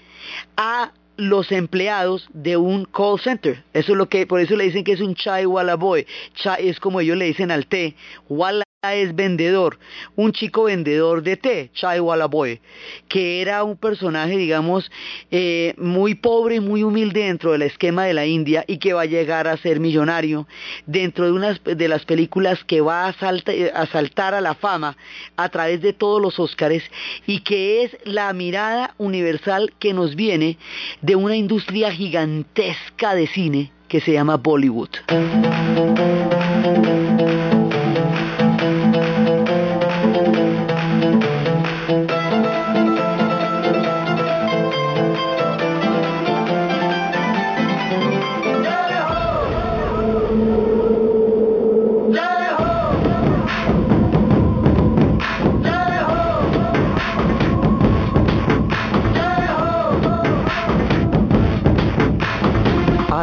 a 0.57 0.93
los 1.17 1.53
empleados 1.53 2.29
de 2.33 2.57
un 2.57 2.85
call 2.87 3.21
center. 3.21 3.63
Eso 3.73 3.93
es 3.93 3.99
lo 3.99 4.09
que, 4.09 4.27
por 4.27 4.41
eso 4.41 4.57
le 4.57 4.65
dicen 4.65 4.85
que 4.85 4.93
es 4.93 5.01
un 5.01 5.15
chai 5.15 5.47
wala 5.47 5.77
boy. 5.77 6.07
Chai 6.35 6.69
es 6.69 6.81
como 6.81 7.01
ellos 7.01 7.17
le 7.17 7.27
dicen 7.27 7.51
al 7.51 7.67
té. 7.67 7.95
Wala 8.29 8.65
es 8.93 9.15
vendedor, 9.15 9.79
un 10.17 10.33
chico 10.33 10.65
vendedor 10.65 11.23
de 11.23 11.39
té, 11.39 11.71
Chai 11.73 12.01
Walaboy, 12.01 12.61
que 13.09 13.41
era 13.41 13.65
un 13.65 13.79
personaje, 13.79 14.37
digamos, 14.37 14.91
eh, 15.31 15.75
muy 15.79 16.15
pobre 16.15 16.61
muy 16.61 16.83
humilde 16.83 17.21
dentro 17.21 17.53
del 17.53 17.63
esquema 17.63 18.05
de 18.05 18.13
la 18.13 18.27
India 18.27 18.65
y 18.67 18.79
que 18.79 18.93
va 18.93 19.03
a 19.03 19.07
llegar 19.07 19.49
a 19.49 19.57
ser 19.57 19.81
millonario 19.81 20.47
dentro 20.87 21.25
de 21.25 21.33
una 21.33 21.55
de 21.65 21.89
las 21.89 22.05
películas 22.05 22.63
que 22.65 22.81
va 22.81 23.07
a, 23.07 23.09
a 23.09 23.87
saltar 23.87 24.35
a 24.35 24.41
la 24.41 24.55
fama 24.55 24.97
a 25.37 25.49
través 25.49 25.81
de 25.81 25.93
todos 25.93 26.21
los 26.21 26.39
Óscares 26.39 26.83
y 27.27 27.41
que 27.41 27.85
es 27.85 27.97
la 28.05 28.33
mirada 28.33 28.95
universal 28.99 29.73
que 29.79 29.95
nos 29.95 30.15
viene 30.17 30.59
de 31.01 31.17
una 31.17 31.37
industria 31.37 31.91
gigantesca 31.93 33.15
de 33.15 33.27
cine 33.29 33.73
que 33.89 34.01
se 34.01 34.13
llama 34.13 34.37
Bollywood. 34.37 34.91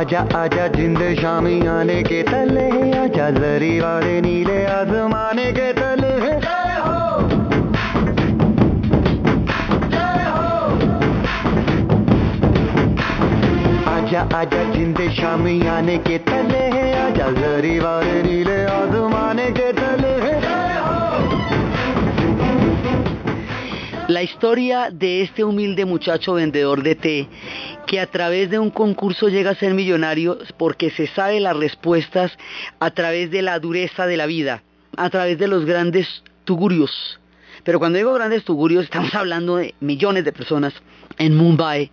आजा 0.02 0.20
आजा 0.42 0.68
जिंद 0.76 1.00
शामी 1.22 1.56
आने 1.76 2.02
के 2.10 2.22
तले 2.32 2.68
आजा 3.00 3.30
जरी 3.40 3.74
वाले 3.80 4.20
नीले 4.28 4.64
आजमाने 4.78 5.52
के 5.60 5.72
तले 5.82 6.10
आजा 13.96 14.22
आजा 14.40 14.64
जिंद 14.74 15.00
शामी 15.18 15.56
आने 15.76 15.98
के 16.08 16.18
तले 16.30 16.64
आजा 17.02 17.28
जरी 17.40 17.78
वाले 17.80 18.22
नीले 18.30 18.60
आजमाने 18.78 19.50
के 19.60 19.72
तले 19.80 20.10
La 24.14 24.20
historia 24.22 24.90
de 24.92 25.22
este 25.24 25.42
humilde 25.44 25.86
muchacho 25.86 26.34
vendedor 26.38 26.82
de 26.88 26.96
té 27.04 27.14
que 27.86 28.00
a 28.00 28.08
través 28.08 28.50
de 28.50 28.60
un 28.60 28.70
concurso 28.70 29.30
llega 29.30 29.52
a 29.52 29.56
ser 29.56 29.74
millonario 29.74 30.38
porque 30.58 30.90
se 30.92 31.08
sabe 31.08 31.40
las 31.40 31.56
respuestas 31.56 32.32
a 32.80 32.92
través 32.92 33.32
de 33.32 33.42
la 33.42 33.60
dureza 33.60 34.06
de 34.08 34.18
la 34.18 34.26
vida, 34.26 34.64
a 34.98 35.10
través 35.10 35.38
de 35.38 35.48
los 35.48 35.66
grandes 35.66 36.24
tugurios. 36.46 37.20
Pero 37.64 37.80
cuando 37.80 37.98
digo 37.98 38.14
grandes 38.14 38.44
tugurios 38.44 38.86
estamos 38.86 39.14
hablando 39.16 39.58
de 39.58 39.76
millones 39.80 40.26
de 40.26 40.32
personas 40.32 40.74
en 41.18 41.36
Mumbai. 41.36 41.92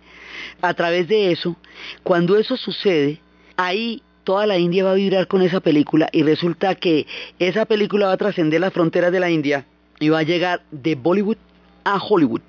A 0.61 0.73
través 0.73 1.07
de 1.07 1.31
eso, 1.31 1.55
cuando 2.03 2.37
eso 2.37 2.55
sucede, 2.57 3.21
ahí 3.57 4.01
toda 4.23 4.45
la 4.45 4.57
India 4.57 4.83
va 4.83 4.91
a 4.91 4.95
vibrar 4.95 5.27
con 5.27 5.41
esa 5.41 5.59
película 5.59 6.09
y 6.11 6.23
resulta 6.23 6.75
que 6.75 7.07
esa 7.39 7.65
película 7.65 8.07
va 8.07 8.13
a 8.13 8.17
trascender 8.17 8.61
las 8.61 8.73
fronteras 8.73 9.11
de 9.11 9.19
la 9.19 9.29
India 9.29 9.65
y 9.99 10.09
va 10.09 10.19
a 10.19 10.23
llegar 10.23 10.61
de 10.71 10.95
Bollywood 10.95 11.37
a 11.83 11.97
Hollywood 11.97 12.41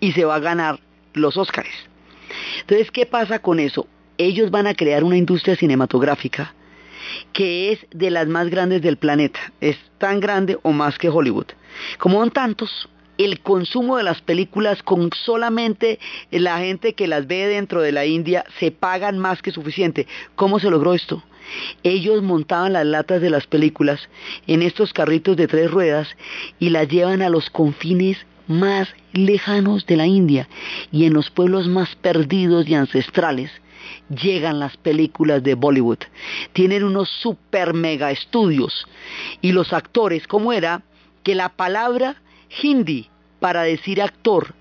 y 0.00 0.12
se 0.12 0.24
va 0.24 0.36
a 0.36 0.40
ganar 0.40 0.80
los 1.14 1.36
Óscares. 1.36 1.74
Entonces, 2.60 2.90
¿qué 2.90 3.06
pasa 3.06 3.40
con 3.40 3.60
eso? 3.60 3.86
Ellos 4.18 4.50
van 4.50 4.66
a 4.66 4.74
crear 4.74 5.04
una 5.04 5.16
industria 5.16 5.56
cinematográfica 5.56 6.54
que 7.32 7.72
es 7.72 7.86
de 7.92 8.10
las 8.10 8.26
más 8.26 8.50
grandes 8.50 8.82
del 8.82 8.96
planeta. 8.96 9.40
Es 9.60 9.76
tan 9.98 10.20
grande 10.20 10.58
o 10.62 10.72
más 10.72 10.98
que 10.98 11.08
Hollywood. 11.08 11.46
Como 11.98 12.18
son 12.18 12.30
tantos, 12.30 12.88
el 13.18 13.40
consumo 13.40 13.96
de 13.96 14.02
las 14.02 14.20
películas 14.20 14.82
con 14.82 15.10
solamente 15.12 15.98
la 16.30 16.58
gente 16.58 16.94
que 16.94 17.06
las 17.06 17.26
ve 17.26 17.46
dentro 17.46 17.80
de 17.80 17.92
la 17.92 18.06
India 18.06 18.44
se 18.58 18.70
pagan 18.70 19.18
más 19.18 19.42
que 19.42 19.52
suficiente. 19.52 20.06
¿Cómo 20.34 20.58
se 20.58 20.70
logró 20.70 20.94
esto? 20.94 21.22
Ellos 21.82 22.22
montaban 22.22 22.72
las 22.72 22.86
latas 22.86 23.20
de 23.20 23.30
las 23.30 23.46
películas 23.46 24.08
en 24.46 24.62
estos 24.62 24.92
carritos 24.92 25.36
de 25.36 25.46
tres 25.46 25.70
ruedas 25.70 26.08
y 26.58 26.70
las 26.70 26.88
llevan 26.88 27.22
a 27.22 27.30
los 27.30 27.50
confines 27.50 28.18
más 28.46 28.88
lejanos 29.12 29.86
de 29.86 29.96
la 29.96 30.06
India 30.06 30.48
y 30.92 31.04
en 31.04 31.14
los 31.14 31.30
pueblos 31.30 31.68
más 31.68 31.94
perdidos 31.96 32.68
y 32.68 32.74
ancestrales 32.74 33.50
llegan 34.08 34.58
las 34.58 34.76
películas 34.76 35.42
de 35.42 35.54
Bollywood. 35.54 35.98
Tienen 36.52 36.84
unos 36.84 37.08
super 37.08 37.74
mega 37.74 38.10
estudios 38.10 38.86
y 39.40 39.52
los 39.52 39.72
actores, 39.72 40.26
¿cómo 40.26 40.52
era? 40.52 40.82
Que 41.22 41.34
la 41.34 41.50
palabra 41.50 42.22
hindi 42.62 43.08
para 43.40 43.62
decir 43.62 44.00
actor 44.00 44.54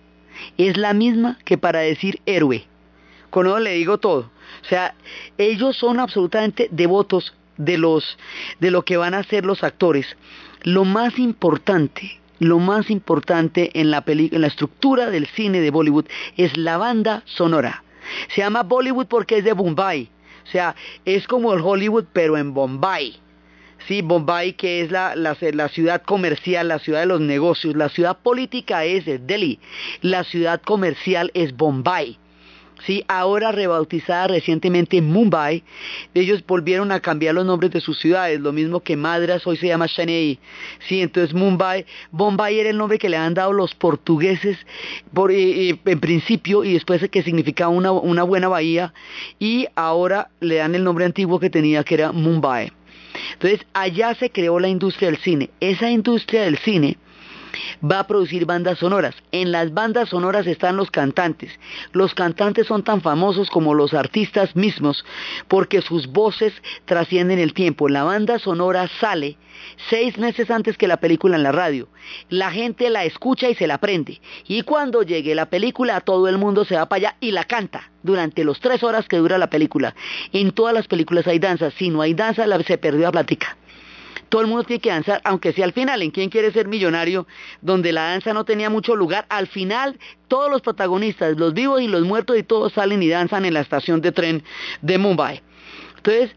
es 0.57 0.77
la 0.77 0.93
misma 0.93 1.37
que 1.45 1.57
para 1.57 1.79
decir 1.79 2.19
héroe. 2.25 2.65
Con 3.29 3.47
eso 3.47 3.59
le 3.59 3.73
digo 3.73 3.97
todo. 3.97 4.31
O 4.63 4.67
sea, 4.67 4.95
ellos 5.37 5.77
son 5.77 5.99
absolutamente 5.99 6.69
devotos 6.71 7.33
de 7.57 7.77
los 7.77 8.17
de 8.59 8.71
lo 8.71 8.83
que 8.83 8.97
van 8.97 9.13
a 9.13 9.23
ser 9.23 9.45
los 9.45 9.63
actores. 9.63 10.05
Lo 10.63 10.83
más 10.83 11.19
importante, 11.19 12.19
lo 12.39 12.59
más 12.59 12.89
importante 12.89 13.71
en 13.79 13.91
la 13.91 14.03
en 14.05 14.41
la 14.41 14.47
estructura 14.47 15.09
del 15.09 15.27
cine 15.27 15.61
de 15.61 15.71
Bollywood 15.71 16.05
es 16.37 16.57
la 16.57 16.77
banda 16.77 17.23
sonora. 17.25 17.83
Se 18.29 18.41
llama 18.41 18.63
Bollywood 18.63 19.07
porque 19.07 19.39
es 19.39 19.43
de 19.43 19.53
Bombay. 19.53 20.09
O 20.43 20.51
sea, 20.51 20.75
es 21.05 21.27
como 21.27 21.53
el 21.53 21.61
Hollywood 21.61 22.05
pero 22.13 22.37
en 22.37 22.53
Bombay. 22.53 23.19
Sí, 23.87 24.01
Bombay 24.01 24.53
que 24.53 24.81
es 24.81 24.91
la, 24.91 25.15
la, 25.15 25.37
la, 25.39 25.69
ciudad 25.69 26.01
comercial, 26.01 26.67
la 26.67 26.79
ciudad 26.79 27.01
de 27.01 27.05
los 27.05 27.21
negocios, 27.21 27.75
la 27.75 27.89
ciudad 27.89 28.17
política 28.17 28.83
es 28.83 29.05
Delhi, 29.05 29.59
la 30.01 30.23
ciudad 30.23 30.61
comercial 30.61 31.29
es 31.35 31.55
Bombay. 31.55 32.17
¿Sí? 32.85 33.03
ahora 33.07 33.51
rebautizada 33.51 34.27
recientemente 34.27 35.01
Mumbai, 35.01 35.63
ellos 36.13 36.43
volvieron 36.45 36.91
a 36.91 36.99
cambiar 36.99 37.35
los 37.35 37.45
nombres 37.45 37.71
de 37.71 37.81
sus 37.81 37.99
ciudades, 37.99 38.39
lo 38.39 38.51
mismo 38.51 38.79
que 38.79 38.95
Madras 38.95 39.45
hoy 39.47 39.57
se 39.57 39.67
llama 39.67 39.87
Chennai, 39.87 40.39
¿sí? 40.87 41.01
entonces 41.01 41.33
Mumbai, 41.33 41.85
Bombay 42.11 42.59
era 42.59 42.69
el 42.69 42.77
nombre 42.77 42.97
que 42.97 43.09
le 43.09 43.17
han 43.17 43.33
dado 43.33 43.53
los 43.53 43.75
portugueses 43.75 44.57
por, 45.13 45.31
en 45.31 45.99
principio 45.99 46.63
y 46.63 46.73
después 46.73 47.07
que 47.09 47.23
significaba 47.23 47.69
una, 47.69 47.91
una 47.91 48.23
buena 48.23 48.47
bahía 48.47 48.93
y 49.39 49.67
ahora 49.75 50.29
le 50.39 50.55
dan 50.55 50.75
el 50.75 50.83
nombre 50.83 51.05
antiguo 51.05 51.39
que 51.39 51.49
tenía 51.49 51.83
que 51.83 51.95
era 51.95 52.11
Mumbai. 52.11 52.71
Entonces 53.33 53.65
allá 53.73 54.13
se 54.15 54.29
creó 54.29 54.59
la 54.59 54.67
industria 54.67 55.09
del 55.09 55.19
cine. 55.19 55.49
Esa 55.59 55.89
industria 55.89 56.43
del 56.43 56.57
cine 56.57 56.97
va 57.83 57.99
a 57.99 58.07
producir 58.07 58.45
bandas 58.45 58.79
sonoras. 58.79 59.15
En 59.31 59.51
las 59.51 59.73
bandas 59.73 60.09
sonoras 60.09 60.47
están 60.47 60.77
los 60.77 60.91
cantantes. 60.91 61.51
Los 61.91 62.13
cantantes 62.13 62.67
son 62.67 62.83
tan 62.83 63.01
famosos 63.01 63.49
como 63.49 63.73
los 63.73 63.93
artistas 63.93 64.55
mismos 64.55 65.05
porque 65.47 65.81
sus 65.81 66.07
voces 66.07 66.53
trascienden 66.85 67.39
el 67.39 67.53
tiempo. 67.53 67.89
La 67.89 68.03
banda 68.03 68.39
sonora 68.39 68.89
sale 68.99 69.37
seis 69.89 70.17
meses 70.17 70.51
antes 70.51 70.77
que 70.77 70.87
la 70.87 70.97
película 70.97 71.35
en 71.35 71.43
la 71.43 71.51
radio. 71.51 71.87
La 72.29 72.51
gente 72.51 72.89
la 72.89 73.03
escucha 73.03 73.49
y 73.49 73.55
se 73.55 73.67
la 73.67 73.75
aprende. 73.75 74.21
Y 74.47 74.61
cuando 74.63 75.03
llegue 75.03 75.35
la 75.35 75.47
película, 75.47 76.01
todo 76.01 76.27
el 76.27 76.37
mundo 76.37 76.65
se 76.65 76.75
va 76.75 76.87
para 76.87 77.09
allá 77.09 77.17
y 77.19 77.31
la 77.31 77.45
canta 77.45 77.91
durante 78.03 78.43
los 78.43 78.59
tres 78.59 78.83
horas 78.83 79.07
que 79.07 79.17
dura 79.17 79.37
la 79.37 79.49
película. 79.49 79.95
En 80.31 80.51
todas 80.51 80.73
las 80.73 80.87
películas 80.87 81.27
hay 81.27 81.39
danza. 81.39 81.71
Si 81.71 81.89
no 81.89 82.01
hay 82.01 82.13
danza, 82.13 82.45
se 82.63 82.77
perdió 82.77 83.03
la 83.03 83.11
plática 83.11 83.57
todo 84.29 84.41
el 84.41 84.47
mundo 84.47 84.63
tiene 84.63 84.81
que 84.81 84.89
danzar, 84.89 85.21
aunque 85.23 85.53
sea 85.53 85.65
al 85.65 85.73
final, 85.73 86.01
en 86.01 86.11
quién 86.11 86.29
quiere 86.29 86.51
ser 86.51 86.67
millonario, 86.67 87.27
donde 87.61 87.91
la 87.91 88.09
danza 88.09 88.33
no 88.33 88.45
tenía 88.45 88.69
mucho 88.69 88.95
lugar, 88.95 89.25
al 89.29 89.47
final 89.47 89.99
todos 90.27 90.49
los 90.49 90.61
protagonistas, 90.61 91.37
los 91.37 91.53
vivos 91.53 91.81
y 91.81 91.87
los 91.87 92.03
muertos 92.03 92.37
y 92.37 92.43
todos 92.43 92.73
salen 92.73 93.01
y 93.03 93.07
danzan 93.07 93.45
en 93.45 93.53
la 93.53 93.61
estación 93.61 94.01
de 94.01 94.11
tren 94.11 94.43
de 94.81 94.97
Mumbai. 94.97 95.41
Entonces, 95.97 96.35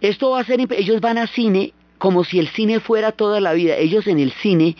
esto 0.00 0.30
va 0.30 0.40
a 0.40 0.44
ser, 0.44 0.60
ellos 0.72 1.00
van 1.00 1.18
a 1.18 1.26
cine 1.26 1.72
como 2.00 2.24
si 2.24 2.38
el 2.38 2.48
cine 2.48 2.80
fuera 2.80 3.12
toda 3.12 3.40
la 3.40 3.52
vida. 3.52 3.76
Ellos 3.76 4.06
en 4.06 4.18
el 4.18 4.32
cine 4.32 4.74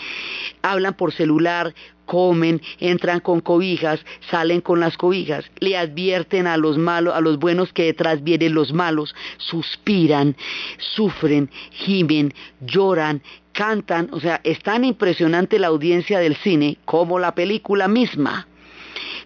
hablan 0.62 0.94
por 0.94 1.12
celular, 1.12 1.74
comen, 2.06 2.62
entran 2.80 3.20
con 3.20 3.40
cobijas, 3.40 4.00
salen 4.30 4.62
con 4.62 4.80
las 4.80 4.96
cobijas, 4.96 5.44
le 5.60 5.76
advierten 5.76 6.46
a 6.46 6.56
los 6.56 6.78
malos, 6.78 7.14
a 7.14 7.20
los 7.20 7.38
buenos 7.38 7.74
que 7.74 7.84
detrás 7.84 8.24
vienen 8.24 8.54
los 8.54 8.72
malos, 8.72 9.14
suspiran, 9.36 10.34
sufren, 10.78 11.50
gimen, 11.70 12.32
lloran, 12.62 13.22
cantan, 13.52 14.08
o 14.12 14.18
sea, 14.18 14.40
es 14.42 14.58
tan 14.60 14.84
impresionante 14.84 15.58
la 15.58 15.66
audiencia 15.66 16.20
del 16.20 16.36
cine 16.36 16.78
como 16.86 17.18
la 17.18 17.34
película 17.34 17.86
misma. 17.86 18.48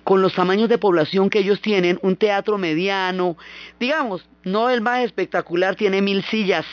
Con 0.02 0.20
los 0.20 0.34
tamaños 0.34 0.68
de 0.68 0.78
población 0.78 1.30
que 1.30 1.38
ellos 1.38 1.60
tienen, 1.60 2.00
un 2.02 2.16
teatro 2.16 2.58
mediano, 2.58 3.36
digamos, 3.78 4.28
no 4.42 4.68
el 4.68 4.80
más 4.80 5.04
espectacular, 5.04 5.76
tiene 5.76 6.02
mil 6.02 6.24
sillas, 6.24 6.66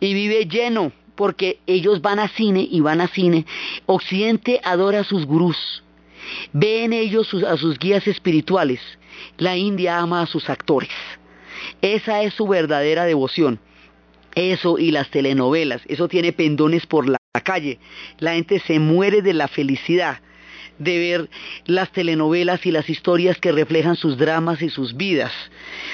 y 0.00 0.14
vive 0.14 0.46
lleno 0.46 0.92
porque 1.14 1.60
ellos 1.66 2.02
van 2.02 2.18
a 2.18 2.28
cine 2.28 2.66
y 2.68 2.80
van 2.80 3.00
a 3.00 3.08
cine. 3.08 3.46
Occidente 3.86 4.60
adora 4.64 5.00
a 5.00 5.04
sus 5.04 5.26
gurús, 5.26 5.84
ve 6.52 6.84
en 6.84 6.92
ellos 6.92 7.32
a 7.44 7.56
sus 7.56 7.78
guías 7.78 8.06
espirituales. 8.06 8.80
La 9.38 9.56
India 9.56 9.98
ama 9.98 10.22
a 10.22 10.26
sus 10.26 10.50
actores. 10.50 10.90
Esa 11.80 12.22
es 12.22 12.34
su 12.34 12.46
verdadera 12.46 13.04
devoción. 13.04 13.60
Eso 14.34 14.78
y 14.78 14.90
las 14.90 15.10
telenovelas, 15.10 15.82
eso 15.86 16.08
tiene 16.08 16.32
pendones 16.32 16.86
por 16.86 17.08
la 17.08 17.18
calle. 17.44 17.78
La 18.18 18.34
gente 18.34 18.58
se 18.58 18.80
muere 18.80 19.22
de 19.22 19.32
la 19.32 19.46
felicidad 19.46 20.18
de 20.78 20.98
ver 20.98 21.30
las 21.66 21.92
telenovelas 21.92 22.64
y 22.66 22.70
las 22.70 22.88
historias 22.88 23.38
que 23.38 23.52
reflejan 23.52 23.96
sus 23.96 24.18
dramas 24.18 24.62
y 24.62 24.70
sus 24.70 24.96
vidas, 24.96 25.32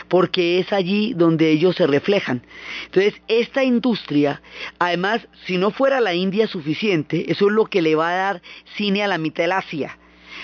porque 0.09 0.59
es 0.59 0.73
allí 0.73 1.15
donde 1.15 1.51
ellos 1.51 1.77
se 1.77 1.87
reflejan. 1.87 2.43
Entonces, 2.87 3.15
esta 3.29 3.65
industria, 3.65 4.43
además, 4.79 5.27
si 5.47 5.57
no 5.57 5.71
fuera 5.71 6.01
la 6.01 6.15
India 6.15 6.47
suficiente, 6.47 7.31
eso 7.31 7.49
es 7.49 7.53
lo 7.53 7.67
que 7.67 7.83
le 7.83 7.95
va 7.95 8.11
a 8.11 8.17
dar 8.17 8.43
cine 8.77 9.03
a 9.03 9.09
la 9.09 9.19
mitad 9.19 9.45
del 9.45 9.53
Asia 9.53 9.99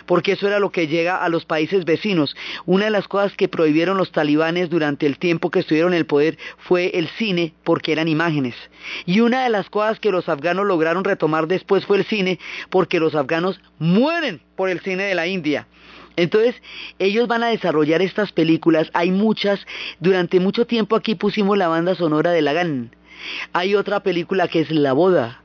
porque 0.04 0.32
eso 0.32 0.46
era 0.46 0.58
lo 0.58 0.70
que 0.70 0.86
llega 0.86 1.16
a 1.16 1.28
los 1.28 1.44
países 1.44 1.84
vecinos. 1.84 2.36
Una 2.66 2.86
de 2.86 2.90
las 2.90 3.08
cosas 3.08 3.36
que 3.36 3.48
prohibieron 3.48 3.96
los 3.96 4.12
talibanes 4.12 4.68
durante 4.68 5.06
el 5.06 5.18
tiempo 5.18 5.50
que 5.50 5.60
estuvieron 5.60 5.94
en 5.94 5.98
el 5.98 6.06
poder 6.06 6.38
fue 6.58 6.90
el 6.98 7.08
cine, 7.08 7.54
porque 7.64 7.92
eran 7.92 8.08
imágenes. 8.08 8.54
Y 9.06 9.20
una 9.20 9.44
de 9.44 9.50
las 9.50 9.70
cosas 9.70 9.98
que 10.00 10.10
los 10.10 10.28
afganos 10.28 10.66
lograron 10.66 11.04
retomar 11.04 11.46
después 11.46 11.86
fue 11.86 11.98
el 11.98 12.04
cine, 12.04 12.38
porque 12.70 13.00
los 13.00 13.14
afganos 13.14 13.60
mueren 13.78 14.40
por 14.56 14.68
el 14.68 14.80
cine 14.80 15.04
de 15.04 15.14
la 15.14 15.26
India. 15.26 15.66
Entonces, 16.16 16.54
ellos 16.98 17.28
van 17.28 17.42
a 17.42 17.48
desarrollar 17.48 18.00
estas 18.00 18.32
películas. 18.32 18.90
Hay 18.94 19.10
muchas. 19.10 19.66
Durante 20.00 20.40
mucho 20.40 20.66
tiempo 20.66 20.96
aquí 20.96 21.14
pusimos 21.14 21.58
la 21.58 21.68
banda 21.68 21.94
sonora 21.94 22.30
de 22.30 22.42
Lagan. 22.42 22.90
Hay 23.52 23.74
otra 23.74 24.00
película 24.00 24.48
que 24.48 24.60
es 24.60 24.70
La 24.70 24.92
Boda. 24.92 25.42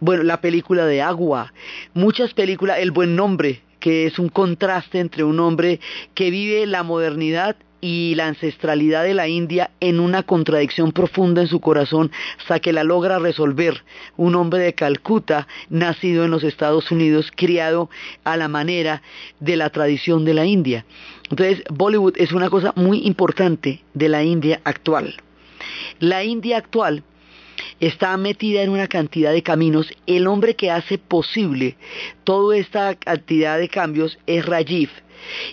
Bueno, 0.00 0.22
la 0.22 0.40
película 0.40 0.86
de 0.86 1.02
Agua. 1.02 1.52
Muchas 1.94 2.34
películas, 2.34 2.78
El 2.78 2.90
Buen 2.90 3.16
Nombre, 3.16 3.62
que 3.82 4.06
es 4.06 4.20
un 4.20 4.28
contraste 4.28 5.00
entre 5.00 5.24
un 5.24 5.40
hombre 5.40 5.80
que 6.14 6.30
vive 6.30 6.66
la 6.66 6.84
modernidad 6.84 7.56
y 7.80 8.14
la 8.14 8.28
ancestralidad 8.28 9.02
de 9.02 9.12
la 9.12 9.26
India 9.26 9.72
en 9.80 9.98
una 9.98 10.22
contradicción 10.22 10.92
profunda 10.92 11.42
en 11.42 11.48
su 11.48 11.58
corazón 11.58 12.12
hasta 12.38 12.60
que 12.60 12.72
la 12.72 12.84
logra 12.84 13.18
resolver. 13.18 13.82
Un 14.16 14.36
hombre 14.36 14.60
de 14.60 14.74
Calcuta, 14.74 15.48
nacido 15.68 16.24
en 16.24 16.30
los 16.30 16.44
Estados 16.44 16.92
Unidos, 16.92 17.32
criado 17.34 17.90
a 18.22 18.36
la 18.36 18.46
manera 18.46 19.02
de 19.40 19.56
la 19.56 19.68
tradición 19.70 20.24
de 20.24 20.34
la 20.34 20.46
India. 20.46 20.86
Entonces, 21.28 21.64
Bollywood 21.68 22.14
es 22.18 22.30
una 22.30 22.50
cosa 22.50 22.72
muy 22.76 23.04
importante 23.04 23.82
de 23.94 24.08
la 24.08 24.22
India 24.22 24.60
actual. 24.62 25.16
La 25.98 26.22
India 26.22 26.58
actual 26.58 27.02
está 27.80 28.16
metida 28.16 28.62
en 28.62 28.70
una 28.70 28.88
cantidad 28.88 29.32
de 29.32 29.42
caminos. 29.42 29.88
El 30.06 30.26
hombre 30.26 30.54
que 30.54 30.70
hace 30.70 30.98
posible 30.98 31.76
toda 32.24 32.56
esta 32.56 32.94
cantidad 32.94 33.58
de 33.58 33.68
cambios 33.68 34.18
es 34.26 34.44
Rajiv. 34.46 34.90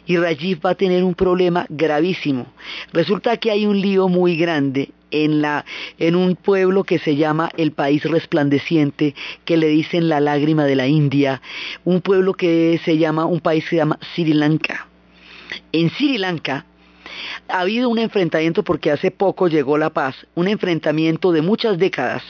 Y 0.06 0.18
Rajiv 0.18 0.66
va 0.66 0.72
a 0.72 0.76
tener 0.76 1.04
un 1.04 1.14
problema 1.14 1.66
gravísimo. 1.70 2.48
Resulta 2.92 3.38
que 3.38 3.52
hay 3.52 3.66
un 3.66 3.80
lío 3.80 4.08
muy 4.08 4.36
grande 4.36 4.90
en, 5.12 5.42
la, 5.42 5.66
en 5.98 6.16
un 6.16 6.36
pueblo 6.36 6.84
que 6.84 7.00
se 7.00 7.16
llama 7.16 7.50
el 7.58 7.72
país 7.72 8.04
resplandeciente, 8.04 9.16
que 9.46 9.58
le 9.58 9.68
dicen 9.68 10.10
la 10.10 10.20
lágrima 10.20 10.66
de 10.66 10.76
la 10.76 10.88
India, 10.88 11.42
un 11.86 12.02
pueblo 12.02 12.34
que 12.34 12.80
se 12.84 12.98
llama, 12.98 13.26
un 13.26 13.40
país 13.40 13.64
que 13.64 13.72
se 13.72 13.76
llama 13.78 14.00
Sri 14.14 14.34
Lanka. 14.34 14.88
En 15.72 15.90
Sri 15.90 16.18
Lanka 16.18 16.66
ha 17.48 17.62
habido 17.62 17.90
un 17.90 18.00
enfrentamiento 18.00 18.64
porque 18.64 18.92
hace 18.92 19.12
poco 19.12 19.48
llegó 19.48 19.78
la 19.78 19.90
paz, 19.90 20.16
un 20.36 20.48
enfrentamiento 20.48 21.32
de 21.32 21.42
muchas 21.42 21.78
décadas 21.78 22.24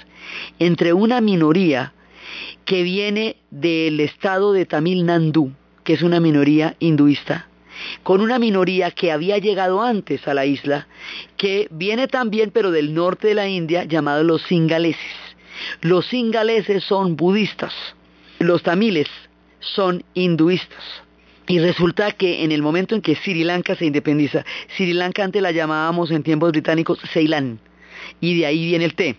entre 0.59 0.93
una 0.93 1.21
minoría 1.21 1.93
que 2.65 2.83
viene 2.83 3.37
del 3.49 3.99
estado 3.99 4.53
de 4.53 4.65
Tamil 4.65 5.05
Nadu, 5.05 5.51
que 5.83 5.93
es 5.93 6.01
una 6.01 6.19
minoría 6.19 6.75
hinduista, 6.79 7.47
con 8.03 8.21
una 8.21 8.39
minoría 8.39 8.91
que 8.91 9.11
había 9.11 9.37
llegado 9.37 9.81
antes 9.81 10.27
a 10.27 10.33
la 10.33 10.45
isla, 10.45 10.87
que 11.37 11.67
viene 11.71 12.07
también 12.07 12.51
pero 12.51 12.71
del 12.71 12.93
norte 12.93 13.29
de 13.29 13.35
la 13.35 13.47
India, 13.47 13.85
llamado 13.85 14.23
los 14.23 14.43
singaleses. 14.43 15.15
Los 15.81 16.05
singaleses 16.07 16.83
son 16.83 17.15
budistas, 17.15 17.73
los 18.39 18.63
tamiles 18.63 19.07
son 19.59 20.03
hinduistas. 20.13 20.83
Y 21.49 21.57
resulta 21.57 22.11
que 22.11 22.43
en 22.43 22.51
el 22.51 22.61
momento 22.61 22.93
en 22.93 23.01
que 23.01 23.15
Sri 23.15 23.43
Lanka 23.43 23.75
se 23.75 23.87
independiza, 23.87 24.45
Sri 24.75 24.93
Lanka 24.93 25.23
antes 25.23 25.41
la 25.41 25.51
llamábamos 25.51 26.11
en 26.11 26.21
tiempos 26.21 26.51
británicos 26.51 26.99
Ceilán, 27.11 27.59
y 28.21 28.37
de 28.37 28.45
ahí 28.45 28.65
viene 28.67 28.85
el 28.85 28.93
té. 28.93 29.15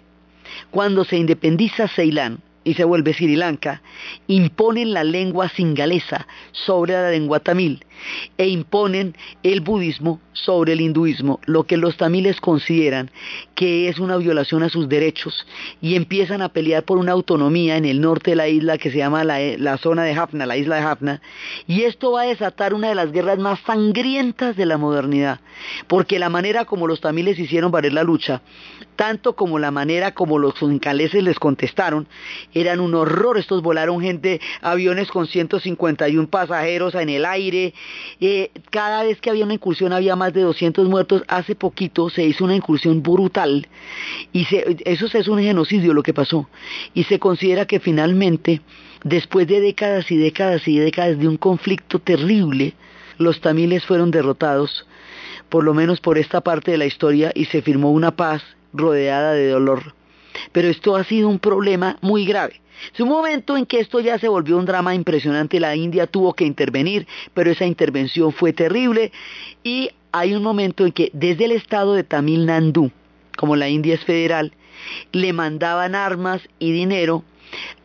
Cuando 0.70 1.04
se 1.04 1.16
independiza 1.16 1.88
Ceilán, 1.88 2.38
y 2.62 2.74
se 2.74 2.84
vuelve 2.84 3.14
Sri 3.14 3.34
Lanka, 3.34 3.82
imponen 4.28 4.94
la 4.94 5.02
lengua 5.02 5.48
singalesa 5.48 6.28
sobre 6.52 6.92
la 6.92 7.10
lengua 7.10 7.40
tamil 7.40 7.84
e 8.36 8.48
imponen 8.48 9.16
el 9.42 9.61
budismo 9.61 10.20
sobre 10.32 10.72
el 10.72 10.80
hinduismo, 10.80 11.40
lo 11.44 11.64
que 11.64 11.76
los 11.76 11.96
tamiles 11.96 12.40
consideran 12.40 13.11
que 13.55 13.88
es 13.88 13.98
una 13.98 14.16
violación 14.16 14.62
a 14.62 14.68
sus 14.68 14.88
derechos 14.88 15.46
y 15.80 15.94
empiezan 15.94 16.40
a 16.40 16.48
pelear 16.48 16.84
por 16.84 16.98
una 16.98 17.12
autonomía 17.12 17.76
en 17.76 17.84
el 17.84 18.01
norte 18.01 18.30
de 18.30 18.36
la 18.36 18.48
isla 18.48 18.78
que 18.78 18.90
se 18.90 18.98
llama 18.98 19.24
la, 19.24 19.76
zona 19.78 20.05
de 20.05 20.14
Jaffna, 20.14 20.46
la 20.46 20.57
isla 20.57 20.76
de 20.76 20.82
Jaffna, 20.82 21.22
y 21.66 21.82
esto 21.82 22.12
va 22.12 22.22
a 22.22 22.26
desatar 22.26 22.74
una 22.74 22.88
de 22.88 22.94
las 22.94 23.12
guerras 23.12 23.38
más 23.38 23.61
sangrientas 23.61 24.57
de 24.57 24.66
la 24.66 24.78
modernidad, 24.78 25.40
porque 25.88 26.18
la 26.18 26.30
manera 26.30 26.64
como 26.64 26.86
los 26.86 27.01
tamiles 27.01 27.38
hicieron 27.38 27.70
valer 27.70 27.92
la 27.92 28.03
lucha, 28.03 28.40
tanto 28.96 29.34
como 29.34 29.59
la 29.59 29.70
manera 29.70 30.12
como 30.14 30.38
los 30.38 30.55
sincaleses 30.59 31.22
les 31.22 31.38
contestaron, 31.38 32.07
eran 32.55 32.80
un 32.80 32.94
horror, 32.94 33.38
estos 33.38 33.62
volaron 33.62 34.01
gente, 34.01 34.40
aviones 34.62 35.09
con 35.09 35.26
151 35.26 36.28
pasajeros 36.28 36.94
en 36.94 37.09
el 37.09 37.24
aire, 37.24 37.74
eh, 38.20 38.51
cada 38.70 39.03
vez 39.03 39.20
que 39.20 39.30
había 39.30 39.45
una 39.45 39.55
incursión 39.55 39.93
había 39.93 40.16
más 40.16 40.32
de 40.32 40.43
200 40.43 40.88
muertos. 40.88 41.22
Hace 41.28 41.55
poquito 41.55 42.11
se 42.11 42.24
hizo 42.24 42.45
una 42.45 42.57
incursión 42.57 43.03
brutal 43.03 43.66
y 44.32 44.47
eso 44.84 45.07
es 45.07 45.28
un 45.28 45.41
genocidio 45.41 45.95
lo 45.95 46.03
que 46.03 46.14
pasó. 46.14 46.49
Y 46.95 47.05
se 47.05 47.18
considera 47.18 47.66
que 47.66 47.80
finalmente, 47.80 48.61
después 49.05 49.47
de 49.47 49.61
décadas 49.61 50.11
y 50.11 50.16
décadas 50.16 50.66
y 50.68 50.78
décadas 50.78 51.18
de 51.18 51.28
un 51.28 51.36
conflicto 51.36 51.99
terrible, 51.99 52.74
los 53.18 53.41
tamiles 53.41 53.84
fueron 53.84 54.11
derrotados, 54.11 54.86
por 55.49 55.64
lo 55.64 55.74
menos 55.74 56.01
por 56.01 56.18
esta 56.18 56.41
parte 56.41 56.70
de 56.70 56.78
la 56.78 56.86
historia, 56.86 57.32
y 57.34 57.47
se 57.47 57.62
firmó 57.62 57.91
una 57.93 58.16
paz 58.16 58.43
rodeada 58.72 59.32
de 59.32 59.49
dolor. 59.49 59.95
Pero 60.53 60.68
esto 60.68 60.97
ha 60.97 61.05
sido 61.05 61.28
un 61.28 61.38
problema 61.38 61.99
muy 62.01 62.24
grave. 62.24 62.61
Es 62.92 63.00
un 63.00 63.08
momento 63.08 63.56
en 63.56 63.66
que 63.66 63.80
esto 63.80 64.00
ya 64.00 64.18
se 64.18 64.28
volvió 64.28 64.56
un 64.56 64.64
drama 64.64 64.94
impresionante, 64.94 65.60
la 65.60 65.76
India 65.76 66.06
tuvo 66.06 66.34
que 66.34 66.44
intervenir, 66.44 67.06
pero 67.34 67.50
esa 67.50 67.66
intervención 67.66 68.32
fue 68.32 68.52
terrible 68.52 69.12
y 69.62 69.90
hay 70.12 70.34
un 70.34 70.42
momento 70.42 70.86
en 70.86 70.92
que 70.92 71.10
desde 71.12 71.44
el 71.44 71.52
estado 71.52 71.94
de 71.94 72.04
Tamil 72.04 72.46
Nadu, 72.46 72.90
como 73.36 73.56
la 73.56 73.68
India 73.68 73.94
es 73.94 74.04
federal, 74.04 74.52
le 75.12 75.32
mandaban 75.32 75.94
armas 75.94 76.42
y 76.58 76.72
dinero 76.72 77.22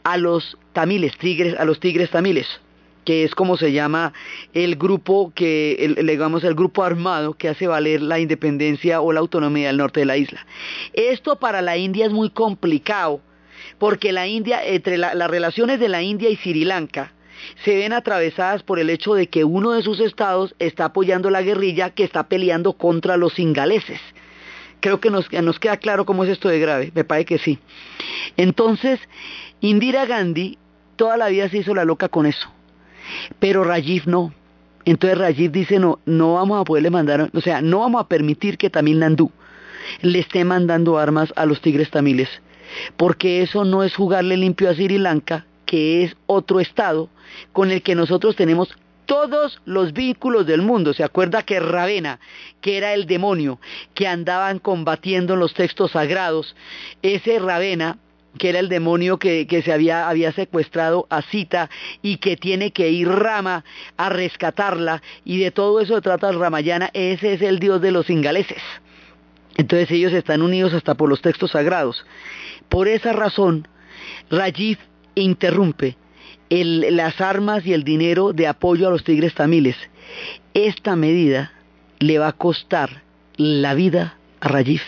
a 0.04 0.18
los 0.18 0.58
tamiles, 0.74 1.18
tigres, 1.18 1.56
a 1.60 1.66
los 1.66 1.80
tigres 1.80 2.10
tamiles, 2.10 2.48
que 3.04 3.24
es 3.24 3.36
como 3.36 3.58
se 3.58 3.72
llama 3.72 4.14
el 4.54 4.76
grupo 4.76 5.32
que, 5.36 5.96
digamos, 6.04 6.44
el 6.44 6.56
grupo 6.56 6.84
armado 6.84 7.34
que 7.34 7.50
hace 7.50 7.68
valer 7.68 8.02
la 8.02 8.20
independencia 8.20 9.02
o 9.02 9.12
la 9.12 9.20
autonomía 9.20 9.68
del 9.68 9.78
norte 9.78 10.02
de 10.02 10.06
la 10.06 10.18
isla. 10.18 10.46
Esto 10.94 11.38
para 11.38 11.62
la 11.62 11.78
India 11.78 12.06
es 12.06 12.12
muy 12.12 12.30
complicado 12.30 13.22
porque 13.78 14.12
la 14.12 14.28
India, 14.28 14.64
entre 14.64 14.98
las 14.98 15.30
relaciones 15.30 15.80
de 15.80 15.90
la 15.90 16.02
India 16.02 16.30
y 16.30 16.36
Sri 16.36 16.66
Lanka, 16.66 17.12
se 17.64 17.76
ven 17.76 17.94
atravesadas 17.94 18.64
por 18.64 18.80
el 18.80 18.90
hecho 18.90 19.14
de 19.14 19.28
que 19.28 19.44
uno 19.44 19.72
de 19.72 19.84
sus 19.84 20.00
estados 20.00 20.56
está 20.60 20.86
apoyando 20.86 21.30
la 21.30 21.42
guerrilla 21.42 21.90
que 21.90 22.04
está 22.04 22.28
peleando 22.28 22.74
contra 22.74 23.18
los 23.18 23.34
singaleses. 23.34 24.00
Creo 24.80 25.00
que 25.00 25.10
nos, 25.10 25.30
queda 25.60 25.78
claro 25.78 26.06
cómo 26.06 26.24
es 26.24 26.30
esto 26.30 26.50
de 26.50 26.60
grave, 26.60 26.92
me 26.94 27.04
parece 27.04 27.26
que 27.26 27.38
sí. 27.40 27.60
Entonces, 28.38 29.00
Indira 29.62 30.06
Gandhi 30.06 30.58
toda 30.96 31.18
la 31.18 31.30
vida 31.30 31.50
se 31.50 31.58
hizo 31.58 31.74
la 31.74 31.86
loca 31.86 32.08
con 32.08 32.26
eso, 32.26 32.50
pero 33.40 33.64
Rajiv 33.64 34.04
no. 34.06 34.34
Entonces 34.86 35.18
Rajiv 35.18 35.52
dice, 35.52 35.80
no, 35.80 36.00
no 36.06 36.36
vamos 36.36 36.62
a 36.62 36.64
poderle 36.64 36.92
mandar, 36.92 37.30
o 37.34 37.42
sea, 37.42 37.62
no 37.62 37.80
vamos 37.80 38.02
a 38.02 38.08
permitir 38.08 38.58
que 38.58 38.70
Tamil 38.70 39.00
Nandú 39.00 39.32
le 40.02 40.20
esté 40.20 40.46
mandando 40.46 40.98
armas 40.98 41.34
a 41.36 41.46
los 41.46 41.62
tigres 41.62 41.90
tamiles 41.90 42.30
porque 42.98 43.42
eso 43.42 43.66
no 43.66 43.84
es 43.84 43.96
jugarle 43.96 44.38
limpio 44.38 44.70
a 44.70 44.74
Sri 44.74 44.98
Lanka, 44.98 45.46
que 45.66 46.04
es 46.04 46.16
otro 46.28 46.60
estado 46.60 47.10
con 47.54 47.72
el 47.72 47.82
que 47.82 47.96
nosotros 47.96 48.36
tenemos 48.36 48.76
todos 49.06 49.62
los 49.66 49.94
vínculos 49.94 50.46
del 50.46 50.62
mundo. 50.62 50.94
¿Se 50.94 51.04
acuerda 51.04 51.44
que 51.44 51.60
Ravena, 51.60 52.20
que 52.62 52.78
era 52.78 52.94
el 52.94 53.06
demonio 53.06 53.60
que 53.94 54.08
andaban 54.08 54.60
combatiendo 54.60 55.34
en 55.34 55.40
los 55.40 55.54
textos 55.54 55.92
sagrados, 55.92 56.56
ese 57.02 57.40
Ravena 57.40 57.98
que 58.38 58.50
era 58.50 58.60
el 58.60 58.70
demonio 58.70 59.18
que, 59.18 59.62
se 59.64 59.72
había, 59.72 60.10
había 60.10 60.32
secuestrado 60.34 61.08
a 61.10 61.22
Sita 61.22 61.70
y 62.02 62.18
que 62.18 62.36
tiene 62.38 62.72
que 62.72 62.90
ir 62.90 63.08
Rama 63.08 63.64
a 63.98 64.10
rescatarla 64.10 65.02
y 65.24 65.40
de 65.40 65.52
todo 65.52 65.80
eso 65.80 66.02
trata 66.02 66.30
el 66.30 66.40
Ramayana, 66.40 66.90
ese 66.94 67.34
es 67.34 67.42
el 67.42 67.60
dios 67.60 67.82
de 67.82 67.92
los 67.92 68.10
ingaleses. 68.10 68.62
Entonces 69.58 69.90
ellos 69.92 70.12
están 70.12 70.42
unidos 70.42 70.74
hasta 70.74 70.96
por 70.96 71.10
los 71.10 71.22
textos 71.22 71.52
sagrados. 71.52 72.06
Por 72.70 72.88
esa 72.88 73.14
razón, 73.14 73.68
Rajiv 74.30 74.78
interrumpe 75.16 75.98
las 76.50 77.22
armas 77.22 77.66
y 77.66 77.74
el 77.74 77.84
dinero 77.84 78.34
de 78.34 78.48
apoyo 78.48 78.88
a 78.88 78.92
los 78.92 79.04
tigres 79.04 79.34
tamiles. 79.34 79.76
Esta 80.54 80.96
medida 80.96 81.54
le 82.00 82.20
va 82.20 82.30
a 82.30 82.34
costar 82.34 83.04
la 83.38 83.74
vida 83.74 84.18
a 84.40 84.48
Rajiv, 84.48 84.82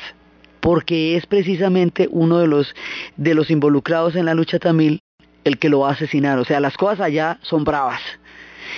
porque 0.59 1.15
es 1.15 1.25
precisamente 1.25 2.07
uno 2.11 2.39
de 2.39 2.47
los, 2.47 2.73
de 3.15 3.33
los 3.33 3.49
involucrados 3.49 4.15
en 4.15 4.25
la 4.25 4.33
lucha 4.33 4.59
tamil 4.59 4.99
el 5.43 5.57
que 5.57 5.69
lo 5.69 5.79
va 5.79 5.89
a 5.89 5.93
asesinar. 5.93 6.37
O 6.39 6.45
sea, 6.45 6.59
las 6.59 6.75
cosas 6.77 6.99
allá 6.99 7.39
son 7.41 7.63
bravas, 7.63 8.01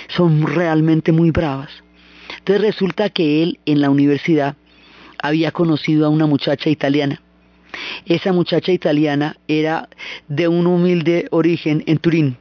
son 0.08 0.46
realmente 0.46 1.12
muy 1.12 1.30
bravas. 1.30 1.70
Entonces 2.38 2.62
resulta 2.62 3.10
que 3.10 3.42
él 3.42 3.58
en 3.66 3.80
la 3.80 3.90
universidad 3.90 4.56
había 5.22 5.50
conocido 5.50 6.06
a 6.06 6.10
una 6.10 6.26
muchacha 6.26 6.70
italiana 6.70 7.20
esa 8.06 8.32
muchacha 8.32 8.72
italiana 8.72 9.36
era 9.48 9.88
de 10.28 10.48
un 10.48 10.66
humilde 10.66 11.26
origen 11.30 11.82
en 11.86 11.98
Turín. 11.98 12.36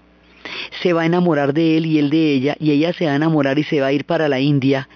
Se 0.81 0.93
va 0.93 1.01
a 1.01 1.05
enamorar 1.05 1.53
de 1.53 1.77
él 1.77 1.85
y 1.85 1.99
él 1.99 2.09
de 2.09 2.33
ella, 2.33 2.55
y 2.59 2.71
ella 2.71 2.93
se 2.93 3.05
va 3.05 3.11
a 3.11 3.15
enamorar 3.15 3.59
y 3.59 3.63
se 3.63 3.81
va 3.81 3.87
a 3.87 3.91
ir 3.91 4.05
para 4.05 4.29
la 4.29 4.39
India, 4.39 4.87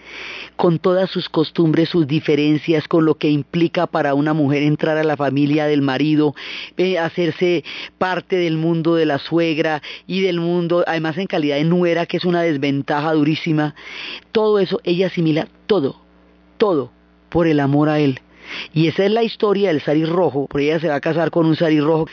con 0.55 0.79
todas 0.79 1.09
sus 1.09 1.29
costumbres, 1.29 1.89
sus 1.89 2.07
diferencias, 2.07 2.87
con 2.87 3.05
lo 3.05 3.15
que 3.15 3.29
implica 3.29 3.87
para 3.87 4.13
una 4.13 4.33
mujer 4.33 4.63
entrar 4.63 4.97
a 4.97 5.03
la 5.03 5.17
familia 5.17 5.65
del 5.65 5.81
marido, 5.81 6.33
eh, 6.77 6.97
hacerse 6.97 7.63
parte 7.97 8.37
del 8.37 8.57
mundo 8.57 8.95
de 8.95 9.05
la 9.05 9.19
suegra 9.19 9.81
y 10.07 10.21
del 10.21 10.39
mundo, 10.39 10.83
además 10.87 11.17
en 11.17 11.27
calidad 11.27 11.57
de 11.57 11.65
nuera, 11.65 12.05
que 12.05 12.17
es 12.17 12.25
una 12.25 12.41
desventaja 12.41 13.13
durísima. 13.13 13.75
Todo 14.31 14.59
eso, 14.59 14.79
ella 14.83 15.07
asimila 15.07 15.47
todo, 15.67 15.99
todo, 16.57 16.91
por 17.29 17.47
el 17.47 17.59
amor 17.59 17.89
a 17.89 17.99
él. 17.99 18.19
Y 18.73 18.87
esa 18.87 19.05
es 19.05 19.11
la 19.11 19.23
historia 19.23 19.69
del 19.69 19.81
sari 19.81 20.05
rojo, 20.05 20.47
porque 20.49 20.65
ella 20.65 20.79
se 20.79 20.87
va 20.87 20.95
a 20.95 21.01
casar 21.01 21.31
con 21.31 21.45
un 21.45 21.55
sari 21.55 21.79
rojo, 21.79 22.07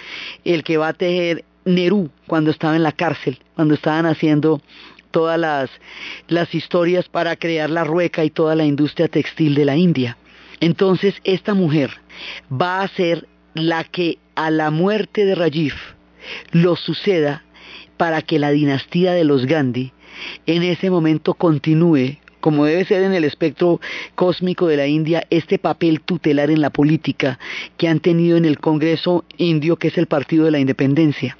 el 0.44 0.62
que 0.62 0.76
va 0.76 0.88
a 0.88 0.92
tejer 0.92 1.44
Nerú 1.64 2.10
cuando 2.26 2.50
estaba 2.50 2.76
en 2.76 2.82
la 2.82 2.92
cárcel, 2.92 3.38
cuando 3.54 3.74
estaban 3.74 4.06
haciendo 4.06 4.60
todas 5.10 5.38
las, 5.38 5.70
las 6.28 6.54
historias 6.54 7.08
para 7.08 7.36
crear 7.36 7.70
la 7.70 7.84
rueca 7.84 8.24
y 8.24 8.30
toda 8.30 8.54
la 8.54 8.64
industria 8.64 9.08
textil 9.08 9.54
de 9.54 9.64
la 9.64 9.76
India. 9.76 10.16
Entonces 10.60 11.14
esta 11.24 11.54
mujer 11.54 11.90
va 12.50 12.82
a 12.82 12.88
ser 12.88 13.26
la 13.54 13.84
que 13.84 14.18
a 14.34 14.50
la 14.50 14.70
muerte 14.70 15.24
de 15.24 15.34
Rajiv 15.34 15.74
lo 16.52 16.76
suceda 16.76 17.44
para 17.96 18.22
que 18.22 18.38
la 18.38 18.50
dinastía 18.50 19.12
de 19.12 19.24
los 19.24 19.46
Gandhi 19.46 19.92
en 20.46 20.62
ese 20.62 20.90
momento 20.90 21.34
continúe 21.34 22.18
como 22.40 22.64
debe 22.64 22.84
ser 22.84 23.02
en 23.02 23.12
el 23.12 23.24
espectro 23.24 23.80
cósmico 24.14 24.66
de 24.66 24.76
la 24.76 24.86
India, 24.86 25.26
este 25.30 25.58
papel 25.58 26.00
tutelar 26.00 26.50
en 26.50 26.60
la 26.60 26.70
política 26.70 27.38
que 27.76 27.88
han 27.88 28.00
tenido 28.00 28.36
en 28.36 28.44
el 28.44 28.58
Congreso 28.58 29.24
indio, 29.36 29.76
que 29.76 29.88
es 29.88 29.98
el 29.98 30.06
Partido 30.06 30.44
de 30.44 30.50
la 30.50 30.58
Independencia. 30.58 31.36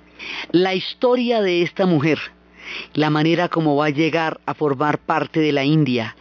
La 0.52 0.74
historia 0.74 1.40
de 1.40 1.62
esta 1.62 1.86
mujer 1.86 2.18
la 2.94 3.10
manera 3.10 3.48
como 3.48 3.76
va 3.76 3.86
a 3.86 3.90
llegar 3.90 4.40
a 4.46 4.54
formar 4.54 4.98
parte 4.98 5.40
de 5.40 5.52
la 5.52 5.64
India, 5.64 6.16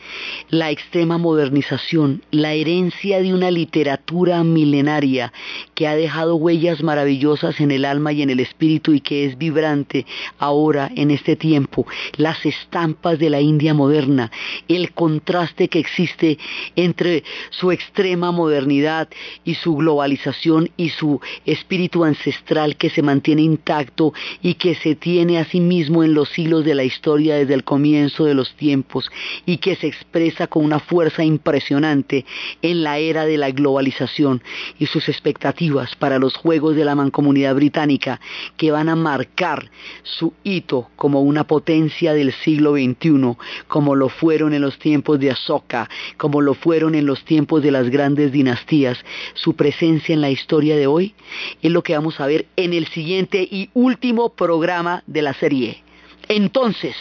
la 0.50 0.72
extrema 0.72 1.18
modernización, 1.18 2.22
la 2.32 2.54
herencia 2.54 3.22
de 3.22 3.34
una 3.34 3.52
literatura 3.52 4.44
milenaria 4.44 5.32
que 5.76 5.88
ha 5.88 5.96
dejado 5.96 6.36
huellas 6.36 6.84
maravillosas 6.84 7.60
en 7.60 7.72
el 7.72 7.86
alma 7.86 8.12
y 8.14 8.22
en 8.22 8.30
el 8.30 8.40
espíritu 8.40 8.94
y 8.94 9.02
que 9.02 9.26
es 9.26 9.38
vibrante 9.38 10.06
ahora 10.38 10.92
en 10.96 11.12
este 11.12 11.36
tiempo, 11.36 11.86
las 12.18 12.46
estampas 12.46 13.20
de 13.20 13.30
la 13.30 13.42
India 13.42 13.74
moderna, 13.74 14.32
el 14.68 14.92
contraste 14.92 15.68
que 15.68 15.80
existe 15.80 16.38
entre 16.76 17.24
su 17.50 17.72
extrema 17.72 18.32
modernidad 18.32 19.10
y 19.44 19.56
su 19.56 19.76
globalización 19.76 20.70
y 20.78 20.90
su 20.90 21.22
espíritu 21.46 22.04
ancestral 22.04 22.76
que 22.76 22.90
se 22.90 23.02
mantiene 23.02 23.42
intacto 23.42 24.14
y 24.42 24.56
que 24.56 24.76
se 24.76 24.96
tiene 24.96 25.40
a 25.40 25.46
sí 25.46 25.60
mismo 25.60 26.04
en 26.04 26.14
los 26.14 26.39
de 26.40 26.74
la 26.74 26.86
historia 26.86 27.36
desde 27.36 27.54
el 27.54 27.66
comienzo 27.66 28.24
de 28.24 28.34
los 28.34 28.56
tiempos 28.56 29.12
y 29.46 29.58
que 29.58 29.76
se 29.76 29.88
expresa 29.88 30.48
con 30.48 30.64
una 30.64 30.80
fuerza 30.80 31.22
impresionante 31.22 32.26
en 32.62 32.82
la 32.82 32.98
era 32.98 33.26
de 33.26 33.38
la 33.38 33.52
globalización 33.52 34.42
y 34.80 34.86
sus 34.86 35.10
expectativas 35.10 35.98
para 35.98 36.18
los 36.18 36.38
Juegos 36.38 36.78
de 36.78 36.86
la 36.86 36.96
Mancomunidad 36.96 37.56
Británica 37.56 38.22
que 38.56 38.72
van 38.72 38.88
a 38.88 38.96
marcar 38.96 39.70
su 40.04 40.34
hito 40.44 40.88
como 40.96 41.22
una 41.22 41.46
potencia 41.46 42.14
del 42.14 42.32
siglo 42.32 42.72
XXI, 42.72 43.36
como 43.68 43.96
lo 43.96 44.08
fueron 44.08 44.54
en 44.54 44.62
los 44.62 44.80
tiempos 44.80 45.20
de 45.20 45.32
Asoka, 45.32 45.90
como 46.16 46.40
lo 46.40 46.54
fueron 46.54 46.96
en 46.96 47.06
los 47.06 47.26
tiempos 47.26 47.62
de 47.62 47.72
las 47.72 47.90
grandes 47.90 48.32
dinastías, 48.32 48.98
su 49.34 49.58
presencia 49.58 50.14
en 50.14 50.22
la 50.22 50.30
historia 50.30 50.78
de 50.78 50.88
hoy 50.88 51.16
es 51.62 51.70
lo 51.70 51.84
que 51.84 51.96
vamos 51.96 52.18
a 52.22 52.28
ver 52.28 52.46
en 52.56 52.74
el 52.74 52.88
siguiente 52.88 53.42
y 53.42 53.70
último 53.74 54.30
programa 54.30 55.04
de 55.06 55.22
la 55.22 55.34
serie. 55.34 55.89
Entonces, 56.32 56.96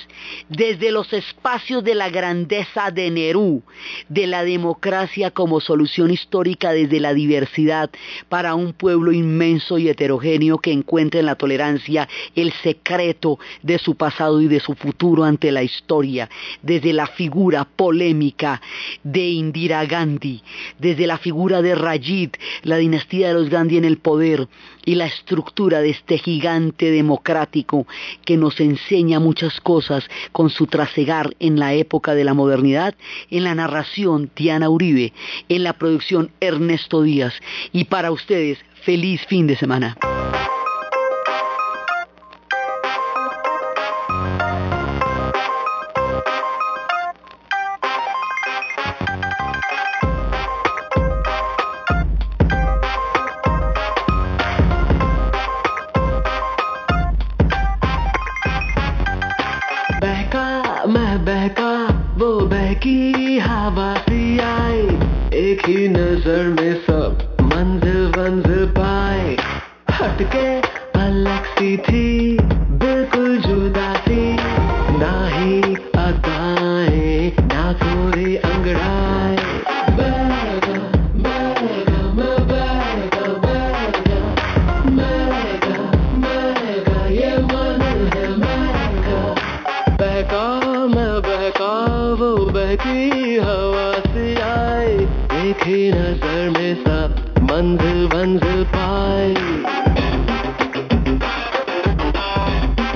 desde 0.48 0.90
los 0.90 1.12
espacios 1.12 1.84
de 1.84 1.94
la 1.94 2.08
grandeza 2.08 2.90
de 2.90 3.10
Nerú, 3.10 3.62
de 4.08 4.26
la 4.26 4.42
democracia 4.42 5.30
como 5.32 5.60
solución 5.60 6.10
histórica 6.10 6.72
desde 6.72 6.98
la 6.98 7.12
diversidad 7.12 7.90
para 8.30 8.54
un 8.54 8.72
pueblo 8.72 9.12
inmenso 9.12 9.76
y 9.76 9.90
heterogéneo 9.90 10.56
que 10.56 10.72
encuentra 10.72 11.20
en 11.20 11.26
la 11.26 11.34
tolerancia 11.34 12.08
el 12.34 12.54
secreto 12.62 13.38
de 13.62 13.78
su 13.78 13.96
pasado 13.96 14.40
y 14.40 14.48
de 14.48 14.60
su 14.60 14.74
futuro 14.74 15.24
ante 15.24 15.52
la 15.52 15.62
historia, 15.62 16.30
desde 16.62 16.94
la 16.94 17.06
figura 17.06 17.66
polémica 17.66 18.62
de 19.02 19.28
Indira 19.28 19.84
Gandhi, 19.84 20.42
desde 20.78 21.06
la 21.06 21.18
figura 21.18 21.60
de 21.60 21.74
Rajid, 21.74 22.30
la 22.62 22.78
dinastía 22.78 23.28
de 23.28 23.34
los 23.34 23.50
Gandhi 23.50 23.76
en 23.76 23.84
el 23.84 23.98
poder, 23.98 24.48
y 24.88 24.94
la 24.94 25.04
estructura 25.04 25.82
de 25.82 25.90
este 25.90 26.16
gigante 26.16 26.90
democrático 26.90 27.86
que 28.24 28.38
nos 28.38 28.58
enseña 28.58 29.17
muchas 29.18 29.60
cosas 29.60 30.08
con 30.32 30.50
su 30.50 30.66
trasegar 30.66 31.34
en 31.40 31.58
la 31.58 31.74
época 31.74 32.14
de 32.14 32.24
la 32.24 32.34
modernidad, 32.34 32.94
en 33.30 33.44
la 33.44 33.54
narración 33.54 34.30
Diana 34.36 34.68
Uribe, 34.68 35.12
en 35.48 35.64
la 35.64 35.72
producción 35.72 36.30
Ernesto 36.40 37.02
Díaz. 37.02 37.34
Y 37.72 37.84
para 37.84 38.10
ustedes, 38.10 38.58
feliz 38.82 39.24
fin 39.26 39.46
de 39.46 39.56
semana. 39.56 39.96